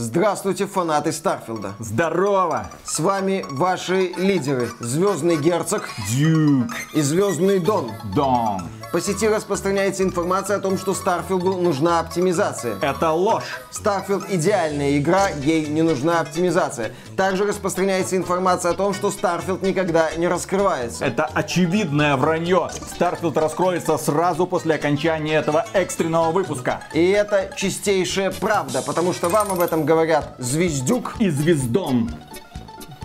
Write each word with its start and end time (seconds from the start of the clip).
Здравствуйте, 0.00 0.66
фанаты 0.66 1.12
Starfield'а. 1.12 1.74
Здорово! 1.78 2.70
С 2.84 3.00
вами 3.00 3.44
ваши 3.50 4.14
лидеры. 4.16 4.70
Звездный 4.80 5.36
герцог 5.36 5.90
Дюк. 6.10 6.70
и 6.94 7.02
Звездный 7.02 7.58
Дон. 7.58 7.90
Дон. 8.14 8.62
По 8.92 9.00
сети 9.00 9.28
распространяется 9.28 10.02
информация 10.02 10.56
о 10.56 10.60
том, 10.60 10.76
что 10.76 10.94
Starfield'у 10.94 11.56
нужна 11.56 12.00
оптимизация. 12.00 12.76
Это 12.82 13.12
ложь. 13.12 13.60
Starfield 13.70 14.24
идеальная 14.28 14.98
игра, 14.98 15.28
ей 15.28 15.66
не 15.66 15.82
нужна 15.82 16.20
оптимизация. 16.20 16.90
Также 17.16 17.44
распространяется 17.44 18.16
информация 18.16 18.72
о 18.72 18.74
том, 18.74 18.92
что 18.92 19.12
Starfield 19.12 19.62
никогда 19.62 20.10
не 20.16 20.26
раскрывается. 20.26 21.04
Это 21.04 21.24
очевидное 21.24 22.16
вранье. 22.16 22.68
Starfield 22.94 23.36
раскроется 23.36 23.96
сразу 23.96 24.48
после 24.48 24.74
окончания 24.74 25.36
этого 25.36 25.66
экстренного 25.72 26.32
выпуска. 26.32 26.80
И 26.92 27.10
это 27.10 27.52
чистейшая 27.56 28.32
правда, 28.32 28.82
потому 28.82 29.12
что 29.12 29.28
вам 29.28 29.52
об 29.52 29.60
этом 29.60 29.84
говорят 29.84 30.34
Звездюк. 30.38 31.14
И 31.20 31.30
Звездон. 31.30 32.10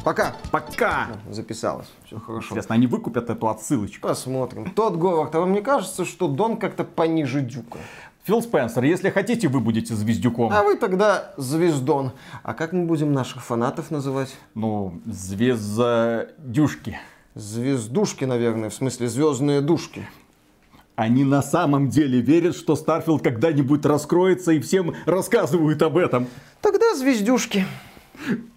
Пока. 0.05 0.35
Пока. 0.51 1.07
Записалось. 1.31 1.87
Все 2.05 2.19
хорошо. 2.19 2.49
Интересно, 2.49 2.75
они 2.75 2.85
выкупят 2.85 3.31
эту 3.31 3.49
отсылочку. 3.49 4.07
Посмотрим. 4.07 4.69
Тодд 4.69 4.97
Говард, 4.97 5.33
а 5.33 5.39
вам 5.39 5.51
не 5.51 5.63
кажется, 5.63 6.05
что 6.05 6.27
Дон 6.27 6.57
как-то 6.57 6.83
пониже 6.83 7.41
Дюка? 7.41 7.79
Фил 8.23 8.43
Спенсер, 8.43 8.83
если 8.83 9.09
хотите, 9.09 9.47
вы 9.47 9.59
будете 9.59 9.95
Звездюком. 9.95 10.51
А 10.53 10.61
вы 10.61 10.77
тогда 10.77 11.33
Звездон. 11.37 12.11
А 12.43 12.53
как 12.53 12.71
мы 12.71 12.85
будем 12.85 13.13
наших 13.13 13.43
фанатов 13.43 13.89
называть? 13.89 14.35
Ну, 14.53 15.01
Звездюшки. 15.07 16.99
Звездюшки, 17.33 18.25
наверное, 18.25 18.69
в 18.69 18.75
смысле 18.75 19.07
звездные 19.07 19.61
душки. 19.61 20.07
Они 20.95 21.23
на 21.23 21.41
самом 21.41 21.89
деле 21.89 22.21
верят, 22.21 22.55
что 22.55 22.75
Starfield 22.75 23.23
когда-нибудь 23.23 23.83
раскроется 23.85 24.51
и 24.51 24.59
всем 24.59 24.93
рассказывают 25.07 25.81
об 25.81 25.97
этом. 25.97 26.27
Тогда 26.61 26.95
звездюшки. 26.95 27.65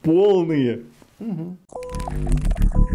Полные. 0.03 0.83
Mm-hmm. 1.21 2.88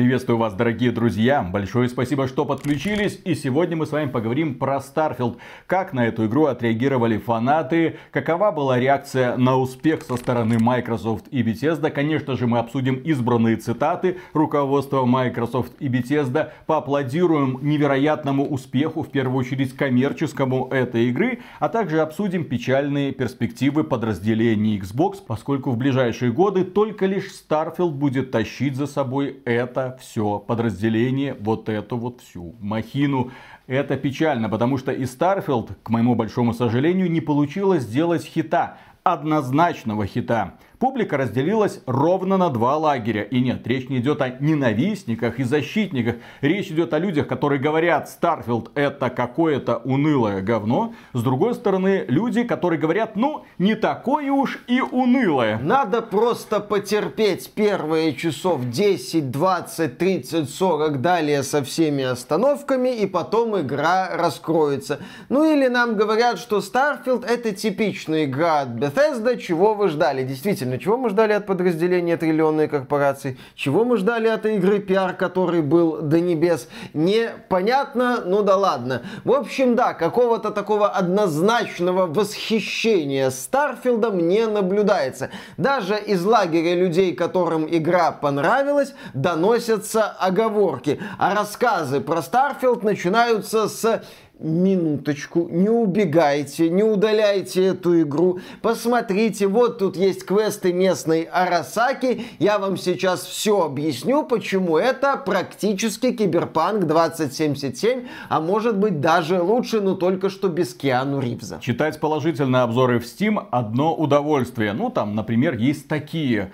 Приветствую 0.00 0.38
вас, 0.38 0.54
дорогие 0.54 0.92
друзья. 0.92 1.42
Большое 1.42 1.86
спасибо, 1.86 2.26
что 2.26 2.46
подключились. 2.46 3.20
И 3.26 3.34
сегодня 3.34 3.76
мы 3.76 3.84
с 3.84 3.92
вами 3.92 4.08
поговорим 4.08 4.54
про 4.54 4.78
Starfield. 4.78 5.36
Как 5.66 5.92
на 5.92 6.06
эту 6.06 6.24
игру 6.24 6.46
отреагировали 6.46 7.18
фанаты, 7.18 7.98
какова 8.10 8.50
была 8.50 8.78
реакция 8.78 9.36
на 9.36 9.58
успех 9.58 10.00
со 10.00 10.16
стороны 10.16 10.58
Microsoft 10.58 11.26
и 11.30 11.42
Bethesda. 11.42 11.90
Конечно 11.90 12.34
же, 12.38 12.46
мы 12.46 12.60
обсудим 12.60 12.94
избранные 12.94 13.56
цитаты 13.56 14.16
руководства 14.32 15.04
Microsoft 15.04 15.74
и 15.80 15.88
Bethesda. 15.88 16.52
Поаплодируем 16.64 17.58
невероятному 17.60 18.48
успеху, 18.48 19.02
в 19.02 19.10
первую 19.10 19.40
очередь 19.40 19.76
коммерческому 19.76 20.68
этой 20.68 21.10
игры. 21.10 21.40
А 21.58 21.68
также 21.68 22.00
обсудим 22.00 22.44
печальные 22.44 23.12
перспективы 23.12 23.84
подразделений 23.84 24.78
Xbox, 24.78 25.18
поскольку 25.26 25.72
в 25.72 25.76
ближайшие 25.76 26.32
годы 26.32 26.64
только 26.64 27.04
лишь 27.04 27.26
Starfield 27.46 27.90
будет 27.90 28.30
тащить 28.30 28.76
за 28.76 28.86
собой 28.86 29.42
это 29.44 29.89
все 29.98 30.38
подразделение, 30.38 31.34
вот 31.40 31.68
эту 31.68 31.96
вот 31.96 32.20
всю 32.20 32.54
махину. 32.60 33.32
Это 33.66 33.96
печально, 33.96 34.48
потому 34.48 34.78
что 34.78 34.92
и 34.92 35.02
Starfield, 35.02 35.70
к 35.82 35.90
моему 35.90 36.14
большому 36.14 36.54
сожалению, 36.54 37.10
не 37.10 37.20
получилось 37.20 37.82
сделать 37.82 38.24
хита, 38.24 38.78
однозначного 39.02 40.06
хита. 40.06 40.54
Публика 40.80 41.18
разделилась 41.18 41.82
ровно 41.84 42.38
на 42.38 42.48
два 42.48 42.78
лагеря. 42.78 43.20
И 43.20 43.38
нет, 43.40 43.66
речь 43.66 43.90
не 43.90 43.98
идет 43.98 44.22
о 44.22 44.30
ненавистниках 44.30 45.38
и 45.38 45.42
защитниках. 45.44 46.16
Речь 46.40 46.68
идет 46.68 46.94
о 46.94 46.98
людях, 46.98 47.28
которые 47.28 47.60
говорят, 47.60 48.08
Starfield 48.08 48.70
это 48.74 49.10
какое-то 49.10 49.76
унылое 49.84 50.40
говно. 50.40 50.94
С 51.12 51.22
другой 51.22 51.54
стороны, 51.54 52.06
люди, 52.08 52.44
которые 52.44 52.80
говорят, 52.80 53.14
ну, 53.14 53.44
не 53.58 53.74
такое 53.74 54.32
уж 54.32 54.64
и 54.68 54.80
унылое. 54.80 55.58
Надо 55.58 56.00
просто 56.00 56.60
потерпеть 56.60 57.52
первые 57.54 58.14
часов 58.14 58.64
10, 58.64 59.30
20, 59.30 59.98
30, 59.98 60.48
40, 60.48 61.02
далее 61.02 61.42
со 61.42 61.62
всеми 61.62 62.04
остановками, 62.04 62.88
и 62.88 63.04
потом 63.04 63.60
игра 63.60 64.16
раскроется. 64.16 65.00
Ну 65.28 65.44
или 65.44 65.68
нам 65.68 65.94
говорят, 65.94 66.38
что 66.38 66.60
Starfield 66.60 67.26
это 67.26 67.54
типичная 67.54 68.24
игра 68.24 68.60
от 68.60 68.68
Bethesda, 68.70 69.36
чего 69.36 69.74
вы 69.74 69.88
ждали. 69.88 70.22
Действительно, 70.22 70.69
чего 70.78 70.96
мы 70.96 71.10
ждали 71.10 71.32
от 71.32 71.46
подразделения 71.46 72.16
триллионной 72.16 72.68
корпорации? 72.68 73.38
Чего 73.54 73.84
мы 73.84 73.96
ждали 73.96 74.28
от 74.28 74.46
игры 74.46 74.78
пиар, 74.78 75.14
который 75.14 75.62
был 75.62 76.02
до 76.02 76.20
небес? 76.20 76.68
Непонятно, 76.94 78.22
ну 78.24 78.42
да 78.42 78.56
ладно. 78.56 79.02
В 79.24 79.32
общем, 79.32 79.74
да, 79.74 79.94
какого-то 79.94 80.50
такого 80.50 80.88
однозначного 80.88 82.06
восхищения 82.06 83.30
Starfield'ом 83.30 84.18
не 84.18 84.46
наблюдается. 84.46 85.30
Даже 85.56 85.98
из 85.98 86.24
лагеря 86.24 86.74
людей, 86.74 87.14
которым 87.14 87.66
игра 87.68 88.12
понравилась, 88.12 88.94
доносятся 89.14 90.06
оговорки. 90.06 91.00
А 91.18 91.34
рассказы 91.34 92.00
про 92.00 92.22
Starfield 92.22 92.82
начинаются 92.82 93.68
с 93.68 94.02
минуточку, 94.40 95.48
не 95.50 95.68
убегайте, 95.68 96.70
не 96.70 96.82
удаляйте 96.82 97.66
эту 97.66 98.00
игру. 98.02 98.40
Посмотрите, 98.62 99.46
вот 99.46 99.78
тут 99.78 99.96
есть 99.96 100.24
квесты 100.24 100.72
местной 100.72 101.22
Арасаки. 101.22 102.24
Я 102.38 102.58
вам 102.58 102.76
сейчас 102.76 103.24
все 103.24 103.62
объясню, 103.62 104.24
почему 104.24 104.78
это 104.78 105.16
практически 105.16 106.12
Киберпанк 106.12 106.86
2077, 106.86 108.06
а 108.28 108.40
может 108.40 108.78
быть 108.78 109.00
даже 109.00 109.42
лучше, 109.42 109.80
но 109.80 109.94
только 109.94 110.30
что 110.30 110.48
без 110.48 110.74
Киану 110.74 111.20
Ривза. 111.20 111.58
Читать 111.60 112.00
положительные 112.00 112.62
обзоры 112.62 112.98
в 112.98 113.04
Steam 113.04 113.46
одно 113.50 113.94
удовольствие. 113.94 114.72
Ну, 114.72 114.90
там, 114.90 115.14
например, 115.14 115.56
есть 115.56 115.88
такие. 115.88 116.52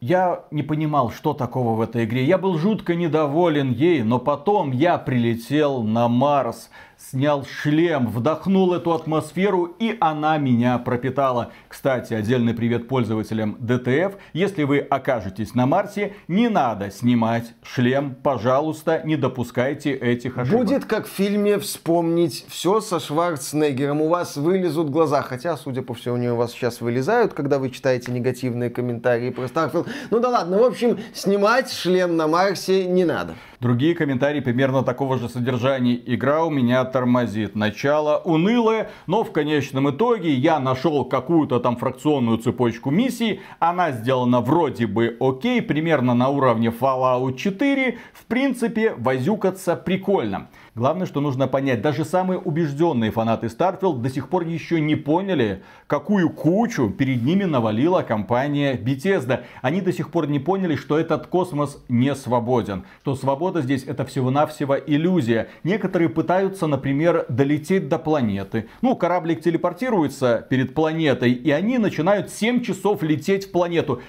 Я 0.00 0.44
не 0.52 0.62
понимал, 0.62 1.10
что 1.10 1.34
такого 1.34 1.74
в 1.74 1.80
этой 1.80 2.04
игре. 2.04 2.24
Я 2.24 2.38
был 2.38 2.56
жутко 2.56 2.94
недоволен 2.94 3.72
ей, 3.72 4.02
но 4.02 4.20
потом 4.20 4.70
я 4.70 4.96
прилетел 4.96 5.82
на 5.82 6.06
Марс 6.06 6.70
снял 6.98 7.44
шлем, 7.44 8.08
вдохнул 8.08 8.74
эту 8.74 8.92
атмосферу 8.92 9.76
и 9.78 9.96
она 10.00 10.36
меня 10.38 10.78
пропитала. 10.78 11.52
Кстати, 11.68 12.12
отдельный 12.12 12.54
привет 12.54 12.88
пользователям 12.88 13.56
DTF. 13.60 14.16
Если 14.32 14.64
вы 14.64 14.78
окажетесь 14.80 15.54
на 15.54 15.66
Марсе, 15.66 16.14
не 16.26 16.48
надо 16.48 16.90
снимать 16.90 17.54
шлем. 17.62 18.16
Пожалуйста, 18.22 19.02
не 19.04 19.16
допускайте 19.16 19.92
этих 19.92 20.38
ошибок. 20.38 20.60
Будет 20.60 20.84
как 20.84 21.06
в 21.06 21.10
фильме 21.10 21.58
«Вспомнить 21.58 22.44
все» 22.48 22.80
со 22.80 22.98
Шварценеггером. 22.98 24.02
У 24.02 24.08
вас 24.08 24.36
вылезут 24.36 24.90
глаза. 24.90 25.22
Хотя, 25.22 25.56
судя 25.56 25.82
по 25.82 25.94
всему, 25.94 26.18
у 26.34 26.36
вас 26.36 26.52
сейчас 26.52 26.80
вылезают, 26.80 27.32
когда 27.32 27.58
вы 27.58 27.70
читаете 27.70 28.10
негативные 28.10 28.70
комментарии 28.70 29.30
про 29.30 29.46
Starfield. 29.46 29.86
Ну 30.10 30.20
да 30.20 30.30
ладно, 30.30 30.58
в 30.58 30.64
общем, 30.64 30.98
снимать 31.14 31.70
шлем 31.70 32.16
на 32.16 32.26
Марсе 32.26 32.86
не 32.86 33.04
надо. 33.04 33.34
Другие 33.60 33.96
комментарии 33.96 34.38
примерно 34.38 34.84
такого 34.84 35.18
же 35.18 35.28
содержания. 35.28 36.00
Игра 36.06 36.44
у 36.44 36.50
меня 36.50 36.84
тормозит. 36.84 37.56
Начало 37.56 38.18
унылое, 38.18 38.88
но 39.08 39.24
в 39.24 39.32
конечном 39.32 39.90
итоге 39.90 40.32
я 40.32 40.60
нашел 40.60 41.04
какую-то 41.04 41.58
там 41.58 41.76
фракционную 41.76 42.38
цепочку 42.38 42.92
миссий. 42.92 43.40
Она 43.58 43.90
сделана 43.90 44.40
вроде 44.40 44.86
бы 44.86 45.16
окей, 45.18 45.60
примерно 45.60 46.14
на 46.14 46.28
уровне 46.28 46.68
Fallout 46.68 47.36
4. 47.36 47.98
В 48.12 48.26
принципе, 48.26 48.94
возюкаться 48.96 49.74
прикольно. 49.74 50.50
Главное, 50.78 51.08
что 51.08 51.20
нужно 51.20 51.48
понять, 51.48 51.82
даже 51.82 52.04
самые 52.04 52.38
убежденные 52.38 53.10
фанаты 53.10 53.48
Starfield 53.48 54.00
до 54.00 54.08
сих 54.08 54.28
пор 54.28 54.46
еще 54.46 54.80
не 54.80 54.94
поняли, 54.94 55.64
какую 55.88 56.30
кучу 56.30 56.88
перед 56.88 57.24
ними 57.24 57.42
навалила 57.42 58.02
компания 58.02 58.76
Bethesda. 58.76 59.42
Они 59.60 59.80
до 59.80 59.92
сих 59.92 60.12
пор 60.12 60.28
не 60.28 60.38
поняли, 60.38 60.76
что 60.76 60.96
этот 60.96 61.26
космос 61.26 61.82
не 61.88 62.14
свободен. 62.14 62.84
Что 63.00 63.16
свобода 63.16 63.60
здесь 63.60 63.82
это 63.82 64.04
всего-навсего 64.04 64.76
иллюзия. 64.78 65.48
Некоторые 65.64 66.10
пытаются, 66.10 66.68
например, 66.68 67.26
долететь 67.28 67.88
до 67.88 67.98
планеты. 67.98 68.68
Ну, 68.80 68.94
кораблик 68.94 69.42
телепортируется 69.42 70.46
перед 70.48 70.74
планетой, 70.74 71.32
и 71.32 71.50
они 71.50 71.78
начинают 71.78 72.30
7 72.30 72.62
часов 72.62 73.02
лететь 73.02 73.46
в 73.46 73.50
планету. 73.50 74.00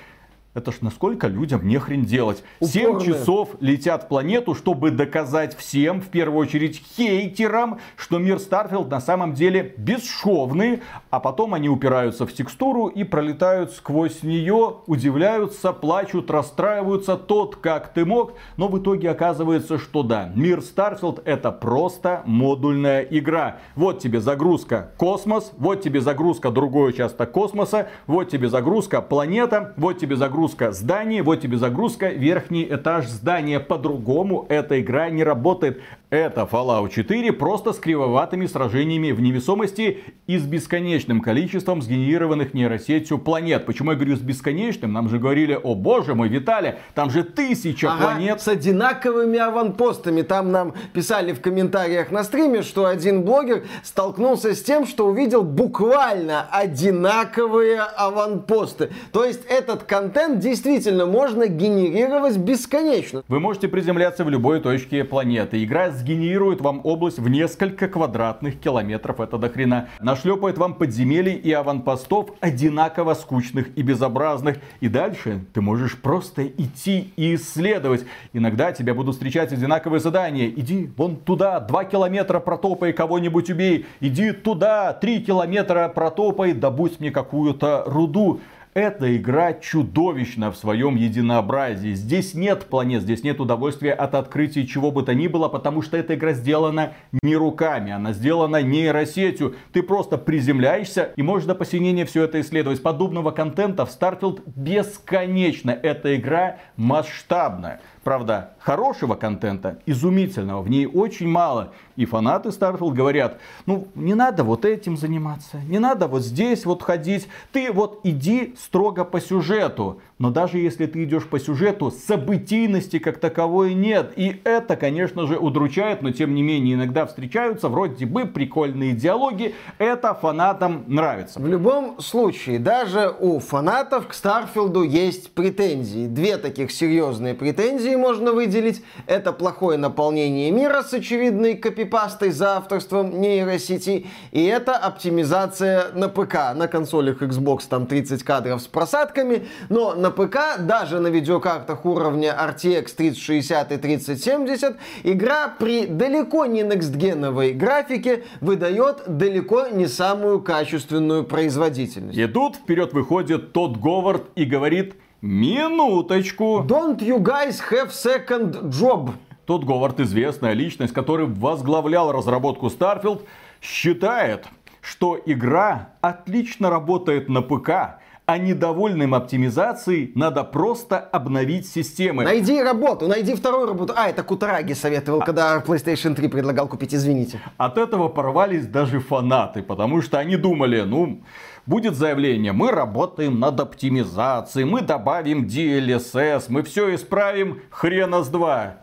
Это 0.55 0.71
ж 0.71 0.77
насколько 0.81 1.27
людям 1.27 1.67
не 1.67 1.77
хрен 1.77 2.05
делать. 2.05 2.43
Семь 2.59 2.99
часов 2.99 3.49
летят 3.59 4.05
в 4.05 4.07
планету, 4.07 4.55
чтобы 4.55 4.89
доказать 4.89 5.55
всем, 5.55 6.01
в 6.01 6.07
первую 6.07 6.39
очередь 6.39 6.81
хейтерам, 6.97 7.77
что 7.95 8.17
мир 8.17 8.39
Starfield 8.39 8.89
на 8.89 8.99
самом 8.99 9.35
деле 9.35 9.75
бесшовный. 9.77 10.81
А 11.11 11.19
потом 11.19 11.53
они 11.53 11.69
упираются 11.69 12.25
в 12.25 12.33
текстуру 12.33 12.87
и 12.87 13.03
пролетают 13.03 13.73
сквозь 13.73 14.23
нее, 14.23 14.77
удивляются, 14.87 15.71
плачут, 15.71 16.31
расстраиваются. 16.31 17.15
Тодд, 17.15 17.55
как 17.55 17.93
ты 17.93 18.03
мог. 18.03 18.33
Но 18.57 18.69
в 18.69 18.79
итоге 18.79 19.11
оказывается, 19.11 19.77
что 19.77 20.01
да, 20.01 20.31
мир 20.33 20.63
Starfield 20.63 21.21
это 21.25 21.51
просто 21.51 22.23
модульная 22.25 23.01
игра. 23.03 23.57
Вот 23.75 23.99
тебе 23.99 24.19
загрузка 24.19 24.93
космос, 24.97 25.51
вот 25.59 25.83
тебе 25.83 26.01
загрузка 26.01 26.49
другой 26.49 26.89
участок 26.89 27.31
космоса, 27.31 27.89
вот 28.07 28.29
тебе 28.29 28.49
загрузка 28.49 29.03
планета, 29.03 29.75
вот 29.77 29.99
тебе 29.99 30.15
загрузка 30.15 30.38
загрузка 30.39 30.71
здания, 30.71 31.21
вот 31.21 31.41
тебе 31.41 31.57
загрузка, 31.57 32.07
верхний 32.07 32.63
этаж 32.63 33.07
здания. 33.07 33.59
По-другому 33.59 34.45
эта 34.47 34.79
игра 34.79 35.09
не 35.09 35.25
работает. 35.25 35.81
Это 36.09 36.47
Fallout 36.51 36.89
4 36.89 37.33
просто 37.33 37.71
с 37.71 37.77
кривоватыми 37.77 38.47
сражениями 38.47 39.11
в 39.11 39.21
невесомости 39.21 39.99
и 40.25 40.37
с 40.39 40.43
бесконечным 40.43 41.21
количеством 41.21 41.83
сгенерированных 41.83 42.55
нейросетью 42.55 43.19
планет. 43.19 43.67
Почему 43.67 43.91
я 43.91 43.95
говорю 43.95 44.15
с 44.15 44.19
бесконечным? 44.19 44.91
Нам 44.91 45.07
же 45.09 45.19
говорили, 45.19 45.59
о 45.61 45.75
боже 45.75 46.15
мой, 46.15 46.29
Виталий, 46.29 46.75
там 46.95 47.11
же 47.11 47.23
тысяча 47.23 47.91
ага, 47.91 48.01
планет. 48.01 48.41
С 48.41 48.47
одинаковыми 48.47 49.37
аванпостами. 49.37 50.23
Там 50.23 50.51
нам 50.51 50.73
писали 50.93 51.33
в 51.33 51.41
комментариях 51.41 52.09
на 52.09 52.23
стриме, 52.23 52.63
что 52.63 52.85
один 52.85 53.23
блогер 53.23 53.65
столкнулся 53.83 54.55
с 54.55 54.63
тем, 54.63 54.87
что 54.87 55.05
увидел 55.05 55.43
буквально 55.43 56.47
одинаковые 56.49 57.81
аванпосты. 57.81 58.89
То 59.11 59.25
есть 59.25 59.45
этот 59.45 59.83
контент 59.83 60.28
действительно 60.35 61.05
можно 61.05 61.47
генерировать 61.47 62.37
бесконечно. 62.37 63.23
Вы 63.27 63.39
можете 63.39 63.67
приземляться 63.67 64.23
в 64.23 64.29
любой 64.29 64.59
точке 64.59 65.03
планеты. 65.03 65.63
Игра 65.63 65.91
сгенерирует 65.91 66.61
вам 66.61 66.81
область 66.83 67.19
в 67.19 67.29
несколько 67.29 67.87
квадратных 67.87 68.59
километров. 68.59 69.19
Это 69.19 69.37
до 69.37 69.49
хрена. 69.49 69.89
Нашлепает 69.99 70.57
вам 70.57 70.75
подземелий 70.75 71.33
и 71.33 71.51
аванпостов 71.51 72.31
одинаково 72.39 73.13
скучных 73.13 73.69
и 73.77 73.81
безобразных. 73.81 74.57
И 74.79 74.87
дальше 74.89 75.45
ты 75.53 75.61
можешь 75.61 75.97
просто 75.97 76.45
идти 76.45 77.11
и 77.15 77.35
исследовать. 77.35 78.05
Иногда 78.33 78.71
тебя 78.71 78.93
будут 78.93 79.15
встречать 79.15 79.51
одинаковые 79.51 79.99
задания. 79.99 80.49
Иди 80.49 80.89
вон 80.97 81.15
туда, 81.15 81.59
два 81.59 81.83
километра 81.85 82.39
протопай, 82.39 82.93
кого-нибудь 82.93 83.49
убей. 83.49 83.85
Иди 83.99 84.31
туда, 84.31 84.93
три 84.93 85.21
километра 85.21 85.91
протопай, 85.93 86.53
добудь 86.53 86.99
мне 86.99 87.11
какую-то 87.11 87.83
руду. 87.85 88.39
Эта 88.79 89.13
игра 89.17 89.51
чудовищна 89.51 90.53
в 90.53 90.55
своем 90.55 90.95
единообразии. 90.95 91.95
Здесь 91.95 92.33
нет 92.33 92.67
планет, 92.67 93.01
здесь 93.01 93.23
нет 93.23 93.41
удовольствия 93.41 93.91
от 93.91 94.15
открытия 94.15 94.65
чего 94.65 94.89
бы 94.89 95.03
то 95.03 95.13
ни 95.13 95.27
было, 95.27 95.49
потому 95.49 95.81
что 95.81 95.97
эта 95.97 96.15
игра 96.15 96.31
сделана 96.31 96.93
не 97.21 97.35
руками, 97.35 97.91
она 97.91 98.13
сделана 98.13 98.61
нейросетью. 98.61 99.57
Ты 99.73 99.83
просто 99.83 100.17
приземляешься 100.17 101.11
и 101.17 101.21
можешь 101.21 101.45
до 101.45 101.55
посинения 101.55 102.05
все 102.05 102.23
это 102.23 102.39
исследовать. 102.39 102.81
Подобного 102.81 103.31
контента 103.31 103.85
в 103.85 103.89
Starfield 103.89 104.43
бесконечно. 104.55 105.71
Эта 105.71 106.15
игра 106.15 106.59
масштабная. 106.77 107.81
Правда, 108.09 108.53
хорошего 108.57 109.13
контента, 109.13 109.77
изумительного, 109.85 110.63
в 110.63 110.69
ней 110.71 110.87
очень 110.87 111.27
мало. 111.27 111.73
И 111.95 112.05
фанаты 112.05 112.49
Starfield 112.49 112.93
говорят, 112.93 113.37
ну, 113.67 113.87
не 113.93 114.15
надо 114.15 114.43
вот 114.43 114.65
этим 114.65 114.97
заниматься, 114.97 115.57
не 115.67 115.77
надо 115.77 116.07
вот 116.07 116.23
здесь 116.23 116.65
вот 116.65 116.81
ходить. 116.81 117.27
Ты 117.51 117.71
вот 117.71 117.99
иди 118.03 118.55
строго 118.57 119.05
по 119.05 119.21
сюжету. 119.21 120.01
Но 120.17 120.31
даже 120.31 120.57
если 120.57 120.85
ты 120.85 121.03
идешь 121.03 121.25
по 121.25 121.39
сюжету, 121.39 121.91
событийности 121.91 122.99
как 122.99 123.19
таковой 123.19 123.73
нет. 123.73 124.11
И 124.17 124.41
это, 124.43 124.75
конечно 124.75 125.27
же, 125.27 125.37
удручает, 125.37 126.01
но 126.01 126.11
тем 126.11 126.33
не 126.35 126.41
менее 126.41 126.75
иногда 126.75 127.05
встречаются 127.05 127.69
вроде 127.69 128.05
бы 128.05 128.25
прикольные 128.25 128.93
диалоги. 128.93 129.55
Это 129.77 130.13
фанатам 130.13 130.83
нравится. 130.87 131.39
В 131.39 131.47
любом 131.47 131.99
случае, 132.01 132.59
даже 132.59 133.13
у 133.19 133.39
фанатов 133.39 134.07
к 134.07 134.13
Старфилду 134.13 134.83
есть 134.83 135.31
претензии. 135.31 136.07
Две 136.07 136.37
таких 136.37 136.71
серьезные 136.71 137.33
претензии 137.33 137.98
можно 137.99 138.31
выделить. 138.31 138.81
Это 139.05 139.31
плохое 139.31 139.77
наполнение 139.77 140.49
мира 140.51 140.81
с 140.81 140.93
очевидной 140.93 141.55
копипастой 141.55 142.31
за 142.31 142.57
авторством 142.57 143.21
нейросети. 143.21 144.07
И 144.31 144.43
это 144.45 144.75
оптимизация 144.75 145.91
на 145.93 146.09
ПК. 146.09 146.55
На 146.55 146.67
консолях 146.67 147.21
Xbox 147.21 147.63
там 147.69 147.85
30 147.85 148.23
кадров 148.23 148.61
с 148.61 148.67
просадками, 148.67 149.47
но 149.69 149.93
на 149.93 150.11
ПК, 150.11 150.59
даже 150.59 150.99
на 150.99 151.07
видеокартах 151.07 151.85
уровня 151.85 152.35
RTX 152.39 152.95
3060 152.95 153.71
и 153.71 153.77
3070, 153.77 154.77
игра 155.03 155.53
при 155.59 155.85
далеко 155.85 156.45
не 156.45 156.63
некстгеновой 156.63 157.53
графике 157.53 158.23
выдает 158.41 159.03
далеко 159.07 159.67
не 159.67 159.87
самую 159.87 160.41
качественную 160.41 161.23
производительность. 161.23 162.17
И 162.17 162.25
тут 162.27 162.55
вперед 162.55 162.93
выходит 162.93 163.53
тот 163.53 163.77
Говард 163.77 164.23
и 164.35 164.45
говорит, 164.45 164.95
Минуточку. 165.21 166.63
Don't 166.65 166.99
you 166.99 167.19
guys 167.19 167.59
have 167.71 167.91
second 167.91 168.69
job? 168.69 169.11
Тот 169.45 169.65
Говард, 169.65 169.99
известная 169.99 170.53
личность, 170.53 170.93
который 170.93 171.25
возглавлял 171.25 172.11
разработку 172.13 172.67
Starfield, 172.67 173.23
считает, 173.61 174.45
что 174.81 175.19
игра 175.25 175.89
отлично 175.99 176.69
работает 176.69 177.27
на 177.27 177.41
ПК, 177.41 177.99
а 178.25 178.37
недовольным 178.37 179.13
оптимизацией 179.13 180.11
надо 180.15 180.45
просто 180.45 180.99
обновить 180.99 181.67
системы. 181.67 182.23
Найди 182.23 182.61
работу, 182.61 183.07
найди 183.07 183.33
вторую 183.35 183.65
работу. 183.65 183.93
А, 183.97 184.07
это 184.07 184.23
Кутараги 184.23 184.73
советовал, 184.73 185.21
а... 185.21 185.25
когда 185.25 185.57
PlayStation 185.65 186.15
3 186.15 186.29
предлагал 186.29 186.67
купить, 186.67 186.93
извините. 186.93 187.41
От 187.57 187.77
этого 187.77 188.07
порвались 188.07 188.67
даже 188.67 188.99
фанаты, 188.99 189.63
потому 189.63 190.01
что 190.01 190.19
они 190.19 190.37
думали, 190.37 190.81
ну, 190.81 191.23
будет 191.69 191.95
заявление, 191.95 192.51
мы 192.51 192.71
работаем 192.71 193.39
над 193.39 193.59
оптимизацией, 193.59 194.65
мы 194.65 194.81
добавим 194.81 195.45
DLSS, 195.45 196.45
мы 196.49 196.63
все 196.63 196.95
исправим, 196.95 197.61
хрена 197.69 198.23
с 198.23 198.27
два. 198.29 198.77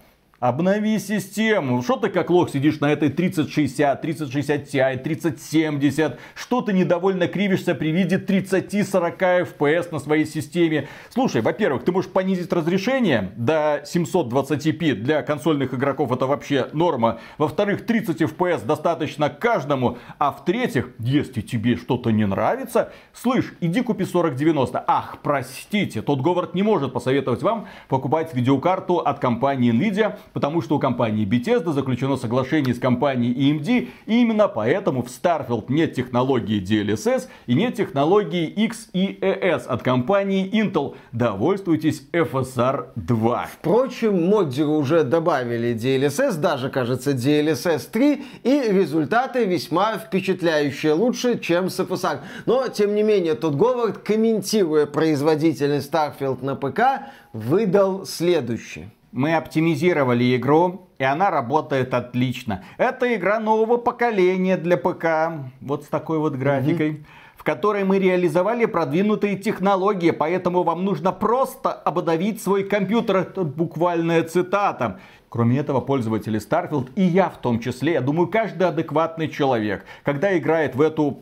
Обнови 0.47 1.01
систему. 1.01 1.83
Что 1.83 1.97
ты 1.97 2.09
как 2.09 2.31
лох 2.31 2.51
сидишь 2.51 2.79
на 2.79 2.93
этой 2.93 3.09
3060, 3.09 4.01
3060 4.01 4.73
Ti, 4.73 4.97
3070? 4.97 6.21
Что 6.37 6.61
ты 6.61 6.73
недовольно 6.73 7.27
кривишься 7.27 7.75
при 7.75 7.89
виде 7.89 8.17
30-40 8.17 9.49
FPS 9.59 9.89
на 9.91 9.99
своей 9.99 10.25
системе? 10.25 10.87
Слушай, 11.11 11.43
во-первых, 11.43 11.85
ты 11.85 11.91
можешь 11.91 12.13
понизить 12.13 12.53
разрешение 12.53 13.33
до 13.37 13.83
720p. 13.93 14.95
Для 14.95 15.23
консольных 15.23 15.75
игроков 15.75 16.13
это 16.13 16.27
вообще 16.29 16.69
норма. 16.73 17.19
Во-вторых, 17.39 17.85
30 17.85 18.23
FPS 18.23 18.65
достаточно 18.65 19.29
каждому. 19.29 19.99
А 20.19 20.31
в-третьих, 20.31 20.91
если 21.01 21.41
тебе 21.41 21.75
что-то 21.75 22.11
не 22.11 22.25
нравится, 22.25 22.93
слышь, 23.13 23.53
иди 23.61 23.81
купи 23.81 24.05
4090. 24.05 24.85
Ах, 24.87 25.19
простите, 25.25 26.03
тот 26.03 26.21
Говард 26.21 26.55
не 26.55 26.63
может 26.63 26.93
посоветовать 26.93 27.43
вам 27.43 27.67
покупать 27.89 28.33
видеокарту 28.33 28.99
от 28.99 29.19
компании 29.19 29.73
Nvidia 29.73 30.17
потому 30.37 30.61
что 30.61 30.77
у 30.77 30.79
компании 30.79 31.27
Bethesda 31.27 31.73
заключено 31.73 32.19
соглашение 32.19 32.75
с 32.75 32.79
компанией 32.79 33.55
AMD, 33.55 33.89
и 34.05 34.21
именно 34.21 34.49
поэтому 34.49 35.03
в 35.03 35.07
Starfield 35.07 35.65
нет 35.69 35.95
технологии 35.95 36.63
DLSS 36.63 37.29
и 37.47 37.55
нет 37.55 37.77
технологии 37.77 38.47
XeES 38.55 39.65
от 39.67 39.83
компании 39.83 40.47
Intel. 40.53 40.97
Довольствуйтесь 41.13 42.07
FSR 42.13 42.89
2. 42.97 43.49
Впрочем, 43.51 44.29
моддеры 44.29 44.69
уже 44.69 45.05
добавили 45.05 45.75
DLSS, 45.75 46.39
даже, 46.39 46.69
кажется, 46.69 47.13
DLSS 47.13 47.89
3, 47.91 48.25
и 48.43 48.63
результаты 48.69 49.47
весьма 49.47 49.97
впечатляющие, 49.97 50.93
лучше, 50.93 51.39
чем 51.39 51.71
с 51.71 51.81
FSR. 51.81 52.19
Но, 52.45 52.69
тем 52.69 52.95
не 52.95 53.03
менее, 53.03 53.37
тот 53.37 53.55
Говард, 53.55 54.01
комментируя 54.01 54.85
производительность 54.85 55.91
Starfield 55.91 56.45
на 56.45 56.57
ПК, 56.57 57.09
выдал 57.33 58.05
следующее. 58.05 58.91
Мы 59.17 59.35
оптимизировали 59.35 60.37
игру, 60.37 60.91
и 60.99 61.05
она 61.05 61.31
работает 61.31 61.95
отлично. 61.95 62.65
Это 62.77 63.17
игра 63.17 63.41
нового 63.41 63.79
поколения 63.79 64.59
для 64.59 64.77
ПК, 64.77 65.07
вот 65.63 65.85
с 65.85 65.87
такой 65.89 66.19
вот 66.19 66.35
графикой. 66.35 66.91
Mm-hmm 66.91 67.05
в 67.37 67.45
которой 67.45 67.85
мы 67.85 67.99
реализовали 68.01 68.65
продвинутые 68.65 69.37
технологии, 69.37 70.11
поэтому 70.11 70.65
вам 70.65 70.85
нужно 70.85 71.13
просто 71.13 71.71
обновить 71.71 72.43
свой 72.43 72.65
компьютер. 72.65 73.19
Это 73.19 73.43
буквальная 73.43 74.25
цитата. 74.25 74.99
Кроме 75.29 75.59
этого, 75.59 75.81
пользователи 75.81 76.41
Starfield, 76.41 76.89
и 76.97 77.03
я 77.03 77.29
в 77.29 77.37
том 77.37 77.61
числе, 77.61 77.93
я 77.93 78.01
думаю, 78.01 78.27
каждый 78.27 78.67
адекватный 78.67 79.29
человек, 79.29 79.85
когда 80.03 80.37
играет 80.37 80.75
в 80.75 80.81
эту 80.81 81.21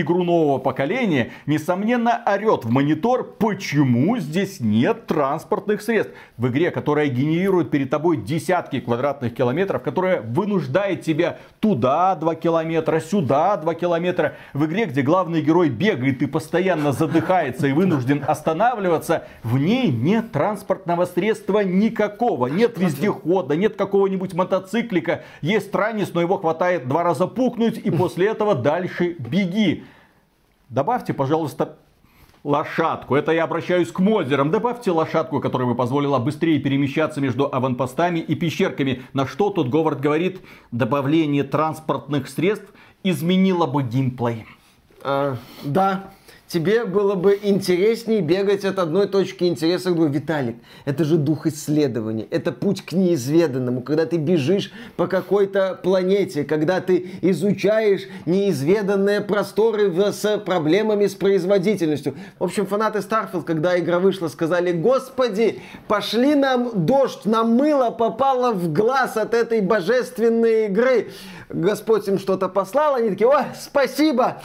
игру 0.00 0.22
нового 0.22 0.58
поколения, 0.58 1.32
несомненно 1.46 2.22
орет 2.26 2.64
в 2.64 2.70
монитор, 2.70 3.24
почему 3.24 4.18
здесь 4.18 4.60
нет 4.60 5.06
транспортных 5.06 5.82
средств. 5.82 6.12
В 6.36 6.48
игре, 6.48 6.70
которая 6.70 7.08
генерирует 7.08 7.70
перед 7.70 7.90
тобой 7.90 8.18
десятки 8.18 8.80
квадратных 8.80 9.34
километров, 9.34 9.82
которая 9.82 10.20
вынуждает 10.20 11.02
тебя 11.02 11.38
туда 11.60 12.14
2 12.14 12.34
километра, 12.36 13.00
сюда 13.00 13.56
2 13.56 13.74
километра. 13.74 14.36
В 14.52 14.66
игре, 14.66 14.84
где 14.86 15.02
главный 15.02 15.40
герой 15.40 15.68
бегает 15.68 16.22
и 16.22 16.26
постоянно 16.26 16.92
задыхается 16.92 17.66
и 17.66 17.72
вынужден 17.72 18.22
останавливаться, 18.26 19.24
в 19.42 19.58
ней 19.58 19.90
нет 19.90 20.32
транспортного 20.32 21.06
средства 21.06 21.60
никакого. 21.60 22.46
Нет 22.48 22.78
вездехода, 22.78 23.56
нет 23.56 23.76
какого-нибудь 23.76 24.34
мотоциклика. 24.34 25.22
Есть 25.40 25.74
ранец, 25.74 26.10
но 26.12 26.20
его 26.20 26.38
хватает 26.38 26.88
два 26.88 27.02
раза 27.02 27.26
пукнуть 27.26 27.78
и 27.78 27.90
после 27.90 28.26
этого 28.26 28.54
дальше 28.54 29.16
беги. 29.18 29.84
Добавьте, 30.68 31.14
пожалуйста, 31.14 31.76
лошадку. 32.42 33.14
Это 33.14 33.32
я 33.32 33.44
обращаюсь 33.44 33.92
к 33.92 33.98
модерам. 33.98 34.50
Добавьте 34.50 34.90
лошадку, 34.90 35.40
которая 35.40 35.68
бы 35.68 35.74
позволила 35.74 36.18
быстрее 36.18 36.58
перемещаться 36.58 37.20
между 37.20 37.52
аванпостами 37.52 38.18
и 38.18 38.34
пещерками. 38.34 39.02
На 39.12 39.26
что 39.26 39.50
тут 39.50 39.68
Говард 39.68 40.00
говорит, 40.00 40.40
добавление 40.72 41.44
транспортных 41.44 42.28
средств 42.28 42.72
изменило 43.02 43.66
бы 43.66 43.82
геймплей. 43.82 44.46
Э, 45.02 45.36
да, 45.64 46.10
тебе 46.48 46.84
было 46.84 47.14
бы 47.14 47.38
интереснее 47.42 48.20
бегать 48.20 48.64
от 48.64 48.78
одной 48.78 49.08
точки 49.08 49.44
интереса 49.44 49.90
к 49.90 49.94
другой. 49.94 50.06
Виталик, 50.06 50.56
это 50.84 51.04
же 51.04 51.16
дух 51.16 51.46
исследования, 51.46 52.26
это 52.30 52.52
путь 52.52 52.84
к 52.84 52.92
неизведанному, 52.92 53.82
когда 53.82 54.06
ты 54.06 54.16
бежишь 54.16 54.72
по 54.96 55.06
какой-то 55.06 55.78
планете, 55.82 56.44
когда 56.44 56.80
ты 56.80 57.10
изучаешь 57.22 58.02
неизведанные 58.24 59.20
просторы 59.20 59.92
с 60.12 60.38
проблемами 60.38 61.06
с 61.06 61.14
производительностью. 61.14 62.14
В 62.38 62.44
общем, 62.44 62.66
фанаты 62.66 63.00
Starfield, 63.00 63.42
когда 63.42 63.78
игра 63.78 63.98
вышла, 63.98 64.28
сказали, 64.28 64.72
господи, 64.72 65.60
пошли 65.88 66.34
нам 66.34 66.86
дождь, 66.86 67.24
нам 67.24 67.56
мыло 67.56 67.90
попало 67.90 68.52
в 68.52 68.72
глаз 68.72 69.16
от 69.16 69.34
этой 69.34 69.60
божественной 69.60 70.66
игры. 70.66 71.10
Господь 71.48 72.08
им 72.08 72.18
что-то 72.18 72.48
послал, 72.48 72.94
они 72.94 73.10
такие, 73.10 73.28
о, 73.28 73.46
спасибо, 73.58 74.42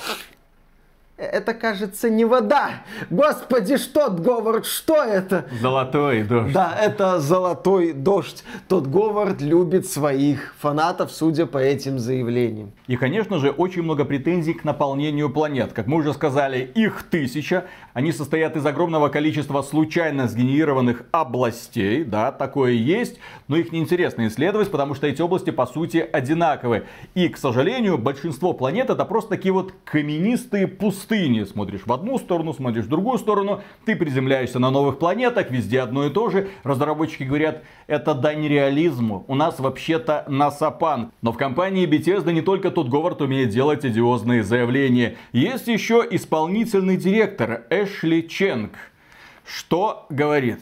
это, 1.21 1.53
кажется, 1.53 2.09
не 2.09 2.25
вода. 2.25 2.83
Господи, 3.09 3.77
что, 3.77 4.09
Говард, 4.09 4.65
что 4.65 5.03
это? 5.03 5.45
Золотой 5.61 6.23
дождь. 6.23 6.53
Да, 6.53 6.75
это 6.79 7.19
золотой 7.19 7.93
дождь. 7.93 8.43
Тот 8.67 8.87
Говард 8.87 9.41
любит 9.41 9.87
своих 9.87 10.55
фанатов, 10.59 11.11
судя 11.11 11.45
по 11.45 11.57
этим 11.57 11.99
заявлениям. 11.99 12.71
И, 12.87 12.97
конечно 12.97 13.37
же, 13.37 13.51
очень 13.51 13.83
много 13.83 14.05
претензий 14.05 14.53
к 14.53 14.63
наполнению 14.63 15.29
планет. 15.29 15.73
Как 15.73 15.87
мы 15.87 15.97
уже 15.97 16.13
сказали, 16.13 16.59
их 16.75 17.03
тысяча. 17.03 17.65
Они 17.93 18.11
состоят 18.11 18.55
из 18.55 18.65
огромного 18.65 19.09
количества 19.09 19.61
случайно 19.61 20.27
сгенерированных 20.27 21.03
областей. 21.11 22.03
Да, 22.03 22.31
такое 22.31 22.71
есть. 22.71 23.19
Но 23.47 23.57
их 23.57 23.71
неинтересно 23.71 24.27
исследовать, 24.27 24.71
потому 24.71 24.95
что 24.95 25.07
эти 25.07 25.21
области, 25.21 25.49
по 25.49 25.65
сути, 25.65 25.97
одинаковые. 25.97 26.83
И, 27.15 27.27
к 27.27 27.37
сожалению, 27.37 27.97
большинство 27.97 28.53
планет 28.53 28.89
это 28.89 29.03
просто 29.05 29.31
такие 29.31 29.51
вот 29.51 29.73
каменистые 29.83 30.67
пустыне. 30.67 31.45
Смотришь 31.45 31.81
в 31.85 31.91
одну 31.91 32.17
сторону, 32.17 32.53
смотришь 32.53 32.85
в 32.85 32.89
другую 32.89 33.17
сторону. 33.17 33.61
Ты 33.85 33.95
приземляешься 33.95 34.59
на 34.59 34.71
новых 34.71 34.99
планетах, 34.99 35.51
везде 35.51 35.81
одно 35.81 36.05
и 36.05 36.09
то 36.09 36.29
же. 36.29 36.49
Разработчики 36.63 37.23
говорят, 37.23 37.63
это 37.87 38.13
дань 38.13 38.47
реализму. 38.47 39.25
У 39.27 39.35
нас 39.35 39.59
вообще-то 39.59 40.25
насапан. 40.27 41.11
Но 41.21 41.31
в 41.31 41.37
компании 41.37 41.87
Bethesda 41.87 42.31
не 42.31 42.41
только 42.41 42.71
тот 42.71 42.87
Говард 42.87 43.21
умеет 43.21 43.49
делать 43.49 43.85
идиозные 43.85 44.43
заявления. 44.43 45.17
Есть 45.33 45.67
еще 45.67 46.05
исполнительный 46.09 46.97
директор 46.97 47.63
Эшли 47.83 48.27
Ченг. 48.29 48.73
Что 49.43 50.05
говорит? 50.09 50.59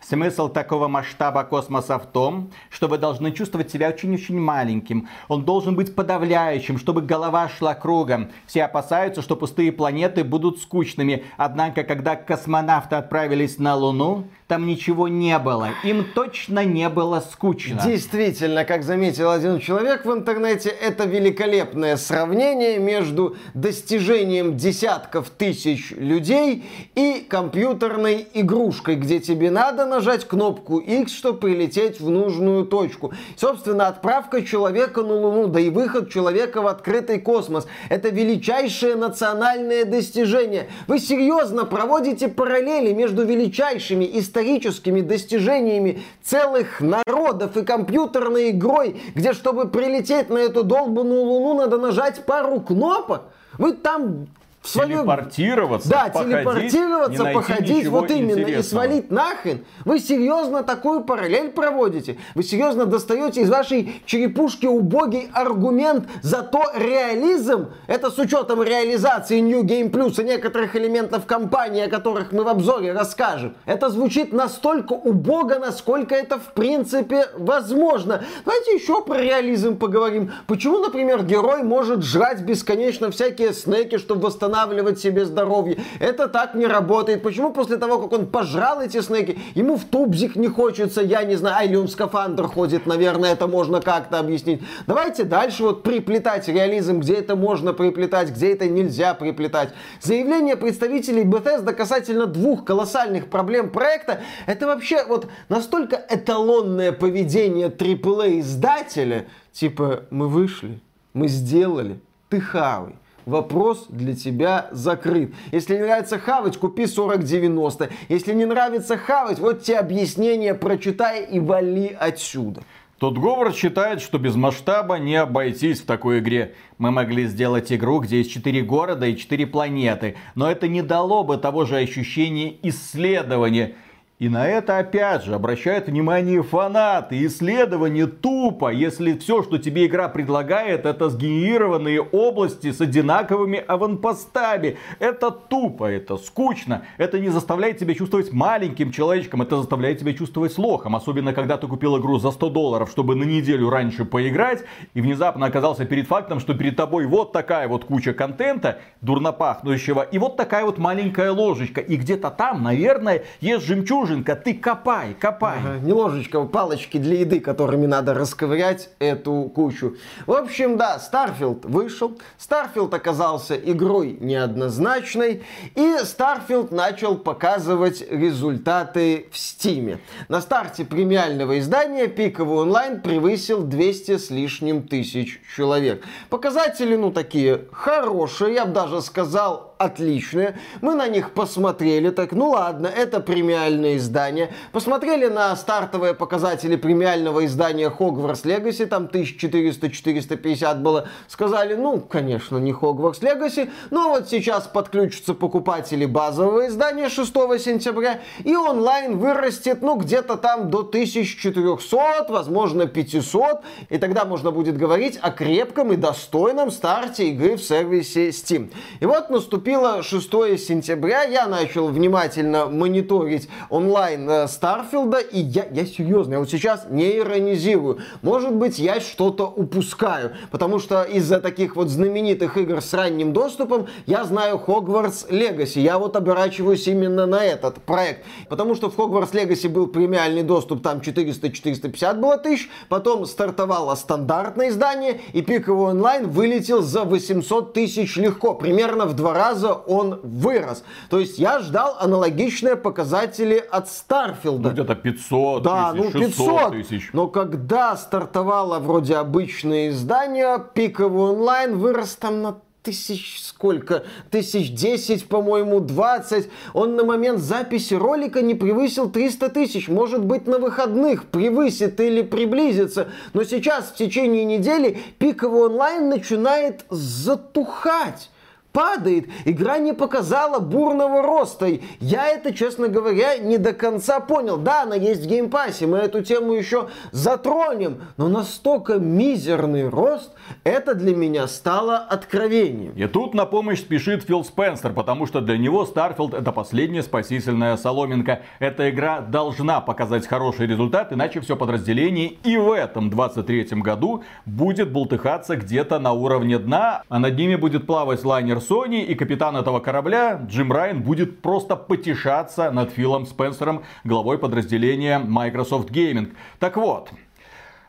Смысл 0.00 0.50
такого 0.50 0.86
масштаба 0.86 1.42
космоса 1.44 1.98
в 1.98 2.04
том, 2.04 2.50
что 2.68 2.88
вы 2.88 2.98
должны 2.98 3.32
чувствовать 3.32 3.70
себя 3.70 3.88
очень-очень 3.88 4.38
маленьким. 4.38 5.08
Он 5.28 5.46
должен 5.46 5.76
быть 5.76 5.94
подавляющим, 5.94 6.76
чтобы 6.76 7.00
голова 7.00 7.48
шла 7.48 7.74
кругом. 7.74 8.30
Все 8.46 8.64
опасаются, 8.64 9.22
что 9.22 9.34
пустые 9.34 9.72
планеты 9.72 10.24
будут 10.24 10.60
скучными. 10.60 11.24
Однако, 11.38 11.84
когда 11.84 12.16
космонавты 12.16 12.96
отправились 12.96 13.58
на 13.58 13.74
Луну, 13.74 14.26
там 14.48 14.66
ничего 14.66 15.08
не 15.08 15.38
было. 15.38 15.68
Им 15.84 16.06
точно 16.14 16.64
не 16.64 16.88
было 16.88 17.20
скучно. 17.20 17.82
Действительно, 17.84 18.64
как 18.64 18.82
заметил 18.82 19.30
один 19.30 19.60
человек 19.60 20.06
в 20.06 20.10
интернете, 20.12 20.70
это 20.70 21.04
великолепное 21.04 21.98
сравнение 21.98 22.78
между 22.78 23.36
достижением 23.52 24.56
десятков 24.56 25.28
тысяч 25.28 25.90
людей 25.90 26.64
и 26.94 27.26
компьютерной 27.28 28.26
игрушкой, 28.32 28.96
где 28.96 29.20
тебе 29.20 29.50
надо 29.50 29.84
нажать 29.84 30.26
кнопку 30.26 30.78
X, 30.78 31.12
чтобы 31.12 31.40
прилететь 31.40 32.00
в 32.00 32.08
нужную 32.08 32.64
точку. 32.64 33.12
Собственно, 33.36 33.88
отправка 33.88 34.42
человека 34.42 35.02
на 35.02 35.12
Луну, 35.14 35.48
да 35.48 35.60
и 35.60 35.68
выход 35.68 36.10
человека 36.10 36.62
в 36.62 36.68
открытый 36.68 37.20
космос. 37.20 37.66
Это 37.90 38.08
величайшее 38.08 38.96
национальное 38.96 39.84
достижение. 39.84 40.70
Вы 40.86 41.00
серьезно 41.00 41.66
проводите 41.66 42.28
параллели 42.28 42.94
между 42.94 43.26
величайшими 43.26 44.08
историческими 44.10 44.37
историческими 44.38 45.00
достижениями 45.00 46.02
целых 46.22 46.80
народов 46.80 47.56
и 47.56 47.64
компьютерной 47.64 48.50
игрой, 48.50 49.00
где, 49.14 49.32
чтобы 49.32 49.68
прилететь 49.68 50.30
на 50.30 50.38
эту 50.38 50.62
долбанную 50.62 51.22
луну, 51.22 51.54
надо 51.54 51.78
нажать 51.78 52.24
пару 52.24 52.60
кнопок. 52.60 53.22
Вы 53.58 53.72
там 53.72 54.28
свою... 54.62 54.98
Телепортироваться, 54.98 55.88
Да, 55.88 56.10
походить, 56.12 56.72
телепортироваться, 56.72 57.24
походить, 57.32 57.86
вот 57.86 58.10
именно, 58.10 58.46
и 58.46 58.62
свалить 58.62 59.10
нахрен. 59.10 59.64
Вы 59.84 59.98
серьезно 59.98 60.62
такую 60.62 61.02
параллель 61.04 61.50
проводите? 61.50 62.18
Вы 62.34 62.42
серьезно 62.42 62.86
достаете 62.86 63.42
из 63.42 63.50
вашей 63.50 64.02
черепушки 64.04 64.66
убогий 64.66 65.30
аргумент, 65.32 66.08
за 66.22 66.42
то 66.42 66.64
реализм, 66.74 67.68
это 67.86 68.10
с 68.10 68.18
учетом 68.18 68.62
реализации 68.62 69.40
New 69.40 69.62
Game 69.62 69.90
Plus 69.90 70.20
и 70.20 70.24
некоторых 70.24 70.76
элементов 70.76 71.26
компании, 71.26 71.84
о 71.84 71.88
которых 71.88 72.32
мы 72.32 72.44
в 72.44 72.48
обзоре 72.48 72.92
расскажем. 72.92 73.54
Это 73.64 73.88
звучит 73.90 74.32
настолько 74.32 74.92
убого, 74.92 75.58
насколько 75.58 76.14
это 76.14 76.38
в 76.38 76.52
принципе 76.52 77.26
возможно. 77.36 78.24
Давайте 78.44 78.74
еще 78.74 79.02
про 79.02 79.18
реализм 79.18 79.78
поговорим. 79.78 80.32
Почему, 80.46 80.78
например, 80.78 81.22
герой 81.22 81.62
может 81.62 82.02
жрать 82.02 82.40
бесконечно 82.42 83.10
всякие 83.10 83.52
снеки, 83.52 83.98
чтобы 83.98 84.26
восстановить 84.26 84.57
восстанавливать 84.58 84.98
себе 84.98 85.24
здоровье. 85.24 85.78
Это 86.00 86.28
так 86.28 86.54
не 86.54 86.66
работает. 86.66 87.22
Почему 87.22 87.52
после 87.52 87.76
того, 87.76 87.98
как 87.98 88.12
он 88.12 88.26
пожрал 88.26 88.80
эти 88.80 89.00
снеки, 89.00 89.38
ему 89.54 89.76
в 89.76 89.84
тубзик 89.84 90.36
не 90.36 90.48
хочется, 90.48 91.00
я 91.02 91.24
не 91.24 91.36
знаю, 91.36 91.56
а 91.58 91.64
или 91.64 91.76
он 91.76 91.86
в 91.86 91.90
скафандр 91.90 92.46
ходит, 92.46 92.86
наверное, 92.86 93.32
это 93.32 93.46
можно 93.46 93.80
как-то 93.80 94.18
объяснить. 94.18 94.62
Давайте 94.86 95.24
дальше 95.24 95.62
вот 95.62 95.82
приплетать 95.82 96.48
реализм, 96.48 97.00
где 97.00 97.14
это 97.14 97.36
можно 97.36 97.72
приплетать, 97.72 98.30
где 98.30 98.52
это 98.52 98.68
нельзя 98.68 99.14
приплетать. 99.14 99.70
Заявление 100.00 100.56
представителей 100.56 101.24
Bethesda 101.24 101.72
касательно 101.72 102.26
двух 102.26 102.64
колоссальных 102.64 103.28
проблем 103.28 103.70
проекта, 103.70 104.20
это 104.46 104.66
вообще 104.66 105.04
вот 105.04 105.28
настолько 105.48 106.00
эталонное 106.10 106.92
поведение 106.92 107.68
AAA 107.68 108.40
издателя, 108.40 109.26
типа 109.52 110.04
мы 110.10 110.28
вышли, 110.28 110.80
мы 111.12 111.28
сделали, 111.28 112.00
ты 112.28 112.40
хавай 112.40 112.94
вопрос 113.28 113.86
для 113.88 114.14
тебя 114.14 114.68
закрыт. 114.72 115.34
Если 115.52 115.76
не 115.76 115.82
нравится 115.82 116.18
хавать, 116.18 116.56
купи 116.56 116.86
4090. 116.86 117.90
Если 118.08 118.32
не 118.32 118.46
нравится 118.46 118.96
хавать, 118.96 119.38
вот 119.38 119.62
тебе 119.62 119.78
объяснение 119.78 120.54
прочитай 120.54 121.24
и 121.24 121.38
вали 121.38 121.96
отсюда. 121.98 122.62
Тот 122.98 123.16
Говард 123.16 123.54
считает, 123.54 124.00
что 124.00 124.18
без 124.18 124.34
масштаба 124.34 124.96
не 124.96 125.14
обойтись 125.14 125.80
в 125.80 125.86
такой 125.86 126.18
игре. 126.18 126.54
Мы 126.78 126.90
могли 126.90 127.26
сделать 127.26 127.72
игру, 127.72 128.00
где 128.00 128.18
есть 128.18 128.32
4 128.32 128.62
города 128.62 129.06
и 129.06 129.16
4 129.16 129.46
планеты, 129.46 130.16
но 130.34 130.50
это 130.50 130.66
не 130.66 130.82
дало 130.82 131.22
бы 131.22 131.36
того 131.36 131.64
же 131.64 131.76
ощущения 131.76 132.56
исследования. 132.62 133.76
И 134.18 134.28
на 134.28 134.48
это 134.48 134.78
опять 134.78 135.22
же 135.22 135.32
обращают 135.32 135.86
внимание 135.86 136.42
фанаты. 136.42 137.24
Исследование 137.24 138.08
тупо, 138.08 138.72
если 138.72 139.16
все, 139.16 139.44
что 139.44 139.58
тебе 139.58 139.86
игра 139.86 140.08
предлагает, 140.08 140.86
это 140.86 141.08
сгенерированные 141.08 142.00
области 142.00 142.72
с 142.72 142.80
одинаковыми 142.80 143.60
аванпостами. 143.64 144.76
Это 144.98 145.30
тупо, 145.30 145.84
это 145.84 146.16
скучно. 146.16 146.82
Это 146.96 147.20
не 147.20 147.28
заставляет 147.28 147.78
тебя 147.78 147.94
чувствовать 147.94 148.32
маленьким 148.32 148.90
человечком, 148.90 149.42
это 149.42 149.56
заставляет 149.56 150.00
тебя 150.00 150.12
чувствовать 150.12 150.58
лохом. 150.58 150.96
Особенно, 150.96 151.32
когда 151.32 151.56
ты 151.56 151.68
купил 151.68 151.96
игру 152.00 152.18
за 152.18 152.32
100 152.32 152.50
долларов, 152.50 152.90
чтобы 152.90 153.14
на 153.14 153.22
неделю 153.22 153.70
раньше 153.70 154.04
поиграть, 154.04 154.64
и 154.94 155.00
внезапно 155.00 155.46
оказался 155.46 155.84
перед 155.84 156.08
фактом, 156.08 156.40
что 156.40 156.54
перед 156.54 156.74
тобой 156.74 157.06
вот 157.06 157.30
такая 157.30 157.68
вот 157.68 157.84
куча 157.84 158.12
контента, 158.14 158.80
дурно 159.00 159.30
пахнущего, 159.30 160.02
и 160.02 160.18
вот 160.18 160.36
такая 160.36 160.64
вот 160.64 160.78
маленькая 160.78 161.30
ложечка. 161.30 161.80
И 161.80 161.94
где-то 161.94 162.32
там, 162.32 162.64
наверное, 162.64 163.22
есть 163.40 163.64
жемчужина 163.64 164.07
жемчужинка, 164.08 164.36
ты 164.36 164.54
копай, 164.54 165.14
копай. 165.14 165.58
Ага, 165.58 165.78
не 165.78 165.92
ложечка, 165.92 166.40
а 166.40 166.46
палочки 166.46 166.98
для 166.98 167.20
еды, 167.20 167.40
которыми 167.40 167.86
надо 167.86 168.14
расковырять 168.14 168.90
эту 168.98 169.50
кучу. 169.54 169.96
В 170.26 170.32
общем, 170.32 170.76
да, 170.76 170.98
Starfield 170.98 171.68
вышел. 171.68 172.18
Starfield 172.38 172.94
оказался 172.94 173.54
игрой 173.56 174.16
неоднозначной. 174.20 175.42
И 175.74 175.96
Starfield 176.02 176.74
начал 176.74 177.16
показывать 177.16 178.04
результаты 178.10 179.28
в 179.30 179.36
Steam. 179.36 179.98
На 180.28 180.40
старте 180.40 180.84
премиального 180.84 181.58
издания 181.58 182.08
пиковый 182.08 182.62
онлайн 182.62 183.00
превысил 183.00 183.62
200 183.62 184.18
с 184.18 184.30
лишним 184.30 184.82
тысяч 184.82 185.40
человек. 185.54 186.04
Показатели, 186.30 186.96
ну, 186.96 187.10
такие 187.10 187.64
хорошие, 187.72 188.54
я 188.54 188.64
бы 188.64 188.72
даже 188.72 189.02
сказал, 189.02 189.74
отличные. 189.78 190.58
Мы 190.80 190.94
на 190.94 191.08
них 191.08 191.32
посмотрели, 191.32 192.10
так, 192.10 192.32
ну 192.32 192.50
ладно, 192.50 192.88
это 192.88 193.20
премиальное 193.20 193.96
издание. 193.96 194.52
Посмотрели 194.72 195.26
на 195.26 195.54
стартовые 195.56 196.14
показатели 196.14 196.76
премиального 196.76 197.46
издания 197.46 197.88
Hogwarts 197.88 198.44
Legacy, 198.44 198.86
там 198.86 199.04
1400-450 199.06 200.80
было. 200.80 201.08
Сказали, 201.28 201.74
ну, 201.74 202.00
конечно, 202.00 202.58
не 202.58 202.72
Hogwarts 202.72 203.20
Legacy, 203.20 203.70
но 203.90 204.10
вот 204.10 204.28
сейчас 204.28 204.66
подключатся 204.66 205.34
покупатели 205.34 206.04
базового 206.04 206.66
издания 206.66 207.08
6 207.08 207.32
сентября, 207.58 208.20
и 208.44 208.56
онлайн 208.56 209.18
вырастет, 209.18 209.82
ну, 209.82 209.96
где-то 209.96 210.36
там 210.36 210.70
до 210.70 210.78
1400, 210.78 212.26
возможно, 212.28 212.86
500, 212.86 213.60
и 213.88 213.98
тогда 213.98 214.24
можно 214.24 214.50
будет 214.50 214.76
говорить 214.76 215.18
о 215.22 215.30
крепком 215.30 215.92
и 215.92 215.96
достойном 215.96 216.70
старте 216.70 217.28
игры 217.28 217.56
в 217.56 217.62
сервисе 217.62 218.30
Steam. 218.30 218.72
И 219.00 219.06
вот 219.06 219.30
наступил 219.30 219.67
Наступило 219.68 220.02
6 220.02 220.66
сентября, 220.66 221.24
я 221.24 221.46
начал 221.46 221.88
внимательно 221.88 222.70
мониторить 222.70 223.50
онлайн 223.68 224.26
э, 224.30 224.48
Старфилда, 224.48 225.18
и 225.18 225.40
я, 225.40 225.66
я 225.70 225.84
серьезно, 225.84 226.32
я 226.32 226.38
вот 226.38 226.48
сейчас 226.48 226.86
не 226.88 227.18
иронизирую. 227.18 227.98
Может 228.22 228.54
быть, 228.54 228.78
я 228.78 228.98
что-то 228.98 229.44
упускаю, 229.44 230.32
потому 230.50 230.78
что 230.78 231.02
из-за 231.02 231.38
таких 231.38 231.76
вот 231.76 231.90
знаменитых 231.90 232.56
игр 232.56 232.80
с 232.80 232.94
ранним 232.94 233.34
доступом 233.34 233.88
я 234.06 234.24
знаю 234.24 234.58
Hogwarts 234.66 235.28
Legacy. 235.28 235.80
Я 235.80 235.98
вот 235.98 236.16
оборачиваюсь 236.16 236.86
именно 236.86 237.26
на 237.26 237.44
этот 237.44 237.82
проект, 237.82 238.24
потому 238.48 238.74
что 238.74 238.88
в 238.88 238.96
Hogwarts 238.96 239.32
Legacy 239.32 239.68
был 239.68 239.86
премиальный 239.86 240.44
доступ, 240.44 240.82
там 240.82 241.00
400-450 241.00 242.14
было 242.14 242.38
тысяч, 242.38 242.70
потом 242.88 243.26
стартовало 243.26 243.96
стандартное 243.96 244.70
издание, 244.70 245.20
и 245.34 245.42
пиковый 245.42 245.90
онлайн 245.90 246.26
вылетел 246.26 246.80
за 246.80 247.04
800 247.04 247.74
тысяч 247.74 248.16
легко, 248.16 248.54
примерно 248.54 249.04
в 249.04 249.12
два 249.12 249.34
раза 249.34 249.57
он 249.66 250.20
вырос. 250.22 250.84
То 251.10 251.18
есть 251.18 251.38
я 251.38 251.58
ждал 251.60 251.96
аналогичные 251.98 252.76
показатели 252.76 253.56
от 253.70 253.86
Starfield. 253.86 254.58
Ну, 254.58 254.70
где-то 254.70 254.94
500 254.94 255.62
да, 255.62 255.92
тысяч, 255.92 256.14
ну 256.14 256.20
500 256.20 256.72
тысяч. 256.72 257.10
Но 257.12 257.28
когда 257.28 257.96
стартовало 257.96 258.78
вроде 258.78 259.16
обычное 259.16 259.88
издание, 259.88 260.62
пиковый 260.74 261.32
онлайн 261.32 261.78
вырос 261.78 262.16
там 262.16 262.42
на 262.42 262.56
тысяч 262.82 263.40
сколько? 263.42 264.04
Тысяч 264.30 264.72
десять, 264.72 265.28
по-моему, 265.28 265.80
двадцать. 265.80 266.48
Он 266.72 266.96
на 266.96 267.04
момент 267.04 267.40
записи 267.40 267.94
ролика 267.94 268.40
не 268.40 268.54
превысил 268.54 269.10
300 269.10 269.48
тысяч. 269.50 269.88
Может 269.88 270.24
быть, 270.24 270.46
на 270.46 270.58
выходных 270.58 271.26
превысит 271.26 272.00
или 272.00 272.22
приблизится. 272.22 273.08
Но 273.34 273.44
сейчас, 273.44 273.86
в 273.90 273.96
течение 273.96 274.44
недели, 274.44 274.98
пиковый 275.18 275.66
онлайн 275.66 276.08
начинает 276.08 276.84
затухать 276.88 278.30
падает. 278.72 279.26
Игра 279.44 279.78
не 279.78 279.92
показала 279.92 280.58
бурного 280.58 281.22
роста. 281.22 281.66
Я 282.00 282.28
это, 282.28 282.52
честно 282.52 282.88
говоря, 282.88 283.36
не 283.38 283.58
до 283.58 283.72
конца 283.72 284.20
понял. 284.20 284.56
Да, 284.56 284.82
она 284.82 284.94
есть 284.94 285.24
в 285.24 285.26
Game 285.26 285.50
Pass 285.50 285.74
е, 285.74 285.86
мы 285.86 285.98
эту 285.98 286.22
тему 286.22 286.52
еще 286.52 286.88
затронем. 287.12 288.02
Но 288.16 288.28
настолько 288.28 288.94
мизерный 288.94 289.88
рост, 289.88 290.32
это 290.64 290.94
для 290.94 291.14
меня 291.14 291.46
стало 291.46 291.96
откровением. 291.98 292.92
И 292.92 293.06
тут 293.06 293.34
на 293.34 293.46
помощь 293.46 293.80
спешит 293.80 294.24
Фил 294.24 294.44
Спенсер, 294.44 294.92
потому 294.92 295.26
что 295.26 295.40
для 295.40 295.58
него 295.58 295.84
Starfield 295.84 296.36
это 296.38 296.52
последняя 296.52 297.02
спасительная 297.02 297.76
соломинка. 297.76 298.42
Эта 298.58 298.90
игра 298.90 299.20
должна 299.20 299.80
показать 299.80 300.26
хороший 300.26 300.66
результат, 300.66 301.12
иначе 301.12 301.40
все 301.40 301.56
подразделение 301.56 302.34
и 302.44 302.56
в 302.56 302.72
этом 302.72 303.10
23 303.10 303.68
году 303.80 304.24
будет 304.46 304.92
бултыхаться 304.92 305.56
где-то 305.56 305.98
на 305.98 306.12
уровне 306.12 306.58
дна, 306.58 307.02
а 307.08 307.18
над 307.18 307.36
ними 307.36 307.56
будет 307.56 307.86
плавать 307.86 308.24
лайнер 308.24 308.57
Sony, 308.58 309.04
и 309.04 309.14
капитан 309.14 309.56
этого 309.56 309.80
корабля, 309.80 310.40
Джим 310.46 310.72
Райан, 310.72 311.02
будет 311.02 311.42
просто 311.42 311.76
потешаться 311.76 312.70
над 312.70 312.90
Филом 312.90 313.26
Спенсером, 313.26 313.82
главой 314.04 314.38
подразделения 314.38 315.18
Microsoft 315.18 315.90
Gaming. 315.90 316.34
Так 316.58 316.76
вот, 316.76 317.10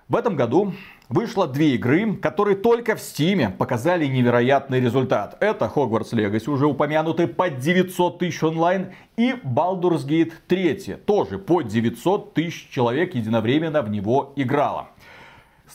в 0.08 0.16
этом 0.16 0.36
году 0.36 0.74
вышло 1.10 1.48
две 1.48 1.76
игры, 1.76 2.16
которые 2.16 2.56
только 2.56 2.96
в 2.96 3.00
Steam 3.00 3.52
показали 3.56 4.06
невероятный 4.06 4.80
результат. 4.80 5.38
Это 5.40 5.72
Hogwarts 5.74 6.14
Legacy, 6.14 6.50
уже 6.50 6.66
упомянутый, 6.66 7.28
под 7.28 7.60
900 7.60 8.20
тысяч 8.20 8.42
онлайн, 8.44 8.94
и 9.18 9.34
Baldur's 9.44 10.08
Gate 10.08 10.34
3, 10.48 10.96
тоже 11.06 11.38
под 11.38 11.68
900 11.68 12.34
тысяч 12.34 12.70
человек 12.70 13.16
единовременно 13.16 13.82
в 13.82 13.90
него 13.90 14.34
играло. 14.36 14.90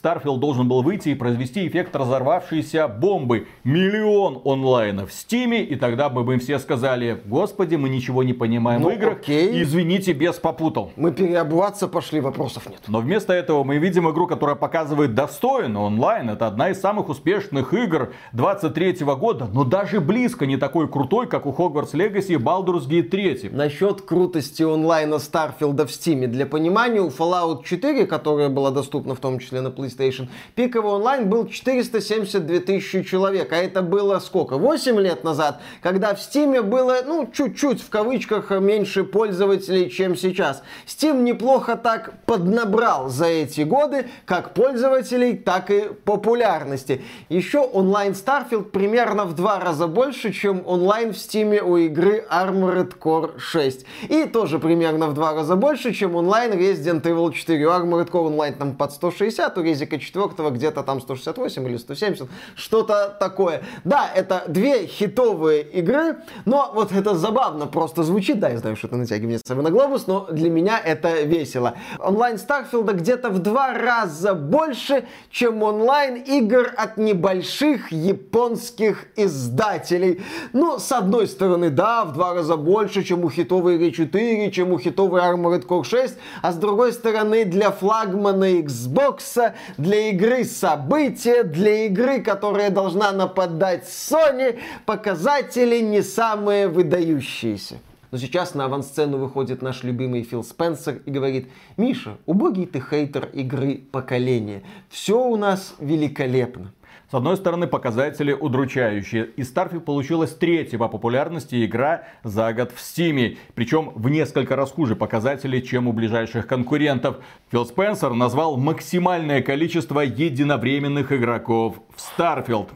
Starfield 0.05 0.39
должен 0.39 0.69
был 0.69 0.83
выйти 0.83 1.11
и 1.11 1.15
произвести 1.15 1.67
эффект 1.67 1.97
разорвавшейся 1.97 2.89
бомбы. 2.89 3.47
Миллион 3.65 4.43
онлайна 4.45 5.07
в 5.07 5.13
Стиме, 5.13 5.63
и 5.63 5.77
тогда 5.77 6.11
бы 6.11 6.25
мы 6.25 6.39
все 6.39 6.59
сказали, 6.59 7.23
господи, 7.25 7.77
мы 7.77 7.89
ничего 7.89 8.23
не 8.23 8.35
понимаем 8.35 8.83
ну, 8.83 8.91
в 8.91 8.93
играх, 8.93 9.21
окей. 9.21 9.63
извините, 9.63 10.13
без 10.13 10.35
попутал. 10.35 10.93
Мы 10.97 11.13
переобуваться 11.13 11.89
пошли, 11.89 12.21
вопросов 12.21 12.69
нет. 12.69 12.81
Но 12.87 13.01
вместо 13.01 13.33
этого 13.33 13.65
мы 13.65 13.79
видим 13.79 14.11
игру, 14.11 14.27
которая 14.27 14.57
показывает 14.57 15.15
достойно 15.15 15.83
онлайн. 15.83 16.29
Это 16.29 16.47
одна 16.47 16.69
из 16.71 16.81
самых 16.81 17.09
успешных 17.09 17.73
игр 17.73 18.13
23 18.33 18.99
года, 19.19 19.49
но 19.53 19.65
даже 19.65 20.01
близко 20.01 20.45
не 20.45 20.59
такой 20.59 20.87
крутой, 20.87 21.29
как 21.29 21.47
у 21.47 21.53
Hogwarts 21.53 21.95
Legacy 21.95 22.35
и 22.35 22.37
Baldur's 22.37 22.87
Gate 22.87 23.09
3. 23.09 23.51
Насчет 23.53 24.03
крутости 24.03 24.63
онлайна 24.63 25.15
Starfield 25.15 25.87
в 25.87 25.90
Стиме, 25.90 26.27
для 26.27 26.45
понимания, 26.45 27.01
у 27.01 27.09
Fallout 27.09 27.64
4, 27.64 28.07
которая 28.07 28.51
была 28.51 28.71
доступна 28.71 29.14
в 29.14 29.21
том 29.21 29.38
числе 29.38 29.62
на 29.62 29.69
PlayStation, 29.69 29.93
PlayStation. 29.94 30.28
Пиковый 30.54 30.92
онлайн 30.92 31.28
был 31.28 31.46
472 31.46 32.61
тысячи 32.61 33.02
человек, 33.02 33.52
а 33.52 33.57
это 33.57 33.83
было 33.83 34.18
сколько? 34.18 34.59
8 34.59 35.00
лет 35.00 35.24
назад, 35.24 35.61
когда 35.83 36.14
в 36.14 36.18
Steam 36.18 36.62
было, 36.62 36.98
ну, 37.04 37.28
чуть-чуть 37.33 37.83
в 37.83 37.88
кавычках 37.88 38.50
меньше 38.50 39.04
пользователей, 39.04 39.90
чем 39.90 40.16
сейчас. 40.16 40.62
Steam 40.87 41.22
неплохо 41.22 41.76
так 41.76 42.14
поднабрал 42.26 43.09
за 43.09 43.26
эти 43.26 43.62
годы, 43.62 44.07
как 44.24 44.54
пользователей, 44.54 45.37
так 45.37 45.70
и 45.70 45.90
популярности. 46.04 47.02
Еще 47.28 47.61
онлайн 47.61 48.12
Starfield 48.12 48.64
примерно 48.64 49.24
в 49.24 49.35
два 49.35 49.59
раза 49.61 49.87
больше, 49.87 50.33
чем 50.33 50.62
онлайн 50.66 51.12
в 51.12 51.16
Steam 51.16 51.61
у 51.61 51.76
игры 51.76 52.24
Armored 52.30 52.98
Core 52.98 53.38
6. 53.38 53.85
И 54.09 54.24
тоже 54.24 54.59
примерно 54.59 55.09
в 55.09 55.14
два 55.14 55.35
раза 55.35 55.57
больше, 55.57 55.92
чем 55.92 56.16
онлайн 56.16 56.52
Resident 56.52 57.02
Evil 57.02 57.33
4. 57.33 57.66
У 57.66 57.70
Armored 57.70 58.11
Core 58.11 58.26
онлайн 58.26 58.54
там 58.54 58.74
под 58.74 58.92
160, 58.92 59.59
у 59.59 59.62
Ризика 59.75 59.99
4 59.99 60.51
где-то 60.51 60.85
там 60.85 61.01
168 61.01 61.69
или 61.69 61.77
170, 61.77 62.29
что-то 62.55 63.17
такое. 63.19 63.63
Да, 63.83 64.09
это 64.15 64.45
две 64.47 64.87
хитовые 64.87 65.63
игры, 65.63 66.19
но 66.45 66.71
вот 66.73 66.93
это 66.93 67.17
забавно 67.17 67.67
просто 67.67 68.05
звучит. 68.05 68.39
Да, 68.39 68.51
я 68.51 68.59
знаю, 68.59 68.77
что 68.77 68.87
это 68.87 68.97
натягивается 68.97 69.55
на 69.57 69.71
глобус, 69.71 70.07
но 70.07 70.27
для 70.31 70.49
меня 70.49 70.79
это 70.79 71.23
весело. 71.23 71.75
Онлайн 71.99 72.39
Старфилда 72.39 72.93
где-то 72.93 73.31
в 73.31 73.41
два 73.41 73.73
раза 73.73 74.35
больше, 74.35 75.07
чем 75.31 75.63
онлайн 75.65 76.23
игр 76.23 76.73
от 76.77 76.97
небольших 76.97 77.91
японских 77.91 79.07
издателей. 79.17 80.23
Ну, 80.53 80.79
с 80.79 80.93
одной 80.93 81.27
стороны, 81.27 81.71
да, 81.71 82.05
в 82.05 82.13
два 82.13 82.35
раза 82.35 82.57
больше, 82.57 83.03
чем 83.03 83.25
у 83.25 83.31
хитовой 83.31 83.75
игры 83.75 83.91
4, 83.91 84.53
чем 84.53 84.73
у 84.73 84.79
хитовой 84.79 85.21
Armored 85.21 85.67
Core 85.67 85.83
6, 85.83 86.15
а 86.43 86.53
с 86.53 86.57
другой 86.57 86.93
стороны, 86.93 87.45
для 87.45 87.73
флагмана 87.73 88.61
Xbox 88.61 89.53
для 89.77 90.11
игры 90.11 90.44
события, 90.44 91.42
для 91.42 91.87
игры, 91.87 92.20
которая 92.20 92.70
должна 92.70 93.12
нападать 93.12 93.85
Sony, 93.85 94.59
показатели 94.87 95.81
не 95.81 96.03
самые 96.03 96.68
выдающиеся. 96.68 97.77
Но 98.11 98.18
сейчас 98.18 98.55
на 98.55 98.66
авансцену 98.66 99.18
выходит 99.18 99.61
наш 99.61 99.83
любимый 99.83 100.22
Фил 100.22 100.44
Спенсер 100.44 101.03
и 101.05 101.11
говорит, 101.11 101.48
Миша, 101.77 102.16
убогий 102.27 102.64
ты 102.64 102.81
хейтер 102.81 103.29
игры 103.33 103.81
поколения. 103.90 104.62
Все 104.88 105.20
у 105.20 105.37
нас 105.37 105.74
великолепно. 105.81 106.72
С 107.14 107.16
одной 107.16 107.37
стороны, 107.37 107.68
показатели 107.68 108.33
удручающие. 108.33 109.27
И 109.37 109.42
Starfield 109.42 109.83
получилась 109.83 110.35
третья 110.35 110.79
по 110.79 110.88
популярности 110.88 111.64
игра 111.64 112.09
за 112.24 112.53
год 112.53 112.72
в 112.72 112.81
Steam. 112.81 113.38
Причем 113.55 113.92
в 113.94 114.09
несколько 114.09 114.57
раз 114.57 114.72
хуже 114.72 114.96
показателей, 114.96 115.62
чем 115.62 115.87
у 115.87 115.92
ближайших 115.92 116.48
конкурентов. 116.48 117.18
Фил 117.53 117.66
Спенсер 117.66 118.14
назвал 118.14 118.57
максимальное 118.57 119.42
количество 119.42 120.00
единовременных 120.00 121.12
игроков 121.12 121.77
в 121.94 122.00
Starfield. 122.20 122.70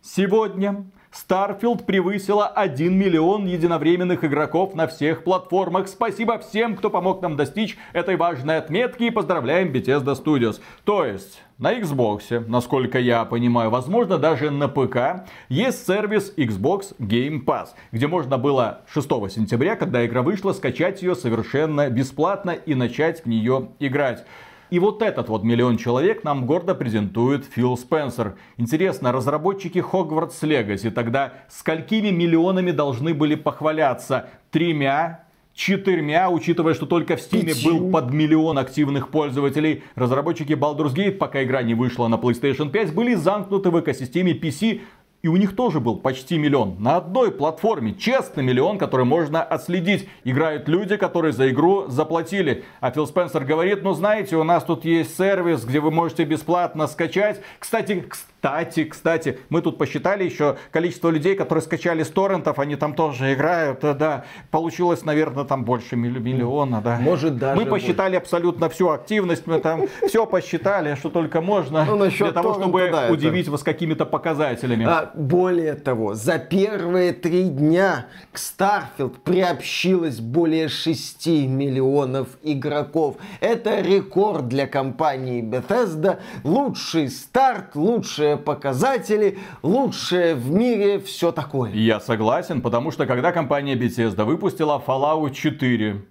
Сегодня 0.00 0.84
Starfield 1.12 1.84
превысила 1.84 2.46
1 2.46 2.96
миллион 2.96 3.46
единовременных 3.46 4.24
игроков 4.24 4.74
на 4.74 4.86
всех 4.86 5.24
платформах. 5.24 5.88
Спасибо 5.88 6.38
всем, 6.38 6.74
кто 6.74 6.88
помог 6.88 7.20
нам 7.20 7.36
достичь 7.36 7.76
этой 7.92 8.16
важной 8.16 8.58
отметки 8.58 9.04
и 9.04 9.10
поздравляем 9.10 9.72
Bethesda 9.72 10.14
Studios. 10.14 10.60
То 10.84 11.04
есть, 11.04 11.42
на 11.62 11.78
Xbox, 11.78 12.44
насколько 12.48 12.98
я 12.98 13.24
понимаю, 13.24 13.70
возможно 13.70 14.18
даже 14.18 14.50
на 14.50 14.66
ПК, 14.66 15.28
есть 15.48 15.86
сервис 15.86 16.34
Xbox 16.36 16.92
Game 16.98 17.44
Pass, 17.44 17.68
где 17.92 18.08
можно 18.08 18.36
было 18.36 18.80
6 18.92 19.08
сентября, 19.30 19.76
когда 19.76 20.04
игра 20.04 20.22
вышла, 20.22 20.54
скачать 20.54 21.02
ее 21.02 21.14
совершенно 21.14 21.88
бесплатно 21.88 22.50
и 22.50 22.74
начать 22.74 23.22
в 23.22 23.28
нее 23.28 23.68
играть. 23.78 24.24
И 24.70 24.80
вот 24.80 25.02
этот 25.02 25.28
вот 25.28 25.44
миллион 25.44 25.76
человек 25.76 26.24
нам 26.24 26.46
гордо 26.46 26.74
презентует 26.74 27.44
Фил 27.44 27.76
Спенсер. 27.76 28.34
Интересно, 28.56 29.12
разработчики 29.12 29.78
Hogwarts 29.78 30.42
Legacy 30.42 30.90
тогда 30.90 31.34
сколькими 31.48 32.08
миллионами 32.08 32.72
должны 32.72 33.14
были 33.14 33.36
похваляться? 33.36 34.30
Тремя, 34.50 35.21
четырьмя, 35.54 36.30
учитывая, 36.30 36.74
что 36.74 36.86
только 36.86 37.16
в 37.16 37.20
Steam 37.20 37.52
был 37.64 37.90
под 37.90 38.12
миллион 38.12 38.58
активных 38.58 39.08
пользователей. 39.08 39.82
Разработчики 39.94 40.52
Baldur's 40.52 40.94
Gate, 40.94 41.12
пока 41.12 41.42
игра 41.42 41.62
не 41.62 41.74
вышла 41.74 42.08
на 42.08 42.16
PlayStation 42.16 42.70
5, 42.70 42.94
были 42.94 43.14
замкнуты 43.14 43.70
в 43.70 43.80
экосистеме 43.80 44.32
PC 44.32 44.80
И 45.22 45.28
у 45.28 45.36
них 45.36 45.54
тоже 45.54 45.78
был 45.78 45.98
почти 45.98 46.36
миллион. 46.36 46.82
На 46.82 46.96
одной 46.96 47.30
платформе. 47.30 47.94
Честный 47.94 48.42
миллион, 48.42 48.76
который 48.76 49.06
можно 49.06 49.40
отследить. 49.40 50.08
Играют 50.24 50.66
люди, 50.66 50.96
которые 50.96 51.32
за 51.32 51.48
игру 51.50 51.86
заплатили. 51.86 52.64
А 52.80 52.90
Фил 52.90 53.06
Спенсер 53.06 53.44
говорит, 53.44 53.84
ну 53.84 53.94
знаете, 53.94 54.34
у 54.36 54.42
нас 54.42 54.64
тут 54.64 54.84
есть 54.84 55.16
сервис, 55.16 55.64
где 55.64 55.78
вы 55.78 55.92
можете 55.92 56.24
бесплатно 56.24 56.88
скачать. 56.88 57.40
Кстати, 57.60 58.04
кстати, 58.42 58.82
кстати, 58.82 59.38
мы 59.50 59.62
тут 59.62 59.78
посчитали 59.78 60.24
еще 60.24 60.56
количество 60.72 61.10
людей, 61.10 61.36
которые 61.36 61.62
скачали 61.62 62.02
с 62.02 62.08
торрентов, 62.08 62.58
они 62.58 62.74
там 62.74 62.92
тоже 62.94 63.34
играют, 63.34 63.78
да, 63.82 64.24
получилось, 64.50 65.04
наверное, 65.04 65.44
там 65.44 65.64
больше 65.64 65.94
миллиона, 65.94 66.80
да. 66.82 66.98
Может 67.00 67.38
даже 67.38 67.60
Мы 67.60 67.66
посчитали 67.66 68.14
больше. 68.14 68.22
абсолютно 68.22 68.68
всю 68.68 68.88
активность, 68.88 69.46
мы 69.46 69.60
там 69.60 69.82
все 70.08 70.26
посчитали, 70.26 70.96
что 70.96 71.08
только 71.08 71.40
можно, 71.40 71.84
ну, 71.84 72.04
для 72.10 72.32
того, 72.32 72.54
чтобы 72.54 72.90
удивить 73.10 73.46
вас 73.46 73.62
какими-то 73.62 74.06
показателями. 74.06 74.88
Более 75.14 75.74
того, 75.74 76.14
за 76.14 76.38
первые 76.38 77.12
три 77.12 77.44
дня 77.44 78.06
к 78.32 78.38
Starfield 78.38 79.16
приобщилось 79.22 80.20
более 80.20 80.68
6 80.68 81.26
миллионов 81.26 82.28
игроков. 82.42 83.16
Это 83.40 83.80
рекорд 83.80 84.48
для 84.48 84.66
компании 84.66 85.42
Bethesda, 85.42 86.20
лучший 86.44 87.08
старт, 87.08 87.74
лучшая 87.74 88.36
показатели, 88.36 89.38
лучшее 89.62 90.34
в 90.34 90.50
мире, 90.50 90.98
все 90.98 91.32
такое. 91.32 91.72
Я 91.72 92.00
согласен, 92.00 92.62
потому 92.62 92.90
что 92.90 93.06
когда 93.06 93.32
компания 93.32 93.74
Bethesda 93.74 94.24
выпустила 94.24 94.82
Fallout 94.84 95.32
4, 95.32 96.02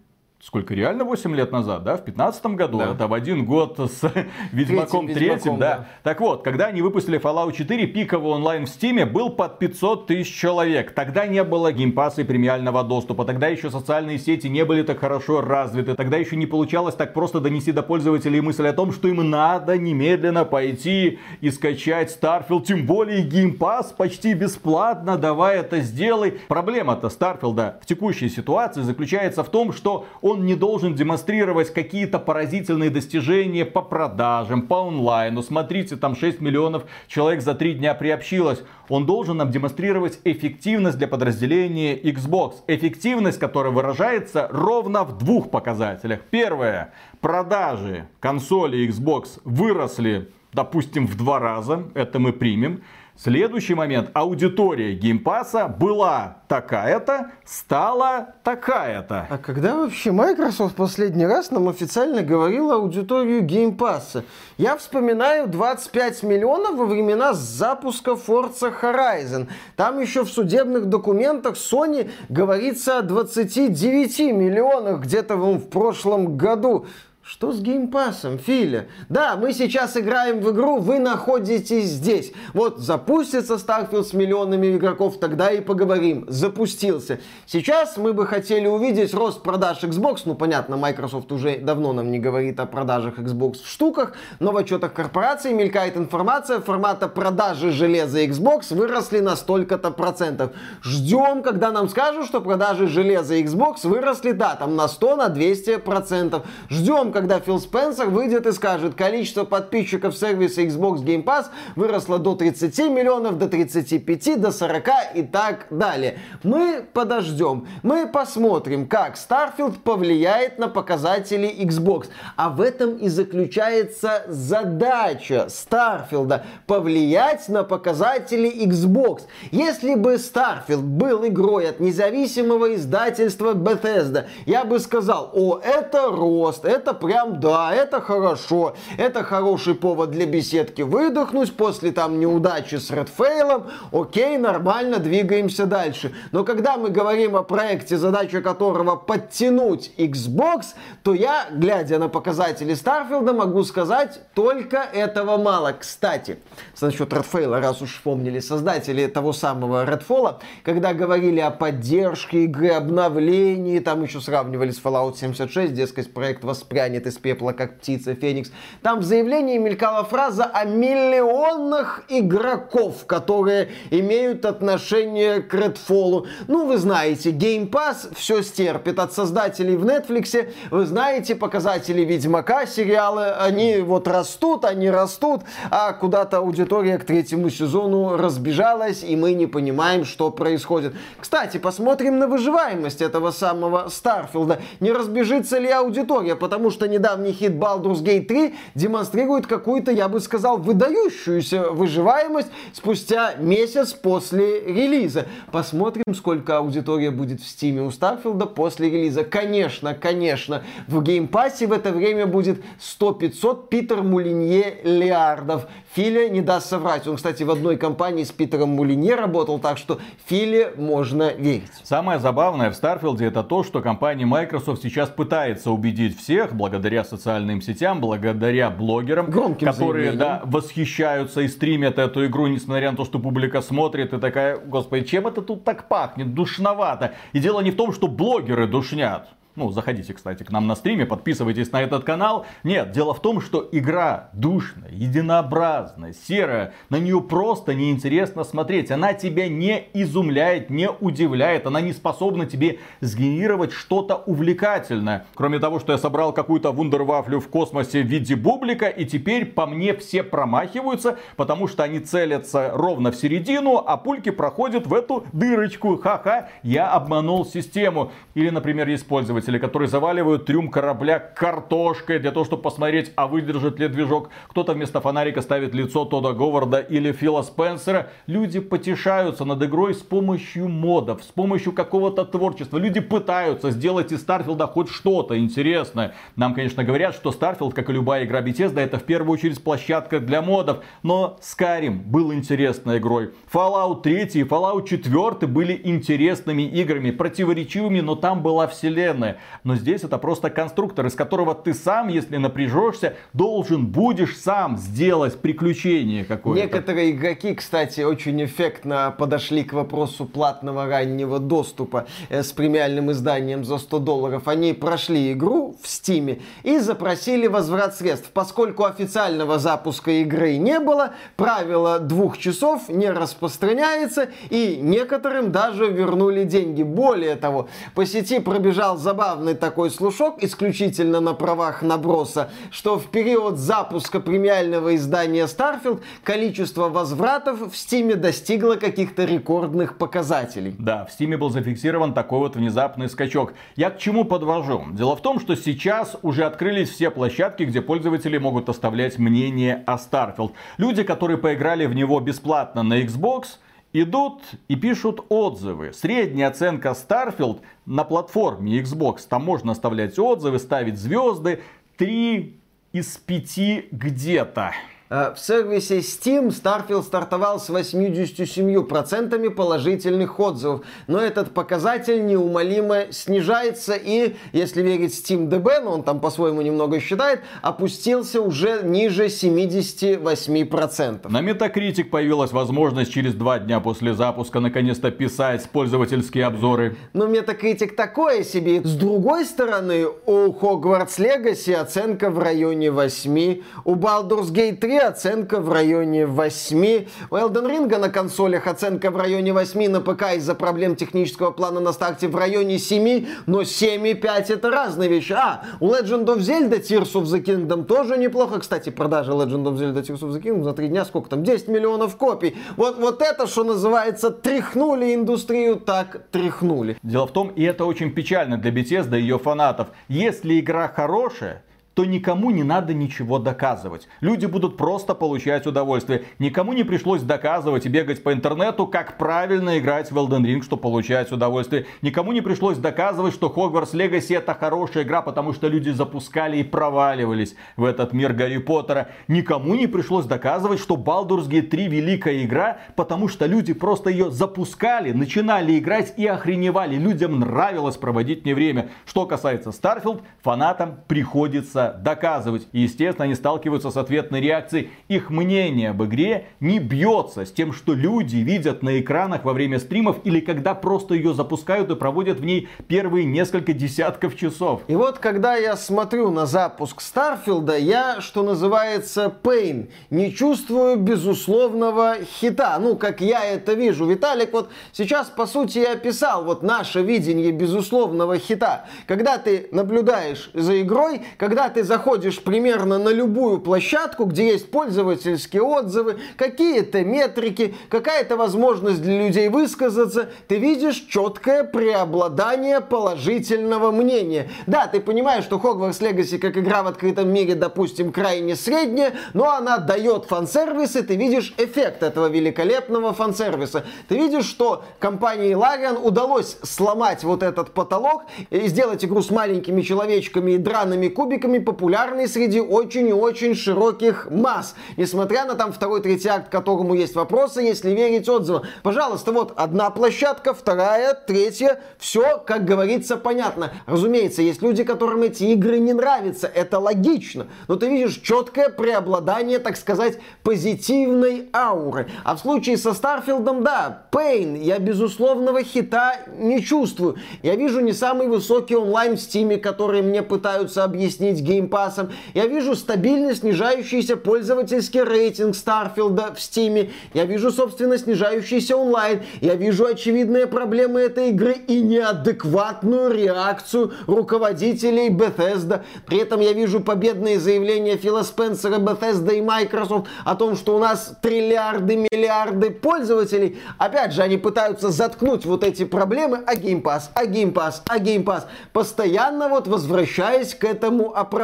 сколько 0.44 0.74
реально 0.74 1.04
8 1.04 1.36
лет 1.36 1.52
назад, 1.52 1.84
да, 1.84 1.98
в 1.98 2.04
15 2.04 2.46
году, 2.48 2.80
да. 2.80 2.94
это 2.94 3.08
в 3.08 3.14
один 3.14 3.46
год 3.46 3.80
с 3.80 4.12
Ведьмаком 4.52 5.08
третьим, 5.08 5.58
да. 5.58 5.78
да. 5.78 5.88
Так 6.04 6.20
вот, 6.20 6.44
когда 6.44 6.68
они 6.68 6.82
выпустили 6.82 7.20
Fallout 7.20 7.54
4, 7.54 7.88
пиковый 7.88 8.34
онлайн 8.34 8.66
в 8.66 8.70
Steam 8.70 9.00
е 9.00 9.06
был 9.06 9.30
под 9.30 9.60
500 9.60 10.08
тысяч 10.08 10.34
человек. 10.34 10.94
Тогда 10.94 11.28
не 11.28 11.44
было 11.44 11.72
Game 11.72 11.94
Pass 11.94 12.16
а 12.16 12.22
и 12.22 12.24
премиального 12.24 12.84
доступа, 12.84 13.24
тогда 13.26 13.48
еще 13.48 13.70
социальные 13.70 14.18
сети 14.18 14.48
не 14.48 14.66
были 14.66 14.82
так 14.82 15.00
хорошо 15.00 15.42
развиты, 15.42 15.94
тогда 15.96 16.18
еще 16.18 16.36
не 16.36 16.48
получалось 16.48 16.96
так 16.96 17.14
просто 17.14 17.40
донести 17.40 17.72
до 17.72 17.84
пользователей 17.84 18.42
мысль 18.42 18.68
о 18.68 18.74
том, 18.74 18.92
что 18.92 19.08
им 19.08 19.30
надо 19.30 19.78
немедленно 19.78 20.44
пойти 20.44 21.20
и 21.42 21.52
скачать 21.52 22.18
Starfield, 22.20 22.64
тем 22.64 22.86
более 22.88 23.22
Game 23.22 23.58
Pass 23.58 23.94
почти 23.96 24.34
бесплатно, 24.34 25.18
давай 25.18 25.60
это 25.60 25.82
сделай. 25.82 26.32
Проблема-то 26.48 27.08
Starfield 27.08 27.76
в 27.82 27.86
текущей 27.86 28.30
ситуации 28.30 28.82
заключается 28.82 29.44
в 29.44 29.50
том, 29.50 29.72
что 29.74 30.06
он 30.22 30.31
он 30.32 30.46
не 30.46 30.56
должен 30.56 30.96
демонстрировать 30.96 31.74
какие-то 31.74 32.20
поразительные 32.20 32.90
достижения 32.90 33.66
по 33.66 33.82
продажам, 33.82 34.64
по 34.64 34.88
онлайну. 34.88 35.44
Смотрите, 35.44 35.96
там 35.96 36.16
6 36.16 36.42
миллионов 36.42 36.86
человек 37.08 37.42
за 37.42 37.54
3 37.54 37.76
дня 37.76 37.94
приобщилось. 37.94 38.64
Он 38.90 39.06
должен 39.06 39.38
нам 39.38 39.52
демонстрировать 39.52 40.20
эффективность 40.24 40.98
для 40.98 41.08
подразделения 41.08 41.96
Xbox. 41.96 42.56
Эффективность, 42.68 43.40
которая 43.40 43.72
выражается 43.72 44.48
ровно 44.52 45.04
в 45.04 45.18
двух 45.18 45.52
показателях. 45.52 46.22
Первое. 46.30 46.94
Продажи 47.20 48.08
консоли 48.20 48.88
Xbox 48.88 49.40
выросли, 49.44 50.30
допустим, 50.54 51.08
в 51.08 51.16
два 51.18 51.40
раза. 51.40 51.84
Это 51.94 52.20
мы 52.20 52.34
примем. 52.34 52.82
Следующий 53.24 53.76
момент. 53.76 54.10
Аудитория 54.16 54.96
Game 54.96 55.28
Pass 55.28 55.60
а 55.60 55.68
была 55.68 56.38
такая-то, 56.48 57.30
стала 57.46 58.34
такая-то. 58.44 59.28
А 59.30 59.38
когда 59.38 59.76
вообще 59.76 60.12
Microsoft 60.12 60.76
последний 60.76 61.28
раз 61.28 61.52
нам 61.52 61.70
официально 61.70 62.24
говорил 62.24 62.72
аудиторию 62.72 63.44
Game 63.44 63.76
Pass 63.76 64.08
а? 64.08 64.24
Я 64.58 64.76
вспоминаю 64.76 65.48
25 65.48 66.24
миллионов 66.24 66.78
во 66.78 66.86
времена 66.86 67.34
запуска 67.34 68.14
Forza 68.14 68.74
Horizon. 68.82 69.48
Там 69.76 70.00
еще 70.00 70.24
в 70.26 70.30
судебных 70.32 70.88
документах 70.88 71.58
Sony 71.58 72.10
говорится 72.28 72.98
о 72.98 73.02
29 73.04 74.34
миллионах 74.34 75.02
где-то 75.02 75.36
в 75.36 75.70
прошлом 75.70 76.38
году. 76.38 76.88
Что 77.32 77.54
с 77.54 77.62
геймпасом, 77.62 78.38
Филя? 78.40 78.88
Да, 79.08 79.38
мы 79.38 79.54
сейчас 79.54 79.96
играем 79.96 80.42
в 80.42 80.52
игру, 80.52 80.80
вы 80.80 81.00
находитесь 81.00 81.86
здесь. 81.86 82.34
Вот 82.54 82.80
запустится 82.80 83.54
Starfield 83.54 84.04
с 84.04 84.12
миллионами 84.12 84.76
игроков, 84.76 85.18
тогда 85.18 85.50
и 85.50 85.62
поговорим. 85.62 86.26
Запустился. 86.28 87.22
Сейчас 87.46 87.96
мы 87.96 88.12
бы 88.12 88.28
хотели 88.28 88.68
увидеть 88.68 89.14
рост 89.14 89.44
продаж 89.44 89.82
Xbox. 89.82 90.24
Ну, 90.26 90.36
понятно, 90.36 90.76
Microsoft 90.76 91.32
уже 91.32 91.58
давно 91.58 91.94
нам 91.94 92.12
не 92.12 92.20
говорит 92.20 92.60
о 92.60 92.66
продажах 92.66 93.18
Xbox 93.18 93.64
в 93.64 93.70
штуках, 93.70 94.12
но 94.42 94.52
в 94.52 94.58
отчетах 94.58 94.92
корпорации 94.92 95.54
мелькает 95.54 95.96
информация 95.96 96.60
формата 96.60 97.08
продажи 97.08 97.72
железа 97.72 98.26
Xbox 98.26 98.76
выросли 98.76 99.22
на 99.22 99.38
столько-то 99.38 99.92
процентов. 99.92 100.52
Ждем, 100.84 101.44
когда 101.44 101.72
нам 101.72 101.88
скажут, 101.88 102.26
что 102.26 102.42
продажи 102.42 102.88
железа 102.88 103.40
Xbox 103.40 103.88
выросли, 103.88 104.34
да, 104.34 104.58
там 104.58 104.76
на 104.76 104.90
100, 104.90 105.16
на 105.16 105.30
200 105.30 105.78
процентов. 105.78 106.44
Ждем, 106.70 107.14
когда 107.14 107.21
Фил 107.46 107.60
Спенсер 107.60 108.08
выйдет 108.08 108.46
и 108.46 108.52
скажет, 108.52 108.96
количество 108.96 109.44
подписчиков 109.44 110.16
сервиса 110.16 110.62
Xbox 110.62 111.04
Game 111.04 111.24
Pass 111.24 111.48
выросло 111.76 112.20
до 112.20 112.36
30 112.36 112.78
миллионов, 112.90 113.38
до 113.38 113.48
35, 113.48 114.40
до 114.40 114.52
40 114.52 114.88
и 115.16 115.24
так 115.24 115.68
далее. 115.70 116.20
Мы 116.44 116.86
подождем, 116.94 117.68
мы 117.84 118.08
посмотрим, 118.08 118.88
как 118.88 119.16
Starfield 119.16 119.80
повлияет 119.84 120.60
на 120.60 120.68
показатели 120.68 121.50
Xbox. 121.66 122.08
А 122.36 122.50
в 122.50 122.62
этом 122.62 122.98
и 122.98 123.10
заключается 123.10 124.24
задача 124.28 125.48
Starfield 125.50 126.42
повлиять 126.68 127.50
на 127.50 127.64
показатели 127.64 128.66
Xbox. 128.66 129.22
Если 129.52 129.96
бы 129.96 130.16
Starfield 130.16 130.82
был 130.82 131.26
игрой 131.28 131.70
от 131.70 131.80
независимого 131.80 132.76
издательства 132.76 133.54
Bethesda, 133.54 134.26
я 134.46 134.66
бы 134.66 134.80
сказал, 134.80 135.32
о, 135.34 135.60
это 135.64 136.08
рост, 136.08 136.66
это 136.66 136.94
прям 137.12 137.42
да, 137.42 137.74
это 137.74 138.00
хорошо. 138.00 138.74
Это 138.98 139.24
хороший 139.24 139.76
повод 139.76 140.12
для 140.12 140.26
беседки 140.26 140.82
выдохнуть 140.82 141.54
после 141.58 141.92
там 141.92 142.20
неудачи 142.22 142.76
с 142.76 142.90
Redfall. 142.90 143.70
Окей, 143.92 144.38
нормально, 144.38 144.98
двигаемся 144.98 145.66
дальше. 145.66 146.14
Но 146.32 146.46
когда 146.46 146.78
мы 146.78 146.90
говорим 146.90 147.36
о 147.36 147.44
проекте, 147.44 147.98
задача 147.98 148.42
которого 148.42 148.96
подтянуть 148.96 149.92
Xbox, 149.98 150.68
то 151.04 151.14
я, 151.14 151.48
глядя 151.52 152.00
на 152.00 152.08
показатели 152.08 152.74
Старфилда, 152.74 153.34
могу 153.34 153.66
сказать, 153.66 154.22
только 154.34 154.78
этого 154.78 155.38
мало. 155.38 155.74
Кстати, 155.78 156.40
насчет 156.80 157.12
Redfall, 157.12 157.60
раз 157.60 157.82
уж 157.82 157.94
вспомнили 157.94 158.40
создатели 158.40 159.06
того 159.08 159.34
самого 159.34 159.86
Redfall, 159.86 160.38
когда 160.64 160.94
говорили 160.94 161.42
о 161.42 161.52
поддержке 161.52 162.46
игры, 162.46 162.70
обновлении, 162.70 163.80
там 163.80 164.02
еще 164.02 164.22
сравнивали 164.22 164.72
с 164.72 164.82
Fallout 164.82 165.18
76, 165.18 165.74
дескать, 165.74 166.14
проект 166.14 166.46
воспрянет 166.46 166.91
встанет 166.92 167.08
из 167.08 167.18
пепла, 167.18 167.54
как 167.54 167.78
птица 167.78 168.16
Феникс. 168.16 168.52
Там 168.82 169.00
в 169.00 169.04
заявлении 169.04 169.58
мелькала 169.58 170.04
фраза 170.04 170.44
о 170.44 170.66
миллионах 170.66 172.04
игроков, 172.10 173.06
которые 173.06 173.70
имеют 173.92 174.46
отношение 174.46 175.42
к 175.42 175.54
Redfall. 175.54 176.28
Ну, 176.48 176.68
вы 176.68 176.78
знаете, 176.78 177.32
Game 177.32 177.70
Pass 177.70 178.14
все 178.16 178.42
стерпит 178.42 179.00
от 179.00 179.14
создателей 179.14 179.78
в 179.78 179.86
Netflix. 179.86 180.50
Вы 180.70 180.86
знаете, 180.86 181.36
показатели 181.36 182.02
Ведьмака 182.02 182.66
сериалы, 182.66 183.32
они 183.32 183.78
вот 183.78 184.08
растут, 184.08 184.66
они 184.66 184.90
растут, 184.90 185.42
а 185.70 185.94
куда-то 185.94 186.38
аудитория 186.38 186.98
к 186.98 187.06
третьему 187.06 187.50
сезону 187.50 188.18
разбежалась, 188.18 189.04
и 189.04 189.16
мы 189.16 189.34
не 189.34 189.48
понимаем, 189.48 190.04
что 190.04 190.30
происходит. 190.30 190.94
Кстати, 191.20 191.58
посмотрим 191.58 192.20
на 192.20 192.28
выживаемость 192.28 193.02
этого 193.02 193.32
самого 193.32 193.88
Starfield 193.88 194.47
а. 194.47 194.60
Не 194.82 194.92
разбежится 194.92 195.58
ли 195.58 195.70
аудитория, 195.70 196.36
потому 196.36 196.70
что 196.72 196.81
что 196.82 196.88
недавний 196.88 197.32
хит 197.32 197.52
Baldur's 197.52 198.02
Gate 198.02 198.26
3 198.26 198.56
демонстрирует 198.74 199.46
какую-то, 199.46 199.92
я 199.92 200.10
бы 200.10 200.20
сказал, 200.20 200.58
выдающуюся 200.58 201.70
выживаемость 201.70 202.48
спустя 202.74 203.36
месяц 203.36 203.94
после 203.94 204.62
релиза. 204.62 205.28
Посмотрим, 205.52 206.16
сколько 206.16 206.58
аудитория 206.58 207.12
будет 207.12 207.40
в 207.40 207.48
Steam 207.48 207.78
е 207.78 207.84
у 207.84 207.92
Starfield 207.92 208.42
а 208.42 208.48
после 208.48 208.90
релиза. 208.90 209.24
Конечно, 209.24 209.94
конечно, 209.94 210.64
в 210.88 211.04
Game 211.04 211.32
Pass 211.32 211.61
е 211.61 211.68
в 211.68 211.72
это 211.72 211.92
время 211.92 212.26
будет 212.26 212.64
100-500 212.80 213.68
Питер 213.68 214.02
Молиньеллиардов. 214.02 215.68
Филя 215.94 216.30
не 216.30 216.42
даст 216.42 216.70
соврать. 216.70 217.06
Он, 217.08 217.18
кстати, 217.18 217.44
в 217.44 217.52
одной 217.52 217.76
компании 217.76 218.24
с 218.24 218.32
Питером 218.32 218.70
Молинье 218.70 219.16
работал, 219.16 219.60
так 219.60 219.78
что 219.78 220.00
Филе 220.26 220.74
можно 220.78 221.34
верить. 221.34 221.70
Самое 221.84 222.20
забавное 222.20 222.72
в 222.72 222.76
Starfield 222.76 223.21
е 223.21 223.26
это 223.26 223.44
то, 223.44 223.64
что 223.64 223.82
компания 223.82 224.26
Microsoft 224.26 224.82
сейчас 224.82 225.10
пытается 225.10 225.70
убедить 225.70 226.18
всех, 226.18 226.56
благодаря 226.56 227.04
социальным 227.04 227.62
сетям, 227.62 228.00
благодаря 228.00 228.70
блогерам, 228.70 229.30
Громким 229.30 229.68
которые 229.68 230.14
да, 230.14 230.42
восхищаются 230.46 231.42
и 231.42 231.50
стримят 231.50 232.00
эту 232.00 232.26
игру, 232.26 232.48
несмотря 232.48 232.92
на 232.92 232.98
то, 232.98 233.04
что 233.04 233.20
публика 233.20 233.62
смотрит 233.62 234.14
и 234.14 234.20
такая, 234.20 234.58
господи, 234.58 235.06
чем 235.06 235.28
это 235.28 235.42
тут 235.42 235.66
так 235.66 235.90
пахнет, 235.90 236.34
душновато. 236.34 237.16
И 237.34 237.40
дело 237.40 237.60
не 237.60 237.72
в 237.72 237.76
том, 237.76 237.92
что 237.92 238.08
блогеры 238.08 238.66
душнят. 238.66 239.28
Ну, 239.56 239.70
заходите, 239.72 240.14
кстати, 240.14 240.44
к 240.44 240.52
нам 240.52 240.66
на 240.68 240.76
стриме, 240.76 241.06
подписывайтесь 241.06 241.72
на 241.74 241.82
этот 241.82 242.06
канал. 242.06 242.46
Нет, 242.64 242.92
дело 242.92 243.14
в 243.14 243.22
том, 243.22 243.42
что 243.42 243.68
игра 243.72 244.30
душная, 244.32 244.90
единообразная, 244.92 246.14
серая. 246.14 246.74
На 246.90 247.00
нее 247.00 247.20
просто 247.20 247.74
неинтересно 247.74 248.46
смотреть. 248.46 248.92
Она 248.92 249.14
тебя 249.14 249.50
не 249.50 249.88
изумляет, 249.94 250.70
не 250.70 250.90
удивляет. 250.90 251.68
Она 251.68 251.82
не 251.82 251.92
способна 251.92 252.46
тебе 252.46 252.80
сгенерировать 253.02 253.74
что-то 253.74 254.16
увлекательное. 254.16 255.26
Кроме 255.36 255.60
того, 255.60 255.80
что 255.80 255.92
я 255.92 255.98
собрал 255.98 256.32
какую-то 256.32 256.72
вундервафлю 256.72 257.42
в 257.42 257.50
космосе 257.50 258.04
в 258.04 258.08
виде 258.08 258.38
бублика, 258.38 258.88
и 258.88 259.06
теперь 259.06 259.46
по 259.46 259.66
мне 259.66 259.94
все 259.96 260.24
промахиваются, 260.24 261.18
потому 261.36 261.68
что 261.68 261.84
они 261.84 262.00
целятся 262.00 262.72
ровно 262.74 263.12
в 263.12 263.16
середину, 263.18 263.84
а 263.86 263.98
пульки 263.98 264.32
проходят 264.32 264.88
в 264.88 264.94
эту 264.94 265.26
дырочку. 265.34 265.98
Ха-ха, 265.98 266.48
я 266.64 266.90
обманул 266.92 267.46
систему. 267.46 268.14
Или, 268.34 268.50
например, 268.50 268.88
есть 268.88 269.06
пользователи, 269.42 269.58
которые 269.58 269.88
заваливают 269.90 270.46
трюм 270.46 270.70
корабля 270.70 271.18
картошкой 271.20 272.20
для 272.20 272.32
того, 272.32 272.46
чтобы 272.46 272.62
посмотреть, 272.62 273.12
а 273.16 273.28
выдержит 273.28 273.80
ли 273.80 273.88
движок. 273.88 274.30
Кто-то 274.50 274.74
вместо 274.74 275.02
фонарика 275.02 275.42
ставит 275.42 275.74
лицо 275.74 276.06
Тодда 276.06 276.34
Говарда 276.34 276.80
или 276.80 277.12
Фила 277.12 277.42
Спенсера. 277.42 278.10
Люди 278.28 278.60
потешаются 278.60 279.46
над 279.46 279.64
игрой 279.64 279.96
с 279.96 280.02
помощью 280.02 280.68
модов, 280.68 281.24
с 281.24 281.28
помощью 281.28 281.74
какого-то 281.74 282.24
творчества. 282.26 282.78
Люди 282.78 283.00
пытаются 283.00 283.72
сделать 283.72 284.12
из 284.12 284.22
Starfield 284.22 284.63
а 284.63 284.68
хоть 284.68 284.90
что-то 284.90 285.36
интересное. 285.38 286.14
Нам, 286.36 286.54
конечно, 286.54 286.84
говорят, 286.84 287.16
что 287.16 287.32
Starfield, 287.32 287.74
как 287.74 287.90
и 287.90 287.94
любая 287.94 288.26
игра 288.26 288.42
Bethesda, 288.42 288.80
это 288.80 289.00
в 289.00 289.04
первую 289.04 289.34
очередь 289.34 289.64
площадка 289.64 290.20
для 290.20 290.42
модов. 290.42 290.84
Но 291.02 291.40
Skyrim 291.42 292.04
был 292.06 292.32
интересной 292.32 293.00
игрой. 293.00 293.32
Fallout 293.52 294.04
3 294.04 294.22
и 294.22 294.44
Fallout 294.44 294.88
4 294.88 295.48
были 295.48 295.82
интересными 295.84 296.64
играми, 296.64 297.10
противоречивыми, 297.10 298.02
но 298.02 298.16
там 298.16 298.44
была 298.44 298.68
вселенная. 298.68 299.31
Но 299.64 299.76
здесь 299.76 300.04
это 300.04 300.18
просто 300.18 300.50
конструктор, 300.50 301.06
из 301.06 301.16
которого 301.16 301.56
ты 301.56 301.74
сам, 301.74 302.08
если 302.08 302.38
напряжешься, 302.38 303.16
должен 303.34 303.88
будешь 303.88 304.38
сам 304.38 304.78
сделать 304.78 305.40
приключение 305.40 306.26
какое-то. 306.26 306.62
Некоторые 306.62 307.12
игроки, 307.12 307.56
кстати, 307.56 308.02
очень 308.02 308.44
эффектно 308.44 309.14
подошли 309.18 309.64
к 309.64 309.74
вопросу 309.74 310.26
платного 310.26 310.88
раннего 310.88 311.40
доступа 311.40 312.08
э, 312.30 312.44
с 312.44 312.52
премиальным 312.52 313.12
изданием 313.12 313.64
за 313.66 313.78
100 313.78 314.00
долларов. 314.00 314.48
Они 314.48 314.74
прошли 314.74 315.34
игру 315.34 315.76
в 315.82 315.88
Стиме 315.88 316.42
и 316.64 316.80
запросили 316.80 317.48
возврат 317.48 317.96
средств. 317.96 318.32
Поскольку 318.34 318.86
официального 318.86 319.60
запуска 319.60 320.12
игры 320.12 320.58
не 320.58 320.80
было, 320.80 321.14
правило 321.36 322.00
двух 322.00 322.38
часов 322.38 322.90
не 322.90 323.10
распространяется, 323.10 324.30
и 324.50 324.78
некоторым 324.82 325.52
даже 325.52 325.88
вернули 325.88 326.44
деньги. 326.44 326.84
Более 326.84 327.36
того, 327.36 327.70
по 327.96 328.06
сети 328.06 328.40
пробежал 328.40 328.98
забавный 329.22 329.54
такой 329.54 329.92
слушок, 329.92 330.44
исключительно 330.44 331.20
на 331.20 331.34
правах 331.34 331.84
наброса, 331.84 332.50
что 332.72 332.98
в 332.98 333.06
период 333.12 333.60
запуска 333.60 334.20
премиального 334.20 334.96
издания 334.96 335.46
Starfield 335.46 336.02
количество 336.24 336.90
возвратов 336.90 337.72
в 337.72 337.78
Стиме 337.78 338.16
достигло 338.16 338.78
каких-то 338.78 339.26
рекордных 339.26 340.00
показателей. 340.00 340.74
Да, 340.80 341.06
в 341.06 341.12
Стиме 341.12 341.38
был 341.38 341.52
зафиксирован 341.52 342.16
такой 342.16 342.40
вот 342.40 342.56
внезапный 342.56 343.10
скачок. 343.10 343.54
Я 343.76 343.92
к 343.92 344.00
чему 344.00 344.26
подвожу? 344.26 344.86
Дело 344.92 345.16
в 345.16 345.22
том, 345.22 345.40
что 345.40 345.56
сейчас 345.56 346.18
уже 346.24 346.46
открылись 346.46 346.90
все 346.90 347.12
площадки, 347.12 347.62
где 347.62 347.82
пользователи 347.82 348.40
могут 348.40 348.70
оставлять 348.70 349.20
мнение 349.20 349.84
о 349.86 349.98
Starfield. 349.98 350.54
Люди, 350.78 351.04
которые 351.04 351.38
поиграли 351.38 351.86
в 351.86 351.94
него 351.94 352.20
бесплатно 352.22 352.82
на 352.82 353.00
Xbox, 353.04 353.60
идут 353.94 354.44
и 354.68 354.76
пишут 354.76 355.26
отзывы. 355.30 355.94
Средняя 355.94 356.50
оценка 356.50 356.90
Starfield 356.90 357.62
на 357.86 358.04
платформе 358.04 358.80
Xbox, 358.82 359.22
там 359.28 359.44
можно 359.44 359.72
оставлять 359.72 360.18
отзывы, 360.18 360.60
ставить 360.60 360.98
звезды, 360.98 361.62
3 361.98 362.60
из 362.94 363.18
5 363.18 363.92
где-то. 363.92 364.74
Э, 365.12 365.34
в 365.36 365.40
сервисе 365.40 366.00
Steam 366.00 366.48
Starfield 366.48 367.04
стартовал 367.04 367.60
с 367.60 367.70
87% 367.70 369.50
положительных 369.50 370.40
отзывов, 370.40 370.86
но 371.08 371.20
этот 371.20 371.54
показатель 371.54 372.26
неумолимо 372.26 373.12
снижается 373.12 373.96
и, 373.96 374.38
если 374.54 374.82
верить 374.82 375.12
SteamDB, 375.12 375.82
но 375.84 375.96
он 375.96 376.04
там 376.04 376.22
по-своему 376.22 376.62
немного 376.62 377.02
считает, 377.02 377.42
опустился 377.62 378.42
уже 378.42 378.84
ниже 378.84 379.26
78%. 379.26 381.30
На 381.30 381.42
Metacritic 381.42 382.06
появилась 382.06 382.54
возможность 382.54 383.12
через 383.12 383.34
два 383.34 383.60
дня 383.60 383.82
после 383.82 384.14
запуска 384.14 384.62
наконец-то 384.62 385.12
писать 385.12 385.68
пользовательские 385.74 386.46
обзоры. 386.46 386.96
Но 387.12 387.28
Metacritic 387.28 387.96
такое 387.96 388.46
себе. 388.46 388.82
С 388.82 388.96
другой 388.96 389.44
стороны, 389.44 390.06
у 390.26 390.54
Hogwarts 390.54 391.20
Legacy 391.20 391.74
оценка 391.74 392.30
в 392.30 392.40
районе 392.40 392.92
8, 392.92 393.62
у 393.84 393.96
Baldur's 393.96 394.54
Gate 394.54 394.78
3 394.78 395.01
оценка 395.02 395.60
в 395.60 395.72
районе 395.72 396.26
8. 396.26 397.06
У 397.30 397.36
Elden 397.36 397.68
Ring 397.68 397.98
на 397.98 398.10
консолях 398.10 398.68
оценка 398.68 399.12
в 399.12 399.18
районе 399.18 399.54
8, 399.54 399.90
на 399.90 400.02
ПК 400.02 400.36
из-за 400.36 400.56
проблем 400.56 400.96
технического 400.96 401.52
плана 401.52 401.80
на 401.80 401.94
старте 401.94 402.28
в 402.28 402.36
районе 402.36 402.80
7, 402.80 403.26
но 403.46 403.64
7 403.64 404.08
и 404.08 404.14
5 404.14 404.50
это 404.50 404.70
разные 404.70 405.10
вещи. 405.10 405.34
А, 405.34 405.64
у 405.80 405.90
Legend 405.90 406.26
of 406.26 406.38
Zelda 406.38 406.82
Tears 406.82 407.14
of 407.14 407.24
the 407.24 407.44
Kingdom 407.44 407.86
тоже 407.86 408.18
неплохо. 408.18 408.60
Кстати, 408.60 408.90
продажа 408.90 409.32
Legend 409.32 409.64
of 409.64 409.78
Zelda 409.78 410.02
Tears 410.02 410.20
of 410.20 410.32
the 410.32 410.42
Kingdom 410.42 410.64
за 410.64 410.74
3 410.74 410.88
дня 410.88 411.06
сколько 411.06 411.30
там? 411.30 411.44
10 411.44 411.68
миллионов 411.68 412.16
копий. 412.16 412.56
Вот, 412.78 412.98
вот 412.98 413.22
это, 413.22 413.48
что 413.48 413.64
называется, 413.64 414.32
тряхнули 414.32 415.14
индустрию, 415.14 415.78
так 415.78 416.22
тряхнули. 416.32 416.98
Дело 417.04 417.28
в 417.28 417.32
том, 417.32 417.50
и 417.50 417.64
это 417.64 417.86
очень 417.86 418.12
печально 418.12 418.58
для 418.58 418.72
Bethesda 418.72 419.18
и 419.18 419.22
ее 419.22 419.40
фанатов. 419.40 419.88
Если 420.08 420.60
игра 420.60 420.88
хорошая, 420.88 421.64
то 421.94 422.06
никому 422.06 422.52
не 422.52 422.64
надо 422.64 422.94
ничего 422.94 423.38
доказывать. 423.38 424.08
Люди 424.22 424.46
будут 424.46 424.78
просто 424.78 425.14
получать 425.14 425.68
удовольствие. 425.68 426.24
Никому 426.40 426.74
не 426.74 426.84
пришлось 426.84 427.22
доказывать 427.22 427.86
и 427.86 427.90
бегать 427.90 428.24
по 428.24 428.34
интернету, 428.34 428.88
как 428.88 429.18
правильно 429.18 429.78
играть 429.78 430.12
в 430.12 430.18
Elden 430.18 430.44
Ring, 430.44 430.62
чтобы 430.62 430.84
получать 430.84 431.32
удовольствие. 431.32 431.86
Никому 432.02 432.32
не 432.32 432.42
пришлось 432.42 432.78
доказывать, 432.78 433.34
что 433.34 433.48
Hogwarts 433.54 433.94
Legacy 433.94 434.38
это 434.38 434.54
хорошая 434.54 435.04
игра, 435.04 435.22
потому 435.22 435.54
что 435.54 435.68
люди 435.68 435.90
запускали 435.90 436.58
и 436.58 436.64
проваливались 436.64 437.56
в 437.76 437.84
этот 437.84 438.14
мир 438.14 438.34
Гарри 438.34 438.60
Поттера. 438.60 439.10
Никому 439.28 439.76
не 439.76 439.88
пришлось 439.88 440.26
доказывать, 440.26 440.80
что 440.80 440.96
Baldur's 440.96 441.50
Gate 441.50 441.68
3 441.68 441.88
великая 441.88 442.46
игра, 442.46 442.78
потому 442.96 443.28
что 443.28 443.46
люди 443.46 443.74
просто 443.74 444.10
ее 444.10 444.32
запускали, 444.32 445.12
начинали 445.12 445.78
играть 445.78 446.14
и 446.18 446.26
охреневали. 446.26 446.96
Людям 446.96 447.40
нравилось 447.40 447.98
проводить 447.98 448.46
мне 448.46 448.56
время. 448.56 448.90
Что 449.06 449.26
касается 449.26 449.70
Starfield, 449.72 450.22
фанатам 450.42 451.00
приходится 451.08 451.81
приходится 451.82 452.02
доказывать. 452.02 452.68
И, 452.72 452.82
естественно, 452.82 453.26
они 453.26 453.36
сталкиваются 453.36 453.92
с 453.92 453.98
ответной 453.98 454.42
реакцией. 454.42 454.90
Их 455.08 455.30
мнение 455.30 455.92
об 455.92 456.04
игре 456.04 456.48
не 456.60 456.80
бьется 456.80 457.46
с 457.46 457.52
тем, 457.52 457.74
что 457.74 457.94
люди 457.94 458.38
видят 458.38 458.84
на 458.84 459.00
экранах 459.00 459.44
во 459.44 459.54
время 459.54 459.80
стримов 459.80 460.18
или 460.24 460.40
когда 460.40 460.74
просто 460.74 461.16
ее 461.16 461.34
запускают 461.34 461.90
и 461.90 461.96
проводят 461.96 462.40
в 462.40 462.46
ней 462.46 462.68
первые 462.88 463.26
несколько 463.26 463.74
десятков 463.74 464.36
часов. 464.36 464.82
И 464.88 464.96
вот, 464.96 465.20
когда 465.20 465.56
я 465.56 465.76
смотрю 465.76 466.32
на 466.32 466.46
запуск 466.46 467.02
Старфилда, 467.02 467.78
я, 467.78 468.22
что 468.22 468.44
называется, 468.44 469.34
pain. 469.44 469.90
Не 470.10 470.34
чувствую 470.34 470.98
безусловного 470.98 472.18
хита. 472.40 472.78
Ну, 472.80 472.96
как 472.96 473.22
я 473.22 473.46
это 473.46 473.74
вижу. 473.74 474.06
Виталик 474.06 474.54
вот 474.54 474.70
сейчас, 474.92 475.28
по 475.28 475.46
сути, 475.46 475.80
и 475.80 475.86
описал 475.86 476.44
вот 476.44 476.64
наше 476.64 477.02
видение 477.02 477.52
безусловного 477.52 478.38
хита. 478.38 478.86
Когда 479.08 479.38
ты 479.38 479.68
наблюдаешь 479.72 480.52
за 480.54 480.82
игрой, 480.82 481.22
когда 481.38 481.70
ты 481.74 481.84
заходишь 481.84 482.42
примерно 482.42 482.98
на 482.98 483.10
любую 483.10 483.60
площадку, 483.60 484.26
где 484.26 484.52
есть 484.52 484.70
пользовательские 484.72 485.64
отзывы, 485.64 486.20
какие-то 486.38 487.04
метрики, 487.04 487.76
какая-то 487.90 488.38
возможность 488.38 489.02
для 489.02 489.26
людей 489.26 489.50
высказаться, 489.50 490.30
ты 490.48 490.58
видишь 490.58 491.06
четкое 491.10 491.64
преобладание 491.64 492.82
положительного 492.82 493.92
мнения. 493.92 494.50
Да, 494.68 494.88
ты 494.88 495.00
понимаешь, 495.00 495.44
что 495.44 495.58
Hogwarts 495.58 496.02
Legacy 496.02 496.38
как 496.38 496.58
игра 496.58 496.84
в 496.84 496.88
открытом 496.88 497.32
мире, 497.32 497.56
допустим, 497.56 498.12
крайне 498.12 498.56
средняя, 498.56 499.14
но 499.34 499.50
она 499.52 499.78
дает 499.78 500.26
фан-сервис, 500.26 500.96
и 500.96 501.02
ты 501.02 501.16
видишь 501.16 501.54
эффект 501.58 502.04
этого 502.04 502.28
великолепного 502.28 503.14
фан-сервиса. 503.14 503.86
Ты 504.08 504.18
видишь, 504.18 504.46
что 504.46 504.84
компании 505.00 505.56
Larian 505.56 506.02
удалось 506.02 506.58
сломать 506.64 507.24
вот 507.24 507.44
этот 507.44 507.72
потолок 507.72 508.24
и 508.50 508.68
сделать 508.68 509.04
игру 509.06 509.22
с 509.22 509.32
маленькими 509.32 509.82
человечками 509.82 510.52
и 510.52 510.58
драными 510.58 511.08
кубиками, 511.08 511.60
популярный 511.62 512.28
среди 512.28 512.60
очень 512.60 513.08
и 513.08 513.14
очень 513.14 513.56
широких 513.56 514.30
масс. 514.30 514.76
Несмотря 514.98 515.46
на 515.46 515.56
там 515.56 515.72
второй, 515.72 516.02
третий 516.02 516.30
акт, 516.30 516.50
к 516.50 516.52
которому 516.52 516.94
есть 516.94 517.16
вопросы, 517.16 517.62
если 517.62 517.92
верить 517.92 518.28
отзывам. 518.28 518.64
Пожалуйста, 518.84 519.32
вот 519.32 519.54
одна 519.56 519.90
площадка, 519.90 520.54
вторая, 520.54 521.14
третья, 521.14 521.80
все, 521.98 522.40
как 522.46 522.66
говорится, 522.66 523.18
понятно. 523.18 523.72
Разумеется, 523.86 524.42
есть 524.42 524.62
люди, 524.62 524.84
которым 524.84 525.24
эти 525.24 525.44
игры 525.46 525.80
не 525.80 525.94
нравятся, 525.94 526.48
это 526.48 526.80
логично. 526.80 527.48
Но 527.68 527.76
ты 527.76 527.90
видишь 527.90 528.18
четкое 528.18 528.70
преобладание, 528.70 529.60
так 529.60 529.78
сказать, 529.78 530.20
позитивной 530.44 531.50
ауры. 531.54 532.10
А 532.24 532.36
в 532.36 532.40
случае 532.40 532.78
со 532.78 532.94
Старфилдом, 532.94 533.64
да, 533.64 534.08
Пейн, 534.12 534.56
я 534.56 534.80
безусловного 534.80 535.64
хита 535.64 536.16
не 536.38 536.62
чувствую. 536.62 537.18
Я 537.44 537.56
вижу 537.56 537.80
не 537.80 537.94
самый 537.94 538.28
высокий 538.28 538.76
онлайн 538.76 539.16
в 539.18 539.22
Стиме, 539.22 539.58
который 539.58 540.02
мне 540.02 540.22
пытаются 540.22 540.84
объяснить 540.84 541.42
геймпасом. 541.52 542.12
Я 542.34 542.48
вижу 542.48 542.76
стабильно 542.76 543.36
снижающийся 543.36 544.18
пользовательский 544.18 545.04
рейтинг 545.04 545.56
Старфилда 545.56 546.34
в 546.36 546.42
Стиме. 546.42 546.92
Я 547.14 547.26
вижу, 547.26 547.52
собственно, 547.52 547.98
снижающийся 547.98 548.78
онлайн. 548.78 549.22
Я 549.42 549.56
вижу 549.56 549.86
очевидные 549.86 550.48
проблемы 550.48 551.02
этой 551.02 551.30
игры 551.30 551.54
и 551.54 551.82
неадекватную 551.82 553.12
реакцию 553.12 553.92
руководителей 554.08 555.10
Bethesda. 555.10 555.82
При 556.06 556.20
этом 556.20 556.40
я 556.40 556.54
вижу 556.54 556.80
победные 556.80 557.40
заявления 557.40 557.98
Фила 557.98 558.24
Спенсера, 558.24 558.78
Bethesda 558.78 559.36
и 559.36 559.42
Microsoft 559.42 560.08
о 560.26 560.36
том, 560.36 560.56
что 560.56 560.76
у 560.76 560.80
нас 560.80 561.14
триллиарды, 561.22 561.96
миллиарды 561.98 562.70
пользователей. 562.70 563.60
Опять 563.78 564.14
же, 564.14 564.22
они 564.22 564.38
пытаются 564.38 564.90
заткнуть 564.90 565.46
вот 565.46 565.64
эти 565.64 565.84
проблемы, 565.84 566.42
а 566.46 566.56
Game 566.56 566.82
Pass, 566.82 567.04
а 567.14 567.26
Game 567.26 567.54
Pass, 567.54 567.82
а 567.88 568.00
Game 568.00 568.24
Pass, 568.24 568.44
постоянно 568.72 569.50
вот 569.50 569.68
возвращаясь 569.68 570.56
к 570.56 570.64
этому 570.64 571.16
оправданию. 571.16 571.41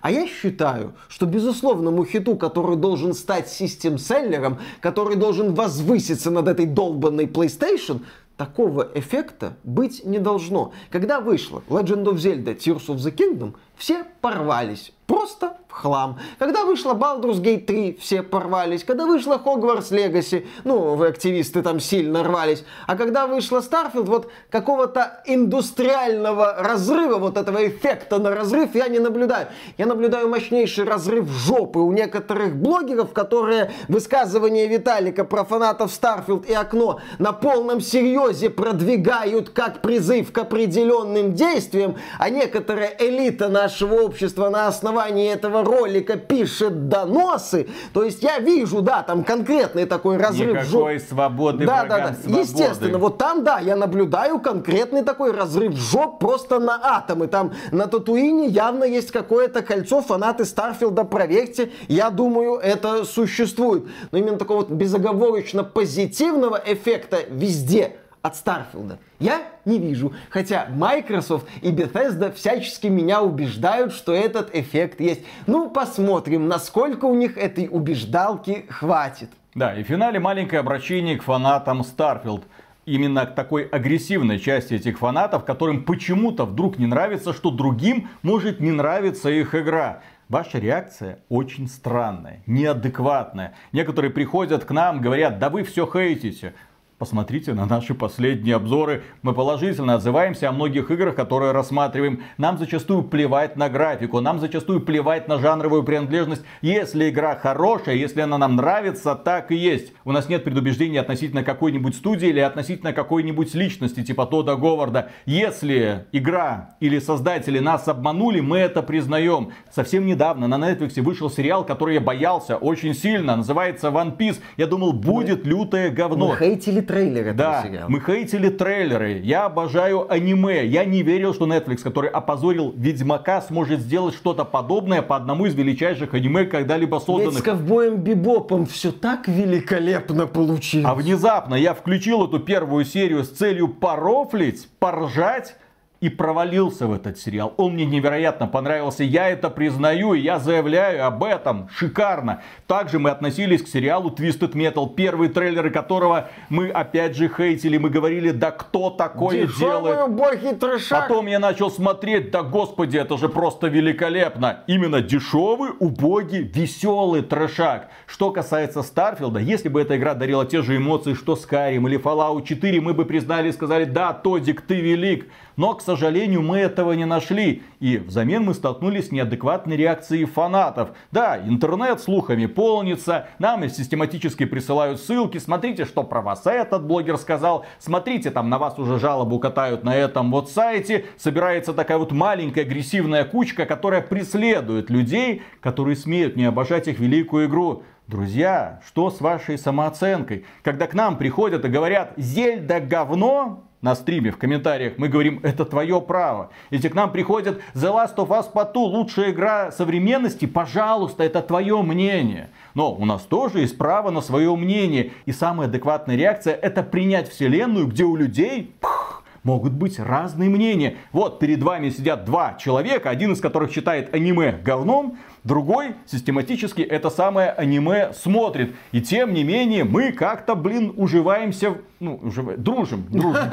А 0.00 0.10
я 0.10 0.26
считаю, 0.26 0.94
что 1.08 1.26
безусловному 1.26 2.04
хиту, 2.04 2.36
который 2.36 2.76
должен 2.76 3.14
стать 3.14 3.48
систем-селлером, 3.48 4.58
который 4.80 5.16
должен 5.16 5.54
возвыситься 5.54 6.30
над 6.30 6.48
этой 6.48 6.66
долбанной 6.66 7.26
PlayStation, 7.26 8.00
такого 8.36 8.90
эффекта 8.94 9.56
быть 9.64 10.04
не 10.04 10.18
должно. 10.18 10.72
Когда 10.90 11.20
вышла 11.20 11.62
Legend 11.68 12.04
of 12.04 12.14
Zelda 12.14 12.56
Tears 12.56 12.86
of 12.88 12.96
the 12.96 13.14
Kingdom, 13.14 13.54
все 13.76 14.04
порвались. 14.20 14.92
Просто 15.06 15.58
хлам. 15.72 16.18
Когда 16.38 16.64
вышла 16.64 16.92
Baldur's 16.94 17.40
Gate 17.40 17.64
3, 17.64 17.98
все 18.00 18.22
порвались. 18.22 18.84
Когда 18.84 19.06
вышла 19.06 19.40
Hogwarts 19.44 19.90
Legacy, 19.90 20.46
ну, 20.64 20.94
вы 20.94 21.08
активисты 21.08 21.62
там 21.62 21.80
сильно 21.80 22.22
рвались. 22.22 22.64
А 22.86 22.96
когда 22.96 23.26
вышла 23.26 23.58
Starfield, 23.58 24.04
вот 24.04 24.30
какого-то 24.50 25.22
индустриального 25.26 26.56
разрыва, 26.58 27.18
вот 27.18 27.36
этого 27.36 27.66
эффекта 27.66 28.18
на 28.18 28.30
разрыв 28.30 28.74
я 28.74 28.88
не 28.88 28.98
наблюдаю. 28.98 29.48
Я 29.78 29.86
наблюдаю 29.86 30.28
мощнейший 30.28 30.84
разрыв 30.84 31.28
жопы 31.28 31.78
у 31.78 31.92
некоторых 31.92 32.56
блогеров, 32.56 33.12
которые 33.12 33.72
высказывания 33.88 34.66
Виталика 34.66 35.24
про 35.24 35.44
фанатов 35.44 35.90
Starfield 35.90 36.46
и 36.46 36.52
окно 36.52 37.00
на 37.18 37.32
полном 37.32 37.80
серьезе 37.80 38.50
продвигают 38.50 39.50
как 39.50 39.82
призыв 39.82 40.32
к 40.32 40.38
определенным 40.38 41.34
действиям, 41.34 41.96
а 42.18 42.30
некоторая 42.30 42.94
элита 42.98 43.48
нашего 43.48 43.94
общества 44.02 44.50
на 44.50 44.66
основании 44.66 45.30
этого 45.32 45.61
ролика 45.64 46.16
пишет 46.16 46.88
доносы, 46.88 47.68
то 47.92 48.02
есть 48.02 48.22
я 48.22 48.38
вижу, 48.38 48.82
да, 48.82 49.02
там 49.02 49.24
конкретный 49.24 49.86
такой 49.86 50.16
разрыв. 50.16 50.62
Никакой 50.62 50.98
жоп... 50.98 51.08
свободы 51.08 51.66
да, 51.66 51.84
да, 51.84 51.98
да. 51.98 52.14
Свободы. 52.14 52.40
Естественно, 52.40 52.98
вот 52.98 53.18
там, 53.18 53.44
да, 53.44 53.58
я 53.58 53.76
наблюдаю 53.76 54.40
конкретный 54.40 55.02
такой 55.02 55.32
разрыв 55.32 55.74
жоп 55.74 56.18
просто 56.18 56.58
на 56.58 56.78
атомы. 56.82 57.26
Там 57.26 57.52
на 57.70 57.86
Татуине 57.86 58.46
явно 58.46 58.84
есть 58.84 59.10
какое-то 59.10 59.62
кольцо, 59.62 60.02
фанаты 60.02 60.44
Старфилда, 60.44 61.04
проверьте, 61.04 61.70
я 61.88 62.10
думаю, 62.10 62.56
это 62.56 63.04
существует. 63.04 63.84
Но 64.10 64.18
именно 64.18 64.38
такого 64.38 64.58
вот 64.58 64.70
безоговорочно 64.70 65.64
позитивного 65.64 66.60
эффекта 66.64 67.18
везде 67.28 67.96
от 68.22 68.36
Старфилда 68.36 68.98
я 69.18 69.42
не 69.64 69.78
вижу. 69.78 70.12
Хотя 70.30 70.66
Microsoft 70.70 71.46
и 71.60 71.70
Bethesda 71.70 72.32
всячески 72.32 72.86
меня 72.86 73.20
убеждают, 73.20 73.92
что 73.92 74.12
этот 74.12 74.54
эффект 74.54 75.00
есть. 75.00 75.22
Ну, 75.46 75.68
посмотрим, 75.70 76.48
насколько 76.48 77.04
у 77.04 77.14
них 77.14 77.36
этой 77.36 77.68
убеждалки 77.70 78.66
хватит. 78.68 79.30
Да, 79.54 79.74
и 79.74 79.82
в 79.82 79.86
финале 79.86 80.18
маленькое 80.18 80.60
обращение 80.60 81.18
к 81.18 81.22
фанатам 81.22 81.82
Starfield 81.82 82.44
именно 82.86 83.26
к 83.26 83.34
такой 83.34 83.64
агрессивной 83.64 84.38
части 84.38 84.74
этих 84.74 84.98
фанатов, 84.98 85.44
которым 85.44 85.84
почему-то 85.84 86.46
вдруг 86.46 86.78
не 86.78 86.86
нравится, 86.86 87.32
что 87.32 87.50
другим 87.50 88.08
может 88.22 88.60
не 88.60 88.72
нравиться 88.72 89.30
их 89.30 89.54
игра. 89.54 90.00
Ваша 90.28 90.58
реакция 90.58 91.18
очень 91.28 91.68
странная, 91.68 92.42
неадекватная. 92.46 93.54
Некоторые 93.72 94.10
приходят 94.10 94.64
к 94.64 94.70
нам, 94.70 95.00
говорят, 95.00 95.38
да 95.38 95.50
вы 95.50 95.62
все 95.62 95.86
хейтите. 95.86 96.54
Посмотрите 97.02 97.52
на 97.52 97.66
наши 97.66 97.94
последние 97.94 98.54
обзоры. 98.54 99.02
Мы 99.22 99.34
положительно 99.34 99.94
отзываемся 99.94 100.48
о 100.48 100.52
многих 100.52 100.88
играх, 100.92 101.16
которые 101.16 101.50
рассматриваем. 101.50 102.22
Нам 102.38 102.58
зачастую 102.58 103.02
плевать 103.02 103.56
на 103.56 103.68
графику, 103.68 104.20
нам 104.20 104.38
зачастую 104.38 104.80
плевать 104.82 105.26
на 105.26 105.40
жанровую 105.40 105.82
принадлежность. 105.82 106.44
Если 106.60 107.10
игра 107.10 107.34
хорошая, 107.34 107.96
если 107.96 108.20
она 108.20 108.38
нам 108.38 108.54
нравится, 108.54 109.16
так 109.16 109.50
и 109.50 109.56
есть. 109.56 109.92
У 110.04 110.12
нас 110.12 110.28
нет 110.28 110.44
предубеждений 110.44 111.00
относительно 111.00 111.42
какой-нибудь 111.42 111.96
студии 111.96 112.28
или 112.28 112.38
относительно 112.38 112.92
какой-нибудь 112.92 113.52
личности, 113.52 114.04
типа 114.04 114.26
Тода 114.26 114.54
Говарда. 114.54 115.10
Если 115.26 116.06
игра 116.12 116.76
или 116.78 117.00
создатели 117.00 117.58
нас 117.58 117.88
обманули, 117.88 118.38
мы 118.38 118.58
это 118.58 118.80
признаем. 118.80 119.50
Совсем 119.72 120.06
недавно 120.06 120.46
на 120.46 120.54
Netflix 120.54 121.02
вышел 121.02 121.28
сериал, 121.28 121.66
который 121.66 121.94
я 121.94 122.00
боялся 122.00 122.56
очень 122.56 122.94
сильно. 122.94 123.34
Называется 123.34 123.88
One 123.88 124.16
Piece. 124.16 124.38
Я 124.56 124.68
думал, 124.68 124.92
будет 124.92 125.44
лютое 125.44 125.90
говно. 125.90 126.28
Мы 126.28 126.36
хейтили 126.36 126.80
трейлер 126.92 127.28
этого 127.28 127.34
да, 127.34 127.62
сериала. 127.62 127.88
мы 127.88 128.00
хейтили 128.00 128.48
трейлеры. 128.50 129.20
Я 129.22 129.46
обожаю 129.46 130.10
аниме. 130.12 130.66
Я 130.66 130.84
не 130.84 131.02
верил, 131.02 131.32
что 131.32 131.46
Netflix, 131.46 131.78
который 131.78 132.10
опозорил 132.10 132.72
Ведьмака, 132.76 133.40
сможет 133.40 133.80
сделать 133.80 134.14
что-то 134.14 134.44
подобное 134.44 135.00
по 135.00 135.16
одному 135.16 135.46
из 135.46 135.54
величайших 135.54 136.12
аниме, 136.14 136.44
когда-либо 136.44 136.96
созданных. 136.96 137.34
Ведь 137.34 137.42
с 137.42 137.42
ковбоем 137.42 137.96
Бибопом 137.96 138.66
все 138.66 138.92
так 138.92 139.26
великолепно 139.26 140.26
получилось. 140.26 140.86
А 140.86 140.94
внезапно 140.94 141.54
я 141.54 141.74
включил 141.74 142.26
эту 142.26 142.38
первую 142.40 142.84
серию 142.84 143.24
с 143.24 143.30
целью 143.30 143.68
порофлить, 143.68 144.68
поржать 144.78 145.56
и 146.02 146.08
провалился 146.08 146.88
в 146.88 146.92
этот 146.92 147.16
сериал. 147.16 147.54
Он 147.56 147.74
мне 147.74 147.86
невероятно 147.86 148.48
понравился, 148.48 149.04
я 149.04 149.28
это 149.28 149.48
признаю, 149.50 150.14
и 150.14 150.20
я 150.20 150.40
заявляю 150.40 151.06
об 151.06 151.22
этом. 151.22 151.68
Шикарно. 151.72 152.42
Также 152.66 152.98
мы 152.98 153.10
относились 153.10 153.62
к 153.62 153.68
сериалу 153.68 154.10
Twisted 154.10 154.52
Metal, 154.54 154.92
первые 154.92 155.30
трейлеры 155.30 155.70
которого 155.70 156.28
мы 156.48 156.70
опять 156.70 157.14
же 157.14 157.28
хейтили. 157.28 157.78
Мы 157.78 157.88
говорили, 157.88 158.32
да 158.32 158.50
кто 158.50 158.90
такое 158.90 159.46
Дешевые 159.46 159.94
делает? 159.94 160.10
боги 160.10 160.54
трешак. 160.56 161.06
Потом 161.06 161.28
я 161.28 161.38
начал 161.38 161.70
смотреть, 161.70 162.32
да 162.32 162.42
господи, 162.42 162.96
это 162.96 163.16
же 163.16 163.28
просто 163.28 163.68
великолепно. 163.68 164.64
Именно 164.66 165.02
дешевый, 165.02 165.70
убогий, 165.78 166.42
веселый 166.42 167.22
трешак. 167.22 167.90
Что 168.06 168.32
касается 168.32 168.82
Старфилда, 168.82 169.38
если 169.38 169.68
бы 169.68 169.80
эта 169.80 169.96
игра 169.96 170.14
дарила 170.14 170.44
те 170.44 170.62
же 170.62 170.76
эмоции, 170.76 171.14
что 171.14 171.34
Skyrim 171.34 171.88
или 171.88 171.96
Fallout 171.96 172.42
4, 172.44 172.80
мы 172.80 172.92
бы 172.92 173.04
признали 173.04 173.50
и 173.50 173.52
сказали, 173.52 173.84
да, 173.84 174.12
Тодик, 174.12 174.62
ты 174.62 174.80
велик. 174.80 175.28
Но, 175.56 175.74
к 175.74 175.82
сожалению, 175.82 175.91
мы 175.96 176.58
этого 176.58 176.92
не 176.92 177.04
нашли. 177.04 177.62
И 177.80 177.98
взамен 177.98 178.44
мы 178.44 178.54
столкнулись 178.54 179.08
с 179.08 179.12
неадекватной 179.12 179.76
реакцией 179.76 180.24
фанатов. 180.24 180.90
Да, 181.10 181.38
интернет 181.38 182.00
слухами 182.00 182.46
полнится, 182.46 183.28
нам 183.38 183.68
систематически 183.68 184.44
присылают 184.44 185.00
ссылки. 185.00 185.38
Смотрите, 185.38 185.84
что 185.84 186.02
про 186.04 186.22
вас 186.22 186.46
этот 186.46 186.84
блогер 186.84 187.16
сказал. 187.18 187.64
Смотрите, 187.78 188.30
там 188.30 188.48
на 188.48 188.58
вас 188.58 188.78
уже 188.78 188.98
жалобу 188.98 189.38
катают 189.38 189.84
на 189.84 189.94
этом 189.94 190.30
вот 190.30 190.50
сайте. 190.50 191.06
Собирается 191.16 191.72
такая 191.72 191.98
вот 191.98 192.12
маленькая 192.12 192.62
агрессивная 192.62 193.24
кучка, 193.24 193.66
которая 193.66 194.02
преследует 194.02 194.90
людей, 194.90 195.42
которые 195.60 195.96
смеют 195.96 196.36
не 196.36 196.44
обожать 196.44 196.88
их 196.88 196.98
великую 196.98 197.46
игру. 197.46 197.82
Друзья, 198.12 198.82
что 198.86 199.10
с 199.10 199.22
вашей 199.22 199.56
самооценкой? 199.56 200.44
Когда 200.62 200.86
к 200.86 200.92
нам 200.92 201.16
приходят 201.16 201.64
и 201.64 201.68
говорят 201.68 202.12
«Зельда 202.18 202.78
говно», 202.78 203.64
на 203.80 203.94
стриме, 203.96 204.30
в 204.30 204.36
комментариях, 204.36 204.92
мы 204.98 205.08
говорим, 205.08 205.40
это 205.42 205.64
твое 205.64 205.98
право. 206.00 206.50
Если 206.70 206.88
к 206.88 206.94
нам 206.94 207.10
приходят 207.10 207.62
The 207.74 207.90
Last 207.90 208.16
of 208.16 208.28
Us 208.28 208.52
по 208.52 208.66
ту, 208.66 208.82
лучшая 208.82 209.30
игра 209.32 209.72
современности, 209.72 210.44
пожалуйста, 210.44 211.24
это 211.24 211.40
твое 211.40 211.80
мнение. 211.82 212.50
Но 212.74 212.94
у 212.94 213.06
нас 213.06 213.22
тоже 213.22 213.60
есть 213.60 213.78
право 213.78 214.10
на 214.10 214.20
свое 214.20 214.54
мнение. 214.54 215.12
И 215.24 215.32
самая 215.32 215.66
адекватная 215.66 216.14
реакция 216.14 216.54
это 216.54 216.82
принять 216.82 217.30
вселенную, 217.30 217.86
где 217.86 218.04
у 218.04 218.14
людей 218.14 218.72
пх, 218.80 219.22
могут 219.42 219.72
быть 219.72 219.98
разные 219.98 220.48
мнения. 220.48 220.96
Вот 221.12 221.38
перед 221.38 221.62
вами 221.62 221.90
сидят 221.90 222.24
два 222.24 222.54
человека, 222.54 223.10
один 223.10 223.32
из 223.32 223.40
которых 223.40 223.72
считает 223.72 224.14
аниме 224.14 224.52
говном, 224.52 225.18
Другой 225.44 225.96
систематически 226.06 226.82
это 226.82 227.10
самое 227.10 227.50
аниме 227.50 228.12
смотрит. 228.12 228.76
И 228.92 229.00
тем 229.00 229.34
не 229.34 229.42
менее 229.42 229.82
мы 229.82 230.12
как-то, 230.12 230.54
блин, 230.54 230.92
уживаемся, 230.96 231.78
ну, 231.98 232.20
ужив... 232.22 232.56
дружим, 232.58 233.06
дружим. 233.10 233.50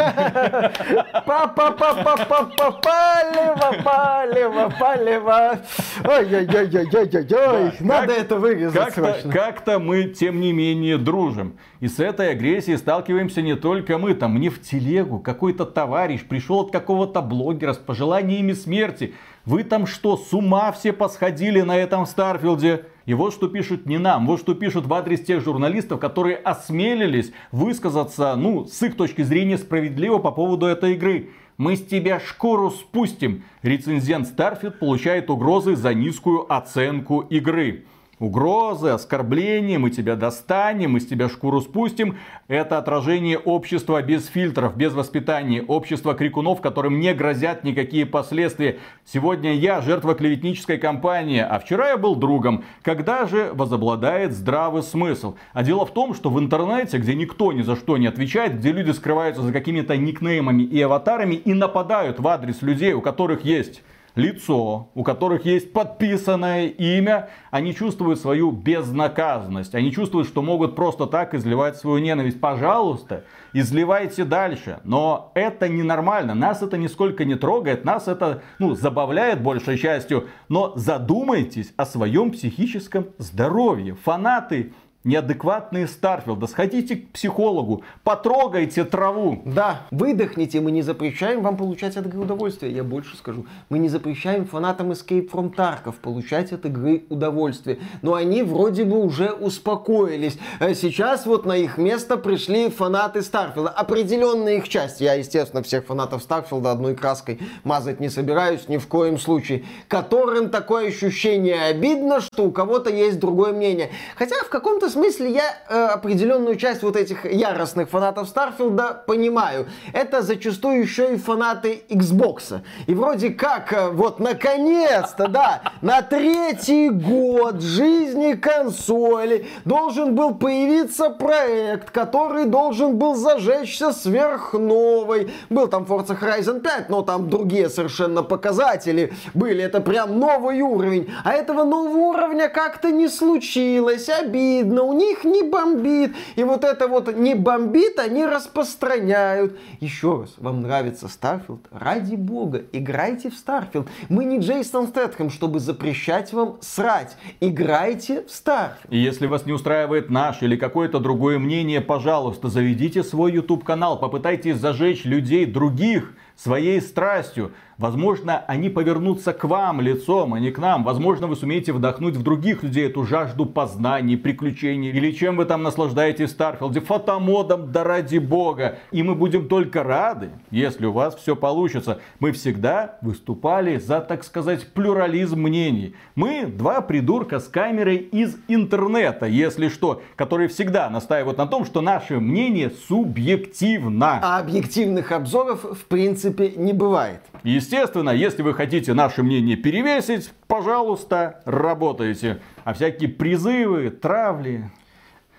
Палево, 2.83 3.75
палево, 3.83 4.73
палево. 4.79 5.59
Ой-ой-ой-ой-ой-ой. 6.05 7.73
Надо 7.79 8.13
это 8.13 8.35
вырезать 8.35 8.93
срочно. 8.93 9.31
Как-то 9.31 9.79
мы, 9.79 10.03
тем 10.03 10.39
не 10.41 10.53
менее, 10.53 10.99
дружим. 10.99 11.57
И 11.79 11.87
с 11.87 11.99
этой 11.99 12.31
агрессией 12.31 12.77
сталкиваемся 12.77 13.41
не 13.41 13.55
только 13.55 13.97
мы. 13.97 14.13
Там 14.13 14.35
мне 14.35 14.51
в 14.51 14.61
телегу 14.61 15.17
какой-то 15.17 15.65
товарищ 15.65 16.23
пришел 16.23 16.59
от 16.59 16.71
какого-то 16.71 17.23
блогера 17.23 17.73
с 17.73 17.77
пожеланиями 17.77 18.53
смерти. 18.53 19.15
Вы 19.49 19.63
там 19.63 19.87
что, 19.87 20.15
с 20.15 20.31
ума 20.31 20.71
все 20.71 20.93
посходили 20.93 21.61
на 21.61 21.75
этом 21.75 22.05
Starfield 22.05 22.71
е? 22.71 22.85
И 23.07 23.15
вот 23.15 23.33
что 23.33 23.47
пишут 23.47 23.87
не 23.87 23.97
нам, 23.97 24.27
вот 24.27 24.39
что 24.39 24.53
пишут 24.53 24.85
в 24.85 24.93
адрес 24.93 25.21
тех 25.21 25.43
журналистов, 25.43 25.99
которые 25.99 26.35
осмелились 26.35 27.31
высказаться, 27.51 28.35
ну, 28.35 28.65
с 28.65 28.79
их 28.83 28.95
точки 28.95 29.23
зрения 29.23 29.57
справедливо 29.57 30.19
по 30.19 30.29
поводу 30.29 30.67
этой 30.67 30.93
игры. 30.93 31.31
Мы 31.57 31.77
с 31.77 31.83
тебя 31.83 32.19
шкуру 32.19 32.69
спустим. 32.69 33.43
Рецензент 33.63 34.27
Starfield 34.27 34.77
получает 34.77 35.31
угрозы 35.31 35.75
за 35.75 35.95
низкую 35.95 36.45
оценку 36.53 37.21
игры 37.21 37.85
угрозы, 38.19 38.89
оскорбления, 38.89 39.79
мы 39.79 39.89
тебя 39.89 40.15
достанем, 40.15 40.91
мы 40.91 40.99
с 40.99 41.07
тебя 41.07 41.29
шкуру 41.29 41.61
спустим. 41.61 42.17
Это 42.47 42.77
отражение 42.77 43.37
общества 43.37 44.01
без 44.01 44.27
фильтров, 44.27 44.75
без 44.75 44.93
воспитания, 44.93 45.63
общества 45.63 46.13
крикунов, 46.13 46.61
которым 46.61 46.99
не 46.99 47.13
грозят 47.13 47.63
никакие 47.63 48.05
последствия. 48.05 48.79
Сегодня 49.05 49.53
я 49.53 49.81
жертва 49.81 50.15
клеветнической 50.15 50.77
кампании, 50.77 51.39
а 51.39 51.59
вчера 51.59 51.89
я 51.89 51.97
был 51.97 52.15
другом. 52.15 52.63
Когда 52.81 53.25
же 53.25 53.51
возобладает 53.53 54.33
здравый 54.33 54.83
смысл? 54.83 55.35
А 55.53 55.63
дело 55.63 55.85
в 55.85 55.91
том, 55.91 56.13
что 56.13 56.29
в 56.29 56.39
интернете, 56.39 56.97
где 56.97 57.15
никто 57.15 57.53
ни 57.53 57.61
за 57.61 57.75
что 57.75 57.97
не 57.97 58.07
отвечает, 58.07 58.57
где 58.57 58.71
люди 58.71 58.91
скрываются 58.91 59.41
за 59.41 59.53
какими-то 59.53 59.95
никнеймами 59.97 60.63
и 60.63 60.81
аватарами 60.81 61.35
и 61.35 61.53
нападают 61.53 62.19
в 62.19 62.27
адрес 62.27 62.61
людей, 62.61 62.93
у 62.93 63.01
которых 63.01 63.45
есть 63.45 63.81
лицо, 64.15 64.89
у 64.93 65.03
которых 65.03 65.45
есть 65.45 65.73
подписанное 65.73 66.67
имя, 66.67 67.29
они 67.51 67.73
чувствуют 67.73 68.19
свою 68.19 68.51
безнаказанность. 68.51 69.75
Они 69.75 69.91
чувствуют, 69.91 70.27
что 70.27 70.41
могут 70.41 70.75
просто 70.75 71.05
так 71.05 71.33
изливать 71.33 71.77
свою 71.77 71.99
ненависть. 71.99 72.39
Пожалуйста, 72.39 73.23
изливайте 73.53 74.25
дальше. 74.25 74.79
Но 74.83 75.31
это 75.35 75.67
ненормально. 75.69 76.35
Нас 76.35 76.61
это 76.61 76.77
нисколько 76.77 77.25
не 77.25 77.35
трогает. 77.35 77.85
Нас 77.85 78.07
это 78.07 78.43
ну, 78.59 78.75
забавляет 78.75 79.41
большей 79.41 79.77
частью. 79.77 80.27
Но 80.47 80.73
задумайтесь 80.75 81.73
о 81.77 81.85
своем 81.85 82.31
психическом 82.31 83.07
здоровье. 83.17 83.95
Фанаты 83.95 84.73
неадекватные 85.03 85.87
Старфилда. 85.87 86.47
Сходите 86.47 86.97
к 86.97 87.11
психологу, 87.11 87.83
потрогайте 88.03 88.83
траву. 88.83 89.41
Да, 89.45 89.81
выдохните, 89.91 90.59
мы 90.59 90.71
не 90.71 90.81
запрещаем 90.81 91.41
вам 91.41 91.55
получать 91.55 91.95
от 91.95 92.05
игры 92.05 92.19
удовольствие. 92.19 92.73
Я 92.73 92.83
больше 92.83 93.15
скажу, 93.15 93.45
мы 93.69 93.79
не 93.79 93.87
запрещаем 93.87 94.45
фанатам 94.45 94.91
Escape 94.91 95.31
from 95.31 95.55
Tarkov 95.55 95.95
получать 96.01 96.51
от 96.51 96.65
игры 96.65 97.03
удовольствие. 97.09 97.79
Но 98.01 98.13
они 98.13 98.43
вроде 98.43 98.83
бы 98.83 98.99
уже 98.99 99.31
успокоились. 99.31 100.37
А 100.59 100.73
сейчас 100.73 101.25
вот 101.25 101.45
на 101.45 101.55
их 101.55 101.77
место 101.77 102.17
пришли 102.17 102.69
фанаты 102.69 103.21
Starfield 103.21 103.61
а. 103.61 103.69
Определенная 103.69 104.57
их 104.57 104.67
часть. 104.67 104.99
Я, 104.99 105.13
естественно, 105.13 105.63
всех 105.63 105.85
фанатов 105.85 106.23
Starfield 106.23 106.66
а 106.66 106.71
одной 106.71 106.95
краской 106.95 107.39
мазать 107.63 108.01
не 108.01 108.09
собираюсь 108.09 108.67
ни 108.67 108.77
в 108.77 108.87
коем 108.87 109.17
случае. 109.17 109.63
Которым 109.87 110.49
такое 110.49 110.89
ощущение 110.89 111.63
обидно, 111.65 112.19
что 112.19 112.45
у 112.45 112.51
кого-то 112.51 112.89
есть 112.89 113.19
другое 113.19 113.53
мнение. 113.53 113.91
Хотя 114.17 114.35
в 114.43 114.49
каком-то 114.49 114.88
смысле 114.89 115.31
я 115.31 115.57
э, 115.69 115.85
определенную 115.87 116.55
часть 116.55 116.83
вот 116.83 116.95
этих 116.95 117.25
яростных 117.25 117.89
фанатов 117.89 118.27
Starfield 118.27 118.96
а 118.96 119.03
понимаю. 119.05 119.67
Это 119.93 120.21
зачастую 120.21 120.81
еще 120.81 121.13
и 121.13 121.17
фанаты 121.17 121.83
Xbox. 121.89 122.61
И 122.87 122.93
вроде 122.93 123.29
как, 123.29 123.73
э, 123.73 123.89
вот 123.89 124.19
наконец-то, 124.19 125.27
да, 125.27 125.61
на 125.81 126.01
третий 126.01 126.89
год 126.89 127.61
жизни 127.61 128.33
консоли 128.33 129.47
должен 129.65 130.15
был 130.15 130.35
появиться 130.35 131.09
проект, 131.09 131.91
который 131.91 132.45
должен 132.45 132.97
был 132.97 133.15
зажечься 133.15 133.91
сверхновой. 133.91 135.31
Был 135.49 135.67
там 135.67 135.83
Forza 135.83 136.19
Horizon 136.19 136.61
5, 136.61 136.89
но 136.89 137.01
там 137.01 137.29
другие 137.29 137.69
совершенно 137.69 138.23
показатели 138.23 139.13
были. 139.33 139.63
Это 139.63 139.81
прям 139.81 140.19
новый 140.19 140.61
уровень. 140.61 141.11
А 141.23 141.33
этого 141.33 141.63
нового 141.63 141.97
уровня 141.97 142.49
как-то 142.49 142.91
не 142.91 143.07
случилось. 143.07 144.09
Обидно 144.09 144.78
но 144.79 144.87
у 144.87 144.93
них 144.93 145.25
не 145.25 145.43
бомбит. 145.43 146.15
И 146.37 146.43
вот 146.43 146.63
это 146.63 146.87
вот 146.87 147.13
не 147.13 147.35
бомбит, 147.35 147.99
они 147.99 148.25
распространяют. 148.25 149.59
Еще 149.81 150.21
раз, 150.21 150.35
вам 150.37 150.61
нравится 150.61 151.09
Starfield? 151.09 151.67
Ради 151.69 152.15
бога, 152.15 152.63
играйте 152.71 153.29
в 153.29 153.35
Starfield. 153.35 153.89
Мы 154.07 154.23
не 154.23 154.39
Джейсон 154.39 154.87
Стэтхэм, 154.87 155.31
чтобы 155.31 155.59
запрещать 155.59 156.31
вам 156.31 156.59
срать. 156.61 157.17
Играйте 157.41 158.23
в 158.23 158.31
Starfield. 158.31 158.93
И 158.93 158.97
если 158.97 159.27
вас 159.27 159.45
не 159.45 159.51
устраивает 159.51 160.09
наш 160.09 160.41
или 160.43 160.55
какое-то 160.55 160.99
другое 160.99 161.39
мнение, 161.39 161.81
пожалуйста, 161.81 162.47
заведите 162.47 163.03
свой 163.03 163.33
YouTube 163.33 163.65
канал, 163.65 163.99
попытайтесь 163.99 164.55
зажечь 164.55 165.03
людей 165.03 165.45
других 165.45 166.13
своей 166.41 166.81
страстью. 166.81 167.51
Возможно, 167.77 168.43
они 168.47 168.69
повернутся 168.69 169.31
к 169.31 169.45
вам 169.45 169.79
лицом, 169.79 170.33
а 170.33 170.39
не 170.39 170.51
к 170.51 170.59
нам. 170.59 170.83
Возможно, 170.83 171.27
вы 171.27 171.37
сумеете 171.37 171.71
вдохнуть 171.71 172.17
в 172.17 172.23
других 172.23 172.61
людей 172.61 172.87
эту 172.87 173.05
жажду 173.05 173.45
познаний, 173.45 174.17
приключений. 174.17 174.91
Или 174.91 175.11
чем 175.11 175.37
вы 175.37 175.45
там 175.45 175.63
наслаждаетесь 175.63 176.29
в 176.29 176.33
Starfield 176.33 176.73
е? 176.73 176.81
Фотомодом, 176.81 177.71
да 177.71 177.85
ради 177.85 178.17
бога. 178.17 178.79
И 178.91 179.01
мы 179.01 179.15
будем 179.15 179.47
только 179.47 179.83
рады, 179.83 180.31
если 180.51 180.87
у 180.87 180.91
вас 180.91 181.15
все 181.15 181.37
получится. 181.37 182.01
Мы 182.19 182.33
всегда 182.33 182.97
выступали 183.01 183.77
за, 183.77 184.01
так 184.01 184.25
сказать, 184.25 184.73
плюрализм 184.73 185.39
мнений. 185.39 185.95
Мы 186.15 186.47
два 186.47 186.81
придурка 186.81 187.39
с 187.39 187.47
камерой 187.47 187.95
из 187.97 188.35
интернета, 188.49 189.25
если 189.25 189.69
что, 189.69 190.01
которые 190.17 190.49
всегда 190.49 190.89
настаивают 190.89 191.37
на 191.37 191.47
том, 191.47 191.63
что 191.63 191.79
наше 191.79 192.19
мнение 192.19 192.71
субъективно. 192.89 194.19
А 194.21 194.39
объективных 194.39 195.13
обзоров, 195.13 195.63
в 195.63 195.85
принципе, 195.85 196.28
не 196.29 196.73
бывает. 196.73 197.21
Естественно, 197.43 198.09
если 198.09 198.41
вы 198.41 198.53
хотите 198.53 198.93
наше 198.93 199.23
мнение 199.23 199.55
перевесить, 199.55 200.31
пожалуйста, 200.47 201.41
работайте. 201.45 202.41
А 202.63 202.73
всякие 202.73 203.09
призывы, 203.09 203.89
травли... 203.89 204.69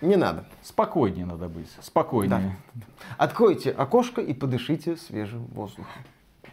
Не 0.01 0.17
надо. 0.17 0.47
Спокойнее 0.63 1.27
надо 1.27 1.49
быть. 1.49 1.69
Спокойнее. 1.81 2.57
Да. 2.73 2.83
Откройте 3.19 3.71
окошко 3.71 4.23
и 4.23 4.33
подышите 4.33 4.97
свежим 4.97 5.45
воздухом. 5.53 5.93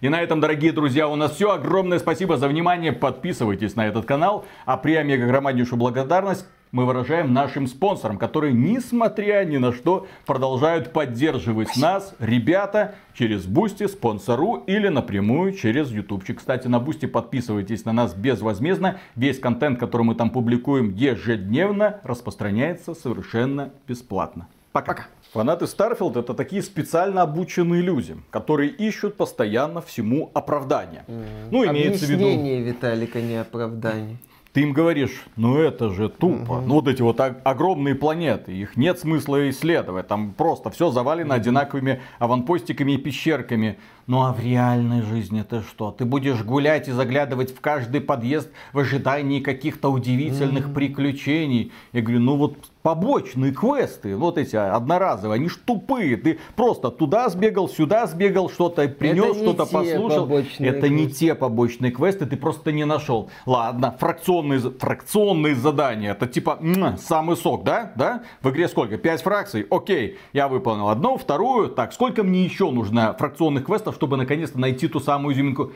И 0.02 0.10
на 0.10 0.22
этом, 0.22 0.40
дорогие 0.42 0.72
друзья, 0.72 1.08
у 1.08 1.16
нас 1.16 1.32
все. 1.32 1.52
Огромное 1.52 2.00
спасибо 2.00 2.38
за 2.38 2.48
внимание. 2.48 2.92
Подписывайтесь 2.92 3.76
на 3.76 3.88
этот 3.88 4.06
канал. 4.06 4.46
А 4.66 4.78
преомегагромаднейшую 4.78 5.80
благодарность 5.80 6.46
мы 6.72 6.86
выражаем 6.86 7.34
нашим 7.34 7.68
спонсорам, 7.68 8.18
которые, 8.18 8.54
несмотря 8.54 9.44
ни 9.46 9.58
на 9.58 9.74
что, 9.74 10.08
продолжают 10.26 10.92
поддерживать 10.92 11.76
нас, 11.78 12.16
ребята, 12.20 12.96
через 13.14 13.46
Boosty, 13.46 13.88
Sponsr 13.88 14.64
или 14.68 14.88
напрямую 14.88 15.54
через 15.54 15.90
Ютубчик. 15.92 16.40
Кстати, 16.40 16.68
на 16.68 16.80
Boosty 16.80 17.06
подписывайтесь 17.06 17.86
на 17.86 17.94
нас 17.94 18.14
безвозмездно. 18.14 19.00
Весь 19.16 19.40
контент, 19.40 19.80
который 19.80 20.04
мы 20.04 20.16
там 20.16 20.30
публикуем 20.30 20.94
ежедневно, 20.94 22.00
распространяется 22.04 22.94
совершенно 22.94 23.72
бесплатно. 23.88 24.48
Пока. 24.72 24.94
Пока. 24.94 25.06
Фанаты 25.34 25.66
Starfield 25.66 26.20
это 26.20 26.34
такие 26.34 26.62
специально 26.62 27.22
обученные 27.22 27.82
люди, 27.82 28.16
которые 28.30 28.70
ищут 28.70 29.18
постоянно 29.18 29.82
всему 29.82 30.32
оправдания. 30.34 31.04
Mm. 31.08 31.26
Ну, 31.52 31.66
имеется 31.66 32.06
в 32.06 32.10
виду... 32.10 32.24
Объяснение, 32.24 32.62
Виталика, 32.62 33.22
не 33.22 33.36
оправдание 33.36 34.18
ты 34.58 34.64
им 34.64 34.74
говоришь, 34.74 35.24
ну 35.36 35.60
это 35.60 35.92
же 35.92 36.10
тупо. 36.10 36.54
Угу. 36.54 36.62
Ну 36.62 36.74
вот 36.74 36.88
эти 36.88 37.04
вот 37.04 37.20
огромные 37.20 37.94
планеты, 37.94 38.54
их 38.54 38.76
нет 38.76 38.98
смысла 38.98 39.52
исследовать. 39.52 40.08
Там 40.08 40.34
просто 40.36 40.72
все 40.72 40.90
завалено 40.90 41.36
угу. 41.36 41.42
одинаковыми 41.42 42.02
аванпостиками 42.18 42.94
и 42.94 42.98
пещерками. 42.98 43.78
Ну 44.08 44.24
а 44.24 44.34
в 44.34 44.40
реальной 44.44 45.04
жизни 45.04 45.44
ты 45.48 45.62
что? 45.62 45.92
Ты 45.92 46.06
будешь 46.06 46.42
гулять 46.42 46.88
и 46.88 46.92
заглядывать 46.92 47.56
в 47.56 47.62
каждый 47.62 48.02
подъезд 48.02 48.50
в 48.74 48.80
ожидании 48.80 49.42
каких-то 49.42 49.92
удивительных 49.92 50.70
mm-hmm. 50.70 50.74
приключений. 50.74 51.72
Я 51.94 52.02
говорю, 52.02 52.22
ну 52.22 52.38
вот 52.38 52.58
побочные 52.88 53.52
квесты, 53.52 54.16
вот 54.16 54.38
эти 54.38 54.56
одноразовые, 54.56 55.40
они 55.40 55.50
ж 55.50 55.58
тупые. 55.66 56.16
Ты 56.16 56.40
просто 56.56 56.90
туда 56.90 57.28
сбегал, 57.28 57.68
сюда 57.68 58.08
сбегал, 58.08 58.50
что-то 58.50 58.88
принес, 58.88 59.36
что-то 59.36 59.66
послушал. 59.66 60.30
Это 60.30 60.44
квесты. 60.44 60.90
не 60.90 61.10
те 61.10 61.36
побочные 61.36 61.92
квесты, 61.92 62.26
ты 62.26 62.38
просто 62.38 62.72
не 62.72 62.86
нашел. 62.86 63.30
Ладно, 63.46 63.94
фракционные, 64.00 64.62
фракционные 64.62 65.56
задания, 65.56 66.12
это 66.12 66.28
типа 66.28 66.60
м, 66.62 66.98
самый 66.98 67.36
сок, 67.36 67.66
да? 67.66 67.92
да? 67.98 68.24
В 68.42 68.52
игре 68.52 68.70
сколько? 68.70 68.98
Пять 68.98 69.22
фракций? 69.22 69.68
Окей, 69.70 70.18
я 70.32 70.48
выполнил 70.48 70.88
одну, 70.88 71.18
вторую. 71.18 71.68
Так, 71.68 71.92
сколько 71.92 72.24
мне 72.24 72.46
еще 72.46 72.72
нужно 72.72 73.14
фракционных 73.20 73.66
квестов, 73.66 73.96
чтобы 73.96 74.16
наконец-то 74.16 74.62
найти 74.62 74.88
ту 74.88 75.02
самую 75.02 75.36
изюминку. 75.36 75.74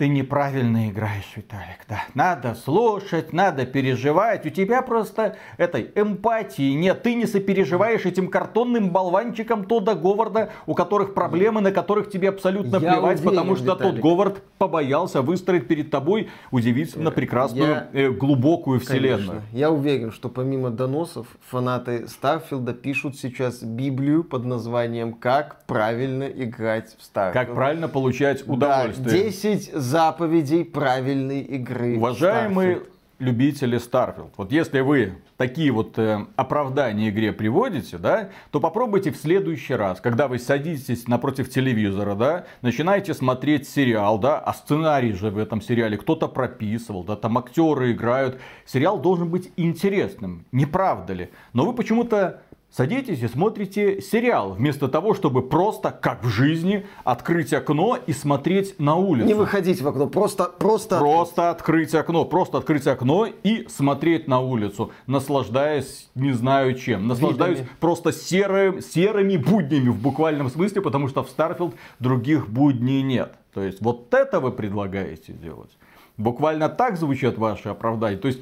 Ты 0.00 0.08
неправильно 0.08 0.88
играешь, 0.88 1.30
Виталик, 1.36 1.84
да. 1.86 2.04
Надо 2.14 2.54
слушать, 2.54 3.34
надо 3.34 3.66
переживать. 3.66 4.46
У 4.46 4.48
тебя 4.48 4.80
просто 4.80 5.36
этой 5.58 5.90
эмпатии 5.94 6.72
нет. 6.72 7.02
Ты 7.02 7.14
не 7.14 7.26
сопереживаешь 7.26 8.06
этим 8.06 8.28
картонным 8.30 8.92
болванчикам 8.92 9.66
Тода 9.66 9.94
Говарда, 9.94 10.48
у 10.64 10.72
которых 10.72 11.12
проблемы, 11.12 11.60
на 11.60 11.70
которых 11.70 12.10
тебе 12.10 12.30
абсолютно 12.30 12.76
Я 12.76 12.94
плевать, 12.94 13.18
уверен, 13.20 13.24
потому 13.28 13.56
что 13.56 13.74
Виталик. 13.74 13.82
тот 13.96 14.00
Говард 14.02 14.42
побоялся 14.56 15.20
выстроить 15.20 15.68
перед 15.68 15.90
тобой 15.90 16.30
удивительно 16.50 17.10
прекрасную, 17.10 17.68
я- 17.68 17.88
э, 17.92 18.08
глубокую 18.08 18.80
вселенную. 18.80 19.42
Конечно. 19.42 19.42
Я 19.52 19.70
уверен, 19.70 20.12
что 20.12 20.30
помимо 20.30 20.70
доносов, 20.70 21.26
фанаты 21.46 22.08
Starfield 22.08 22.66
а 22.66 22.72
пишут 22.72 23.18
сейчас 23.18 23.62
Библию 23.62 24.24
под 24.24 24.46
названием 24.46 25.12
«Как 25.12 25.66
правильно 25.66 26.24
играть 26.24 26.96
в 26.98 27.02
Старфилд». 27.02 27.34
Как 27.46 27.54
правильно 27.54 27.86
получать 27.88 28.48
удовольствие. 28.48 29.04
Да, 29.04 29.10
10 29.26 29.70
заповедей 29.90 30.64
правильной 30.64 31.40
игры. 31.40 31.96
Уважаемые 31.96 32.76
Starfield. 32.76 32.86
любители 33.18 33.78
Starfield, 33.78 34.30
вот 34.36 34.52
если 34.52 34.80
вы 34.80 35.14
такие 35.36 35.72
вот 35.72 35.98
э, 35.98 36.26
оправдания 36.36 37.08
игре 37.08 37.32
приводите, 37.32 37.98
да, 37.98 38.30
то 38.52 38.60
попробуйте 38.60 39.10
в 39.10 39.16
следующий 39.16 39.74
раз, 39.74 40.00
когда 40.00 40.28
вы 40.28 40.38
садитесь 40.38 41.08
напротив 41.08 41.50
телевизора, 41.50 42.14
да, 42.14 42.44
начинаете 42.62 43.14
смотреть 43.14 43.68
сериал, 43.68 44.18
да, 44.18 44.38
а 44.38 44.54
сценарий 44.54 45.12
же 45.12 45.30
в 45.30 45.38
этом 45.38 45.60
сериале 45.60 45.96
кто-то 45.96 46.28
прописывал, 46.28 47.02
да, 47.02 47.16
там 47.16 47.36
актеры 47.36 47.90
играют. 47.90 48.40
Сериал 48.64 49.00
должен 49.00 49.28
быть 49.28 49.50
интересным, 49.56 50.44
не 50.52 50.66
правда 50.66 51.14
ли? 51.14 51.30
Но 51.52 51.66
вы 51.66 51.72
почему-то 51.72 52.42
Садитесь 52.70 53.20
и 53.20 53.26
смотрите 53.26 54.00
сериал, 54.00 54.52
вместо 54.52 54.86
того, 54.86 55.14
чтобы 55.14 55.42
просто, 55.42 55.90
как 55.90 56.22
в 56.22 56.28
жизни, 56.28 56.86
открыть 57.02 57.52
окно 57.52 57.98
и 58.06 58.12
смотреть 58.12 58.78
на 58.78 58.94
улицу. 58.94 59.26
Не 59.26 59.34
выходить 59.34 59.82
в 59.82 59.88
окно, 59.88 60.06
просто... 60.06 60.44
Просто... 60.44 60.98
Просто 61.00 61.50
открыть 61.50 61.92
окно, 61.96 62.24
просто 62.24 62.58
открыть 62.58 62.86
окно 62.86 63.26
и 63.26 63.66
смотреть 63.68 64.28
на 64.28 64.38
улицу, 64.38 64.92
наслаждаясь 65.08 66.08
не 66.14 66.30
знаю 66.30 66.74
чем. 66.74 67.08
Наслаждаюсь 67.08 67.58
Видами. 67.58 67.76
просто 67.80 68.12
серым, 68.12 68.80
серыми 68.80 69.36
буднями 69.36 69.88
в 69.88 70.00
буквальном 70.00 70.48
смысле, 70.48 70.80
потому 70.80 71.08
что 71.08 71.24
в 71.24 71.36
Starfield 71.36 71.74
других 71.98 72.48
будней 72.48 73.02
нет. 73.02 73.34
То 73.52 73.62
есть 73.62 73.80
вот 73.80 74.14
это 74.14 74.38
вы 74.38 74.52
предлагаете 74.52 75.32
делать. 75.32 75.76
Буквально 76.16 76.68
так 76.68 76.96
звучат 76.98 77.36
ваши 77.36 77.68
оправдания. 77.68 78.16
То 78.16 78.28
есть 78.28 78.40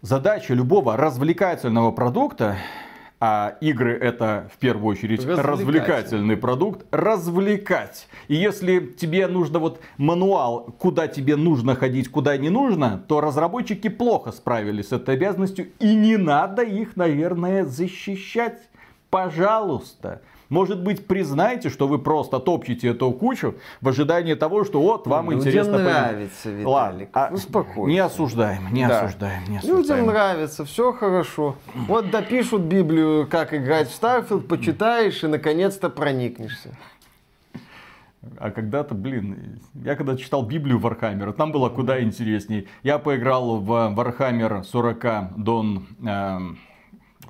задача 0.00 0.54
любого 0.54 0.96
развлекательного 0.96 1.90
продукта 1.90 2.56
а 3.24 3.56
игры 3.60 3.96
это 3.96 4.50
в 4.52 4.58
первую 4.58 4.86
очередь 4.90 5.20
Развлекательный. 5.20 5.52
развлекательный 5.52 6.36
продукт, 6.36 6.84
развлекать. 6.90 8.08
И 8.26 8.34
если 8.34 8.80
тебе 8.80 9.28
нужно 9.28 9.60
вот 9.60 9.80
мануал, 9.96 10.74
куда 10.76 11.06
тебе 11.06 11.36
нужно 11.36 11.76
ходить, 11.76 12.08
куда 12.10 12.36
не 12.36 12.50
нужно, 12.50 13.04
то 13.06 13.20
разработчики 13.20 13.86
плохо 13.86 14.32
справились 14.32 14.88
с 14.88 14.92
этой 14.92 15.14
обязанностью. 15.14 15.68
И 15.78 15.94
не 15.94 16.16
надо 16.16 16.62
их, 16.62 16.96
наверное, 16.96 17.64
защищать. 17.64 18.58
Пожалуйста. 19.08 20.20
Может 20.52 20.82
быть, 20.82 21.06
признайте, 21.06 21.70
что 21.70 21.88
вы 21.88 21.98
просто 21.98 22.38
топчете 22.38 22.88
эту 22.88 23.10
кучу 23.12 23.54
в 23.80 23.88
ожидании 23.88 24.34
того, 24.34 24.64
что 24.64 24.82
вот 24.82 25.06
вам 25.06 25.30
Людям 25.30 25.40
интересно... 25.40 25.72
поймать. 25.72 25.94
нравится, 25.94 26.50
Виталик. 26.50 26.66
Ладно, 26.66 27.06
а 27.14 27.28
Успокойся. 27.32 27.90
не 27.90 27.98
осуждаем, 27.98 28.68
не 28.74 28.86
Да. 28.86 29.00
осуждаем, 29.00 29.42
не 29.48 29.56
Людям 29.60 29.74
осуждаем. 29.76 30.06
нравится, 30.06 30.64
все 30.66 30.92
хорошо. 30.92 31.56
Вот 31.74 32.10
допишут 32.10 32.60
Библию, 32.64 33.26
как 33.30 33.54
играть 33.54 33.88
в 33.88 33.94
Starfield, 33.94 34.46
почитаешь 34.46 35.24
и 35.24 35.26
наконец-то 35.26 35.88
проникнешься. 35.88 36.76
А 38.36 38.50
когда-то, 38.50 38.94
блин, 38.94 39.58
я 39.72 39.96
когда 39.96 40.18
читал 40.18 40.42
Библию 40.44 40.78
Warhammer 40.78 41.22
а, 41.22 41.32
там 41.32 41.50
было 41.50 41.70
куда 41.70 42.02
интереснее. 42.02 42.66
Я 42.82 42.98
поиграл 42.98 43.56
в 43.56 43.88
Warhammer 43.94 44.64
40 44.64 45.04
Dawn... 45.38 45.82
эм, 46.06 46.58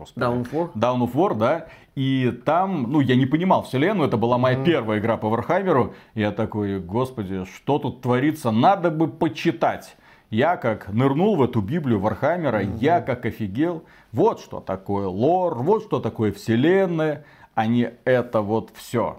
господи, 0.02 0.24
Dawn 0.24 0.42
of 0.42 0.52
War? 0.52 0.70
Dawn 0.74 1.00
of 1.00 1.14
War, 1.14 1.34
да. 1.34 1.66
И 1.94 2.40
там, 2.44 2.90
ну, 2.90 3.00
я 3.00 3.16
не 3.16 3.26
понимал 3.26 3.62
вселенную, 3.62 4.08
это 4.08 4.16
была 4.16 4.38
моя 4.38 4.62
первая 4.62 4.98
игра 4.98 5.16
по 5.16 5.28
Warhammer 5.28 5.82
у. 5.82 5.94
Я 6.14 6.32
такой, 6.32 6.80
господи, 6.80 7.44
что 7.44 7.78
тут 7.78 8.00
творится, 8.00 8.50
надо 8.50 8.90
бы 8.90 9.08
почитать. 9.08 9.96
Я 10.30 10.56
как 10.56 10.88
нырнул 10.88 11.36
в 11.36 11.42
эту 11.42 11.60
Библию 11.60 12.00
Warhammer 12.00 12.51
а, 12.51 12.62
я 12.62 13.02
как 13.02 13.26
офигел. 13.26 13.84
Вот 14.12 14.40
что 14.40 14.60
такое 14.60 15.06
лор, 15.06 15.62
вот 15.62 15.84
что 15.84 16.00
такое 16.00 16.32
вселенная, 16.32 17.24
а 17.54 17.66
не 17.66 17.92
это 18.04 18.40
вот 18.40 18.70
все 18.74 19.18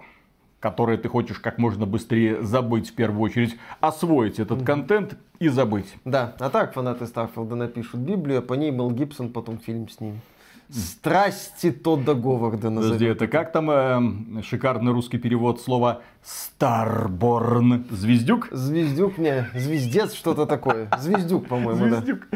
которые 0.64 0.96
ты 0.96 1.10
хочешь 1.10 1.40
как 1.40 1.58
можно 1.58 1.84
быстрее 1.84 2.42
забыть 2.42 2.88
в 2.88 2.94
первую 2.94 3.20
очередь, 3.20 3.54
освоить 3.80 4.38
этот 4.40 4.64
контент 4.64 5.14
и 5.38 5.48
забыть. 5.48 5.94
Да, 6.06 6.34
а 6.38 6.48
так 6.48 6.72
фанаты 6.72 7.06
Starfield 7.06 7.49
а 7.49 7.54
напишут 7.54 8.00
Библию, 8.00 8.38
а 8.38 8.40
по 8.40 8.54
ней 8.54 8.70
Мел 8.70 8.90
Гибсон 8.90 9.30
потом 9.30 9.58
фильм 9.58 9.90
снимет. 9.90 10.22
Страсти 10.70 11.70
Тодда 11.70 12.14
Говарда 12.14 12.68
Подожди, 12.68 12.90
назовем. 12.92 13.12
это 13.12 13.26
как 13.28 13.52
там 13.52 13.70
э, 13.70 14.42
шикарный 14.42 14.92
русский 14.92 15.18
перевод 15.18 15.60
слова 15.60 16.00
Старборн? 16.22 17.86
Звездюк? 17.90 18.48
Звездюк 18.50 19.18
мне, 19.18 19.48
звездец, 19.54 20.14
что-то 20.14 20.46
такое. 20.46 20.88
Звездюк, 20.98 21.46
по-моему, 21.48 21.88
да. 21.88 22.00
Звездюк. 22.00 22.26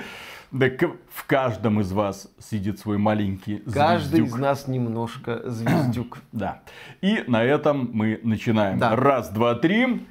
Да 0.51 0.67
в 1.13 1.27
каждом 1.27 1.81
из 1.81 1.93
вас 1.93 2.29
сидит 2.39 2.79
свой 2.79 2.97
маленький 2.97 3.59
Каждый 3.71 4.21
звездюк. 4.21 4.29
из 4.29 4.35
нас 4.41 4.67
немножко 4.69 5.43
звездюк. 5.51 6.19
Да. 6.33 6.63
И 7.03 7.23
на 7.27 7.43
этом 7.45 7.91
мы 7.93 8.19
начинаем. 8.23 8.79
Да. 8.79 8.97
Раз, 8.97 9.29
два, 9.29 9.55
три. 9.57 10.07